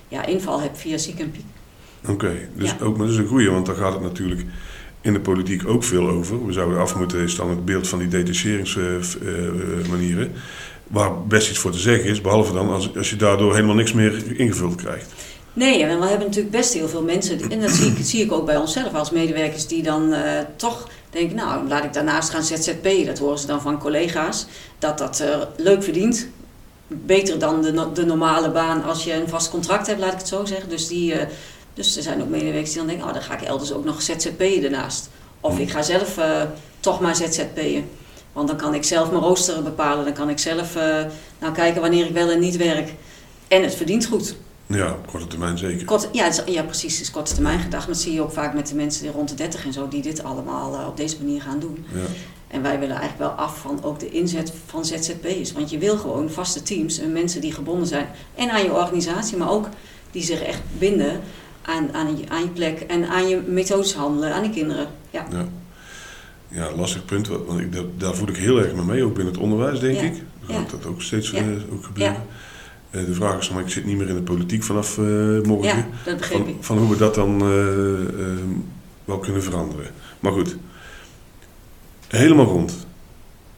ja, 0.08 0.24
inval 0.26 0.60
hebt 0.60 0.78
via 0.78 0.98
ziek 0.98 1.20
en 1.20 1.30
piek. 1.30 1.44
Oké, 2.08 2.32
dus 2.56 2.70
Ja. 2.70 2.76
ook 2.84 2.96
maar 2.96 3.06
dat 3.06 3.14
is 3.14 3.20
een 3.20 3.26
goeie, 3.26 3.50
want 3.50 3.66
daar 3.66 3.76
gaat 3.76 3.92
het 3.92 4.02
natuurlijk 4.02 4.44
in 5.00 5.12
de 5.12 5.20
politiek 5.20 5.68
ook 5.68 5.84
veel 5.84 6.08
over. 6.08 6.46
We 6.46 6.52
zouden 6.52 6.78
af 6.78 6.96
moeten, 6.96 7.20
is 7.20 7.36
dan 7.36 7.50
het 7.50 7.64
beeld 7.64 7.88
van 7.88 7.98
die 7.98 8.08
detacheringsmanieren. 8.08 10.32
waar 10.86 11.22
best 11.26 11.50
iets 11.50 11.58
voor 11.58 11.70
te 11.70 11.78
zeggen 11.78 12.10
is, 12.10 12.20
behalve 12.20 12.52
dan 12.52 12.70
als, 12.70 12.96
als 12.96 13.10
je 13.10 13.16
daardoor 13.16 13.54
helemaal 13.54 13.74
niks 13.74 13.92
meer 13.92 14.40
ingevuld 14.40 14.74
krijgt. 14.74 15.12
Nee, 15.52 15.82
en 15.82 16.00
we 16.00 16.06
hebben 16.06 16.26
natuurlijk 16.26 16.56
best 16.56 16.72
heel 16.72 16.88
veel 16.88 17.02
mensen, 17.02 17.50
en 17.50 17.60
dat 17.60 17.70
zie 17.70 17.90
ik, 17.90 17.96
zie 18.04 18.24
ik 18.24 18.32
ook 18.32 18.46
bij 18.46 18.56
onszelf 18.56 18.94
als 18.94 19.10
medewerkers, 19.10 19.66
die 19.66 19.82
dan 19.82 20.12
eh, 20.12 20.38
toch 20.56 20.88
denken, 21.10 21.36
nou 21.36 21.68
laat 21.68 21.84
ik 21.84 21.92
daarnaast 21.92 22.30
gaan 22.30 22.42
ZZP, 22.42 23.06
dat 23.06 23.18
horen 23.18 23.38
ze 23.38 23.46
dan 23.46 23.60
van 23.60 23.78
collega's, 23.78 24.46
dat 24.78 24.98
dat 24.98 25.20
eh, 25.20 25.40
leuk 25.56 25.82
verdient. 25.82 26.28
Beter 26.86 27.38
dan 27.38 27.62
de, 27.62 27.86
de 27.94 28.04
normale 28.04 28.50
baan 28.50 28.82
als 28.84 29.04
je 29.04 29.14
een 29.14 29.28
vast 29.28 29.50
contract 29.50 29.86
hebt, 29.86 30.00
laat 30.00 30.12
ik 30.12 30.18
het 30.18 30.28
zo 30.28 30.44
zeggen. 30.44 30.68
Dus, 30.68 30.88
die, 30.88 31.12
eh, 31.14 31.26
dus 31.74 31.96
er 31.96 32.02
zijn 32.02 32.22
ook 32.22 32.28
medewerkers 32.28 32.68
die 32.70 32.78
dan 32.78 32.86
denken, 32.86 33.06
oh 33.06 33.12
dan 33.12 33.22
ga 33.22 33.34
ik 33.34 33.42
elders 33.42 33.72
ook 33.72 33.84
nog 33.84 34.02
ZZP'en 34.02 34.64
ernaast. 34.64 35.08
Of 35.40 35.58
ik 35.58 35.70
ga 35.70 35.82
zelf 35.82 36.18
eh, 36.18 36.42
toch 36.80 37.00
maar 37.00 37.16
ZZP'en. 37.16 37.88
Want 38.32 38.48
dan 38.48 38.56
kan 38.56 38.74
ik 38.74 38.84
zelf 38.84 39.10
mijn 39.10 39.22
rooster 39.22 39.62
bepalen, 39.62 40.04
dan 40.04 40.14
kan 40.14 40.28
ik 40.30 40.38
zelf 40.38 40.76
eh, 40.76 41.04
nou 41.38 41.52
kijken 41.52 41.80
wanneer 41.80 42.06
ik 42.06 42.12
wel 42.12 42.30
en 42.30 42.40
niet 42.40 42.56
werk. 42.56 42.92
En 43.48 43.62
het 43.62 43.74
verdient 43.74 44.06
goed. 44.06 44.34
Ja, 44.66 44.90
op 44.90 45.06
korte 45.06 45.26
termijn 45.26 45.58
zeker. 45.58 45.84
Kort, 45.84 46.08
ja, 46.12 46.26
is- 46.26 46.42
ja, 46.46 46.62
precies. 46.62 46.92
Het 46.92 47.02
is 47.02 47.10
korte 47.10 47.34
termijn 47.34 47.58
gedacht. 47.60 47.86
Maar 47.86 47.94
dat 47.94 48.02
zie 48.04 48.12
je 48.12 48.22
ook 48.22 48.32
vaak 48.32 48.54
met 48.54 48.66
de 48.68 48.74
mensen 48.74 49.02
die 49.02 49.12
rond 49.12 49.28
de 49.28 49.34
30 49.34 49.64
en 49.64 49.72
zo, 49.72 49.88
die 49.88 50.02
dit 50.02 50.22
allemaal 50.22 50.74
eh, 50.74 50.86
op 50.86 50.96
deze 50.96 51.16
manier 51.22 51.42
gaan 51.42 51.58
doen. 51.58 51.84
Ja. 51.94 52.00
En 52.48 52.62
wij 52.62 52.78
willen 52.78 52.96
eigenlijk 52.96 53.30
wel 53.36 53.44
af 53.46 53.58
van 53.58 53.78
ook 53.84 53.98
de 54.00 54.10
inzet 54.10 54.52
van 54.66 54.84
ZZP'ers. 54.84 55.52
Want 55.52 55.70
je 55.70 55.78
wil 55.78 55.96
gewoon 55.98 56.30
vaste 56.30 56.62
teams 56.62 56.98
en 56.98 57.12
mensen 57.12 57.40
die 57.40 57.52
gebonden 57.52 57.86
zijn. 57.88 58.08
En 58.34 58.50
aan 58.50 58.62
je 58.62 58.72
organisatie, 58.72 59.36
maar 59.36 59.50
ook 59.50 59.68
die 60.10 60.22
zich 60.22 60.42
echt 60.42 60.60
binden 60.78 61.20
aan, 61.62 61.92
aan, 61.92 62.16
je, 62.18 62.28
aan 62.28 62.42
je 62.42 62.48
plek 62.48 62.80
en 62.80 63.08
aan 63.08 63.28
je 63.28 63.40
methodes 63.46 63.94
handelen, 63.94 64.34
aan 64.34 64.42
de 64.42 64.50
kinderen. 64.50 64.86
Ja, 65.10 65.26
Ja. 65.32 65.48
ja, 66.48 66.70
lastig 66.76 67.04
punt, 67.04 67.28
want 67.28 67.60
ik, 67.60 67.72
daar, 67.72 67.82
daar 67.98 68.14
voel 68.14 68.28
ik 68.28 68.36
heel 68.36 68.58
erg 68.58 68.74
mee 68.74 68.84
mee, 68.84 69.04
ook 69.04 69.14
binnen 69.14 69.32
het 69.32 69.42
onderwijs 69.42 69.80
denk 69.80 69.96
Ja. 69.96 70.02
ik. 70.02 70.22
Gaat 70.48 70.70
dat 70.70 70.86
ook 70.86 71.02
steeds 71.02 71.32
eh, 71.32 71.42
ook 71.72 71.84
gebeuren. 71.84 72.16
Eh, 72.90 73.04
de 73.04 73.14
vraag 73.14 73.38
is, 73.38 73.50
maar 73.50 73.62
ik 73.62 73.68
zit 73.68 73.84
niet 73.84 73.96
meer 73.96 74.08
in 74.08 74.14
de 74.14 74.22
politiek 74.22 74.62
vanaf 74.62 74.98
eh, 74.98 75.04
morgen. 75.42 75.76
Ja, 75.76 75.86
dat 76.04 76.26
van, 76.26 76.48
ik. 76.48 76.56
van 76.60 76.78
hoe 76.78 76.90
we 76.90 76.96
dat 76.96 77.14
dan 77.14 77.38
wel 79.04 79.18
kunnen 79.18 79.42
veranderen. 79.42 79.86
Maar 80.20 80.32
goed, 80.32 80.56
helemaal 82.08 82.46
rond. 82.46 82.86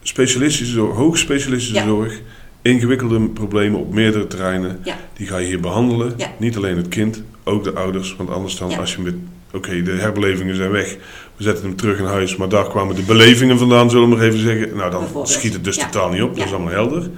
Specialistische 0.02 0.72
zorg, 0.72 0.96
hoogspecialistische 0.96 1.82
zorg, 1.84 2.20
ingewikkelde 2.62 3.28
problemen 3.28 3.80
op 3.80 3.92
meerdere 3.92 4.26
terreinen. 4.26 4.80
Ja. 4.84 4.96
Die 5.12 5.26
ga 5.26 5.38
je 5.38 5.46
hier 5.46 5.60
behandelen. 5.60 6.14
Ja. 6.16 6.32
Niet 6.38 6.56
alleen 6.56 6.76
het 6.76 6.88
kind, 6.88 7.22
ook 7.44 7.64
de 7.64 7.74
ouders. 7.74 8.16
Want 8.16 8.30
anders 8.30 8.56
dan, 8.58 8.70
Ja. 8.70 8.76
als 8.78 8.94
je 8.94 9.00
met, 9.02 9.14
oké, 9.52 9.82
de 9.82 9.90
herbelevingen 9.90 10.56
zijn 10.56 10.70
weg. 10.70 10.96
We 11.36 11.42
zetten 11.42 11.64
hem 11.64 11.76
terug 11.76 11.98
in 11.98 12.04
huis, 12.04 12.36
maar 12.36 12.48
daar 12.48 12.68
kwamen 12.68 12.94
de 12.94 13.02
belevingen 13.02 13.58
vandaan, 13.58 13.90
zullen 13.90 14.08
we 14.08 14.16
maar 14.16 14.24
even 14.24 14.38
zeggen. 14.40 14.76
Nou, 14.76 14.90
dan 14.90 15.26
schiet 15.26 15.52
het 15.52 15.64
dus 15.64 15.76
Ja. 15.76 15.84
totaal 15.88 16.10
niet 16.10 16.22
op, 16.22 16.36
dat 16.36 16.46
is 16.46 16.52
allemaal 16.52 16.72
helder. 16.72 17.10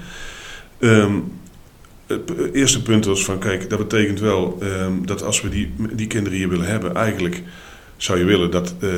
Ehm, 0.79 1.13
het 2.07 2.33
eerste 2.53 2.83
punt 2.83 3.05
was 3.05 3.25
van, 3.25 3.39
kijk, 3.39 3.71
dat 3.71 3.79
betekent 3.79 4.21
wel 4.21 4.59
ehm, 4.61 4.93
dat 5.05 5.23
als 5.23 5.41
we 5.43 5.49
die, 5.49 5.73
die 5.93 6.07
kinderen 6.07 6.39
hier 6.39 6.49
willen 6.49 6.67
hebben, 6.67 6.95
eigenlijk 6.95 7.43
zou 7.97 8.19
je 8.19 8.25
willen 8.25 8.51
dat, 8.51 8.75
eh, 8.81 8.91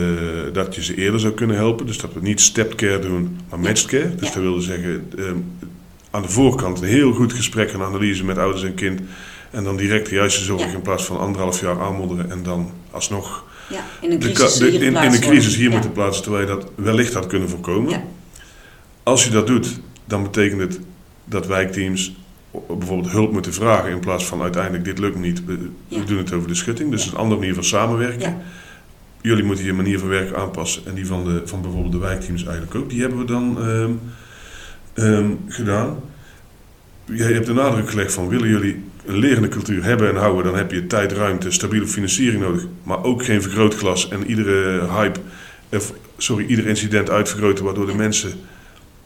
dat 0.53 0.75
je 0.75 0.83
ze 0.85 0.95
eerder 0.95 1.21
zou 1.21 1.33
kunnen 1.33 1.57
helpen. 1.57 1.87
Dus 1.87 1.99
dat 1.99 2.13
we 2.13 2.21
niet 2.21 2.41
stepped 2.41 2.75
care 2.75 2.99
doen, 2.99 3.39
maar 3.51 3.59
matched 3.59 3.87
care. 3.87 4.15
Dus 4.15 4.33
dat 4.33 4.43
wilde 4.43 4.61
zeggen, 4.61 5.09
ehm, 5.19 5.37
aan 6.11 6.23
de 6.23 6.29
voorkant 6.29 6.81
een 6.81 6.89
heel 6.89 7.13
goed 7.13 7.33
gesprek 7.33 7.71
en 7.73 7.81
analyse 7.83 8.25
met 8.25 8.39
ouders 8.39 8.63
en 8.65 8.75
kind. 8.75 9.01
En 9.57 9.65
dan 9.65 9.77
direct 9.77 10.09
de 10.09 10.15
juiste 10.15 10.45
zorg 10.45 10.61
Ja. 10.63 10.73
in 10.73 10.83
plaats 10.83 11.05
van 11.05 11.19
anderhalf 11.19 11.61
jaar 11.61 11.81
aanmodderen 11.81 12.31
en 12.31 12.43
dan 12.43 12.71
alsnog 12.91 13.45
Ja, 13.69 13.81
in 14.01 14.11
een 14.13 14.19
de, 14.19 14.33
crisis 14.33 14.55
de- 14.59 14.65
hier 14.71 14.75
in, 14.75 14.81
in 14.83 14.93
de 14.93 14.97
geplaatst 15.01 15.21
crisis 15.21 15.43
worden. 15.45 15.59
hier 15.59 15.69
Ja. 15.69 15.73
moeten 15.75 15.93
plaatsen, 15.93 16.23
terwijl 16.23 16.43
je 16.49 16.55
dat 16.55 16.71
wellicht 16.75 17.13
had 17.15 17.27
kunnen 17.27 17.49
voorkomen. 17.49 18.03
Als 19.03 19.25
je 19.25 19.31
dat 19.31 19.47
doet, 19.47 19.81
dan 20.05 20.23
betekent 20.23 20.61
het 20.61 20.81
dat 21.25 21.47
wijkteams 21.47 22.17
bijvoorbeeld 22.79 23.11
hulp 23.13 23.33
moeten 23.33 23.53
vragen 23.53 23.91
in 23.91 24.01
plaats 24.01 24.27
van 24.27 24.43
uiteindelijk 24.43 24.85
dit 24.85 24.99
lukt 24.99 25.19
niet, 25.19 25.45
we, 25.45 25.59
doen 26.07 26.19
het 26.19 26.33
over 26.33 26.49
de 26.49 26.55
schutting. 26.55 26.91
Dus 26.91 27.07
een 27.07 27.17
andere 27.17 27.41
manier 27.41 27.55
van 27.55 27.65
samenwerken. 27.65 28.37
Jullie 29.21 29.45
moeten 29.45 29.65
je 29.65 29.73
manier 29.73 29.99
van 29.99 30.09
werken 30.09 30.37
aanpassen 30.37 30.83
en 30.87 30.95
die 30.95 31.07
van, 31.07 31.25
de, 31.25 31.43
van 31.45 31.63
bijvoorbeeld 31.63 31.93
de 31.93 31.99
wijkteams 31.99 32.45
eigenlijk 32.45 32.75
ook. 32.75 32.91
Die 32.91 33.01
hebben 33.01 33.19
we 33.19 33.25
dan 33.25 33.57
ehm, 33.61 33.91
ehm, 34.95 35.31
gedaan. 35.49 35.97
Jij 37.05 37.33
hebt 37.33 37.47
de 37.47 37.53
nadruk 37.53 37.91
gelegd 37.91 38.13
van 38.13 38.29
willen 38.29 38.49
jullie 38.49 38.85
een 39.07 39.19
lerende 39.19 39.49
cultuur 39.49 39.85
hebben 39.85 40.09
en 40.09 40.17
houden, 40.17 40.45
dan 40.45 40.57
heb 40.57 40.71
je 40.73 40.87
tijd, 40.87 41.13
ruimte, 41.13 41.51
stabiele 41.51 41.87
financiering 41.87 42.43
nodig, 42.43 42.67
maar 42.83 43.05
ook 43.05 43.25
geen 43.25 43.43
vergrootglas 43.43 44.09
en 44.09 44.27
iedere 44.27 44.87
hype, 44.91 45.21
of, 45.73 45.93
sorry, 46.17 46.45
ieder 46.47 46.67
incident 46.67 47.11
uitvergroten 47.11 47.65
waardoor 47.65 47.87
de 47.87 47.95
mensen 47.95 48.33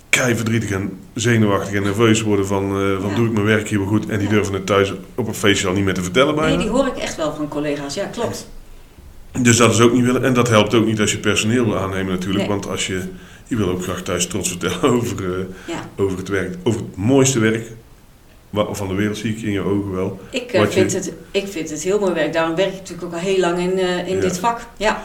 kei 0.09 0.35
verdrietig 0.37 0.71
en 0.71 0.99
zenuwachtig 1.15 1.75
en 1.75 1.83
nerveus 1.83 2.23
worden 2.23 2.47
van, 2.47 2.63
eh, 2.65 3.01
van 3.01 3.11
Ja. 3.11 3.17
doe 3.17 3.27
ik 3.27 3.33
mijn 3.33 3.45
werk 3.47 3.69
hier 3.69 3.79
wel 3.79 3.89
goed 3.89 4.07
en 4.09 4.19
die 4.19 4.29
Ja. 4.29 4.35
durven 4.35 4.55
het 4.55 4.67
thuis 4.67 4.93
op 5.15 5.29
een 5.29 5.35
feestje 5.35 5.67
al 5.69 5.73
niet 5.75 5.85
meer 5.85 5.95
te 5.95 6.03
vertellen 6.03 6.35
bijna. 6.35 6.49
Nee, 6.57 6.59
die 6.65 6.69
hoor 6.69 6.87
ik 6.87 6.97
echt 6.97 7.17
wel 7.17 7.35
van 7.35 7.49
collega's. 7.49 7.95
Ja, 7.95 8.05
klopt. 8.05 8.49
Dus 9.43 9.57
dat 9.57 9.73
is 9.73 9.81
ook 9.81 9.93
niet 9.93 10.05
willen. 10.05 10.25
En 10.25 10.33
dat 10.35 10.49
helpt 10.49 10.75
ook 10.75 10.87
niet 10.87 11.01
als 11.01 11.13
je 11.13 11.19
personeel 11.19 11.65
wil 11.65 11.79
aannemen 11.79 12.13
natuurlijk. 12.13 12.39
Nee. 12.39 12.49
Want 12.49 12.69
als 12.69 12.87
je, 12.87 13.01
je 13.47 13.57
wil 13.57 13.69
ook 13.69 13.83
graag 13.83 14.03
thuis 14.03 14.27
trots 14.27 14.49
vertellen 14.49 14.83
over, 14.97 15.25
eh, 15.25 15.45
Ja. 15.67 15.89
over 15.97 16.19
het 16.19 16.29
werk. 16.29 16.55
Over 16.63 16.81
het 16.81 16.97
mooiste 16.97 17.39
werk 17.39 17.67
van 18.53 18.89
de 18.89 18.95
wereld 18.95 19.17
zie 19.19 19.37
ik 19.37 19.43
in 19.43 19.53
je 19.53 19.61
ogen 19.61 19.93
wel. 19.93 20.21
Ik, 20.31 20.53
eh, 20.53 20.61
je- 20.61 20.69
vind 20.71 20.93
het, 20.93 21.13
ik 21.31 21.47
vind 21.49 21.71
het 21.71 21.83
heel 21.83 21.99
mooi 21.99 22.13
werk. 22.13 22.33
Daarom 22.33 22.55
werk 22.57 22.69
ik 22.73 22.79
natuurlijk 22.79 23.07
ook 23.07 23.13
al 23.13 23.19
heel 23.19 23.39
lang 23.39 23.59
in, 23.59 23.79
eh, 23.79 24.09
in 24.09 24.15
Ja. 24.15 24.21
dit 24.21 24.39
vak. 24.39 24.61
Ja, 24.77 25.03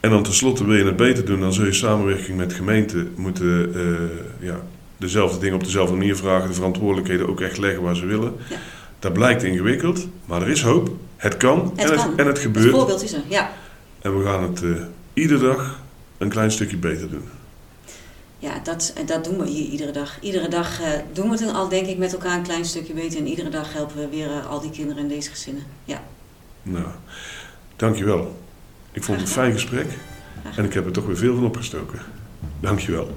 En 0.00 0.10
dan 0.10 0.22
tenslotte 0.22 0.64
wil 0.66 0.74
je 0.76 0.84
het 0.84 0.96
beter 0.96 1.24
doen. 1.24 1.40
Dan 1.40 1.52
zul 1.52 1.64
je 1.64 1.72
samenwerking 1.72 2.36
met 2.36 2.52
gemeenten 2.52 3.12
moeten 3.16 3.74
eh, 3.74 4.46
ja, 4.48 4.60
dezelfde 4.96 5.38
dingen 5.38 5.54
op 5.54 5.64
dezelfde 5.64 5.96
manier 5.96 6.16
vragen. 6.16 6.48
De 6.48 6.54
verantwoordelijkheden 6.54 7.28
ook 7.28 7.40
echt 7.40 7.58
leggen 7.58 7.82
waar 7.82 7.96
ze 7.96 8.06
willen. 8.06 8.34
Ja. 8.50 8.56
Dat 8.98 9.12
blijkt 9.12 9.42
ingewikkeld. 9.42 10.06
Maar 10.24 10.42
er 10.42 10.48
is 10.48 10.62
hoop. 10.62 10.90
Het 11.16 11.36
kan. 11.36 11.72
Het 11.76 11.90
en, 11.90 11.96
kan. 11.96 12.08
Het, 12.10 12.18
en 12.18 12.26
het 12.26 12.36
het 12.36 12.38
gebeurt. 12.38 12.70
voorbeeld 12.74 13.02
is 13.02 13.12
er. 13.12 13.22
Ja. 13.28 13.50
En 14.00 14.18
we 14.18 14.24
gaan 14.24 14.42
het 14.42 14.62
iedere 15.14 15.40
dag 15.46 15.80
een 16.18 16.28
klein 16.28 16.50
stukje 16.50 16.76
beter 16.76 17.10
doen. 17.10 17.24
Ja, 18.42 18.58
dat, 18.62 18.92
en 18.96 19.06
dat 19.06 19.24
doen 19.24 19.38
we 19.38 19.48
hier 19.48 19.68
iedere 19.68 19.90
dag. 19.90 20.20
Iedere 20.20 20.48
dag 20.48 20.80
eh, 20.80 20.88
doen 21.12 21.30
we 21.30 21.44
het 21.44 21.54
al, 21.54 21.68
denk 21.68 21.86
ik, 21.86 21.98
met 21.98 22.12
elkaar 22.12 22.36
een 22.36 22.42
klein 22.42 22.64
stukje 22.64 22.92
beter. 22.92 23.18
En 23.18 23.26
iedere 23.26 23.48
dag 23.48 23.72
helpen 23.72 23.96
we 23.96 24.08
weer 24.08 24.30
eh, 24.30 24.46
al 24.46 24.60
die 24.60 24.70
kinderen 24.70 25.02
in 25.02 25.08
deze 25.08 25.30
gezinnen. 25.30 25.62
Ja, 25.84 26.02
Nou, 26.62 26.86
dankjewel. 27.76 28.36
Ik 28.92 29.02
vond 29.02 29.18
het 29.18 29.28
een 29.28 29.34
fijn 29.34 29.52
gesprek 29.52 29.86
en 30.56 30.64
ik 30.64 30.72
heb 30.72 30.86
er 30.86 30.92
toch 30.92 31.06
weer 31.06 31.16
veel 31.16 31.34
van 31.34 31.44
opgestoken. 31.44 31.98
Dankjewel. 32.60 33.16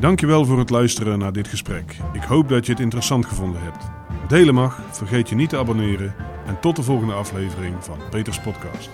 Dankjewel 0.00 0.44
voor 0.44 0.58
het 0.58 0.70
luisteren 0.70 1.18
naar 1.18 1.32
dit 1.32 1.48
gesprek. 1.48 1.96
Ik 2.12 2.22
hoop 2.22 2.48
dat 2.48 2.66
je 2.66 2.72
het 2.72 2.80
interessant 2.80 3.26
gevonden 3.26 3.62
hebt. 3.62 3.84
Delen 4.28 4.54
mag, 4.54 4.80
vergeet 4.90 5.28
je 5.28 5.34
niet 5.34 5.48
te 5.48 5.56
abonneren 5.56 6.14
en 6.46 6.60
tot 6.60 6.76
de 6.76 6.82
volgende 6.82 7.14
aflevering 7.14 7.74
van 7.80 7.98
Peters 8.10 8.40
Podcast. 8.40 8.90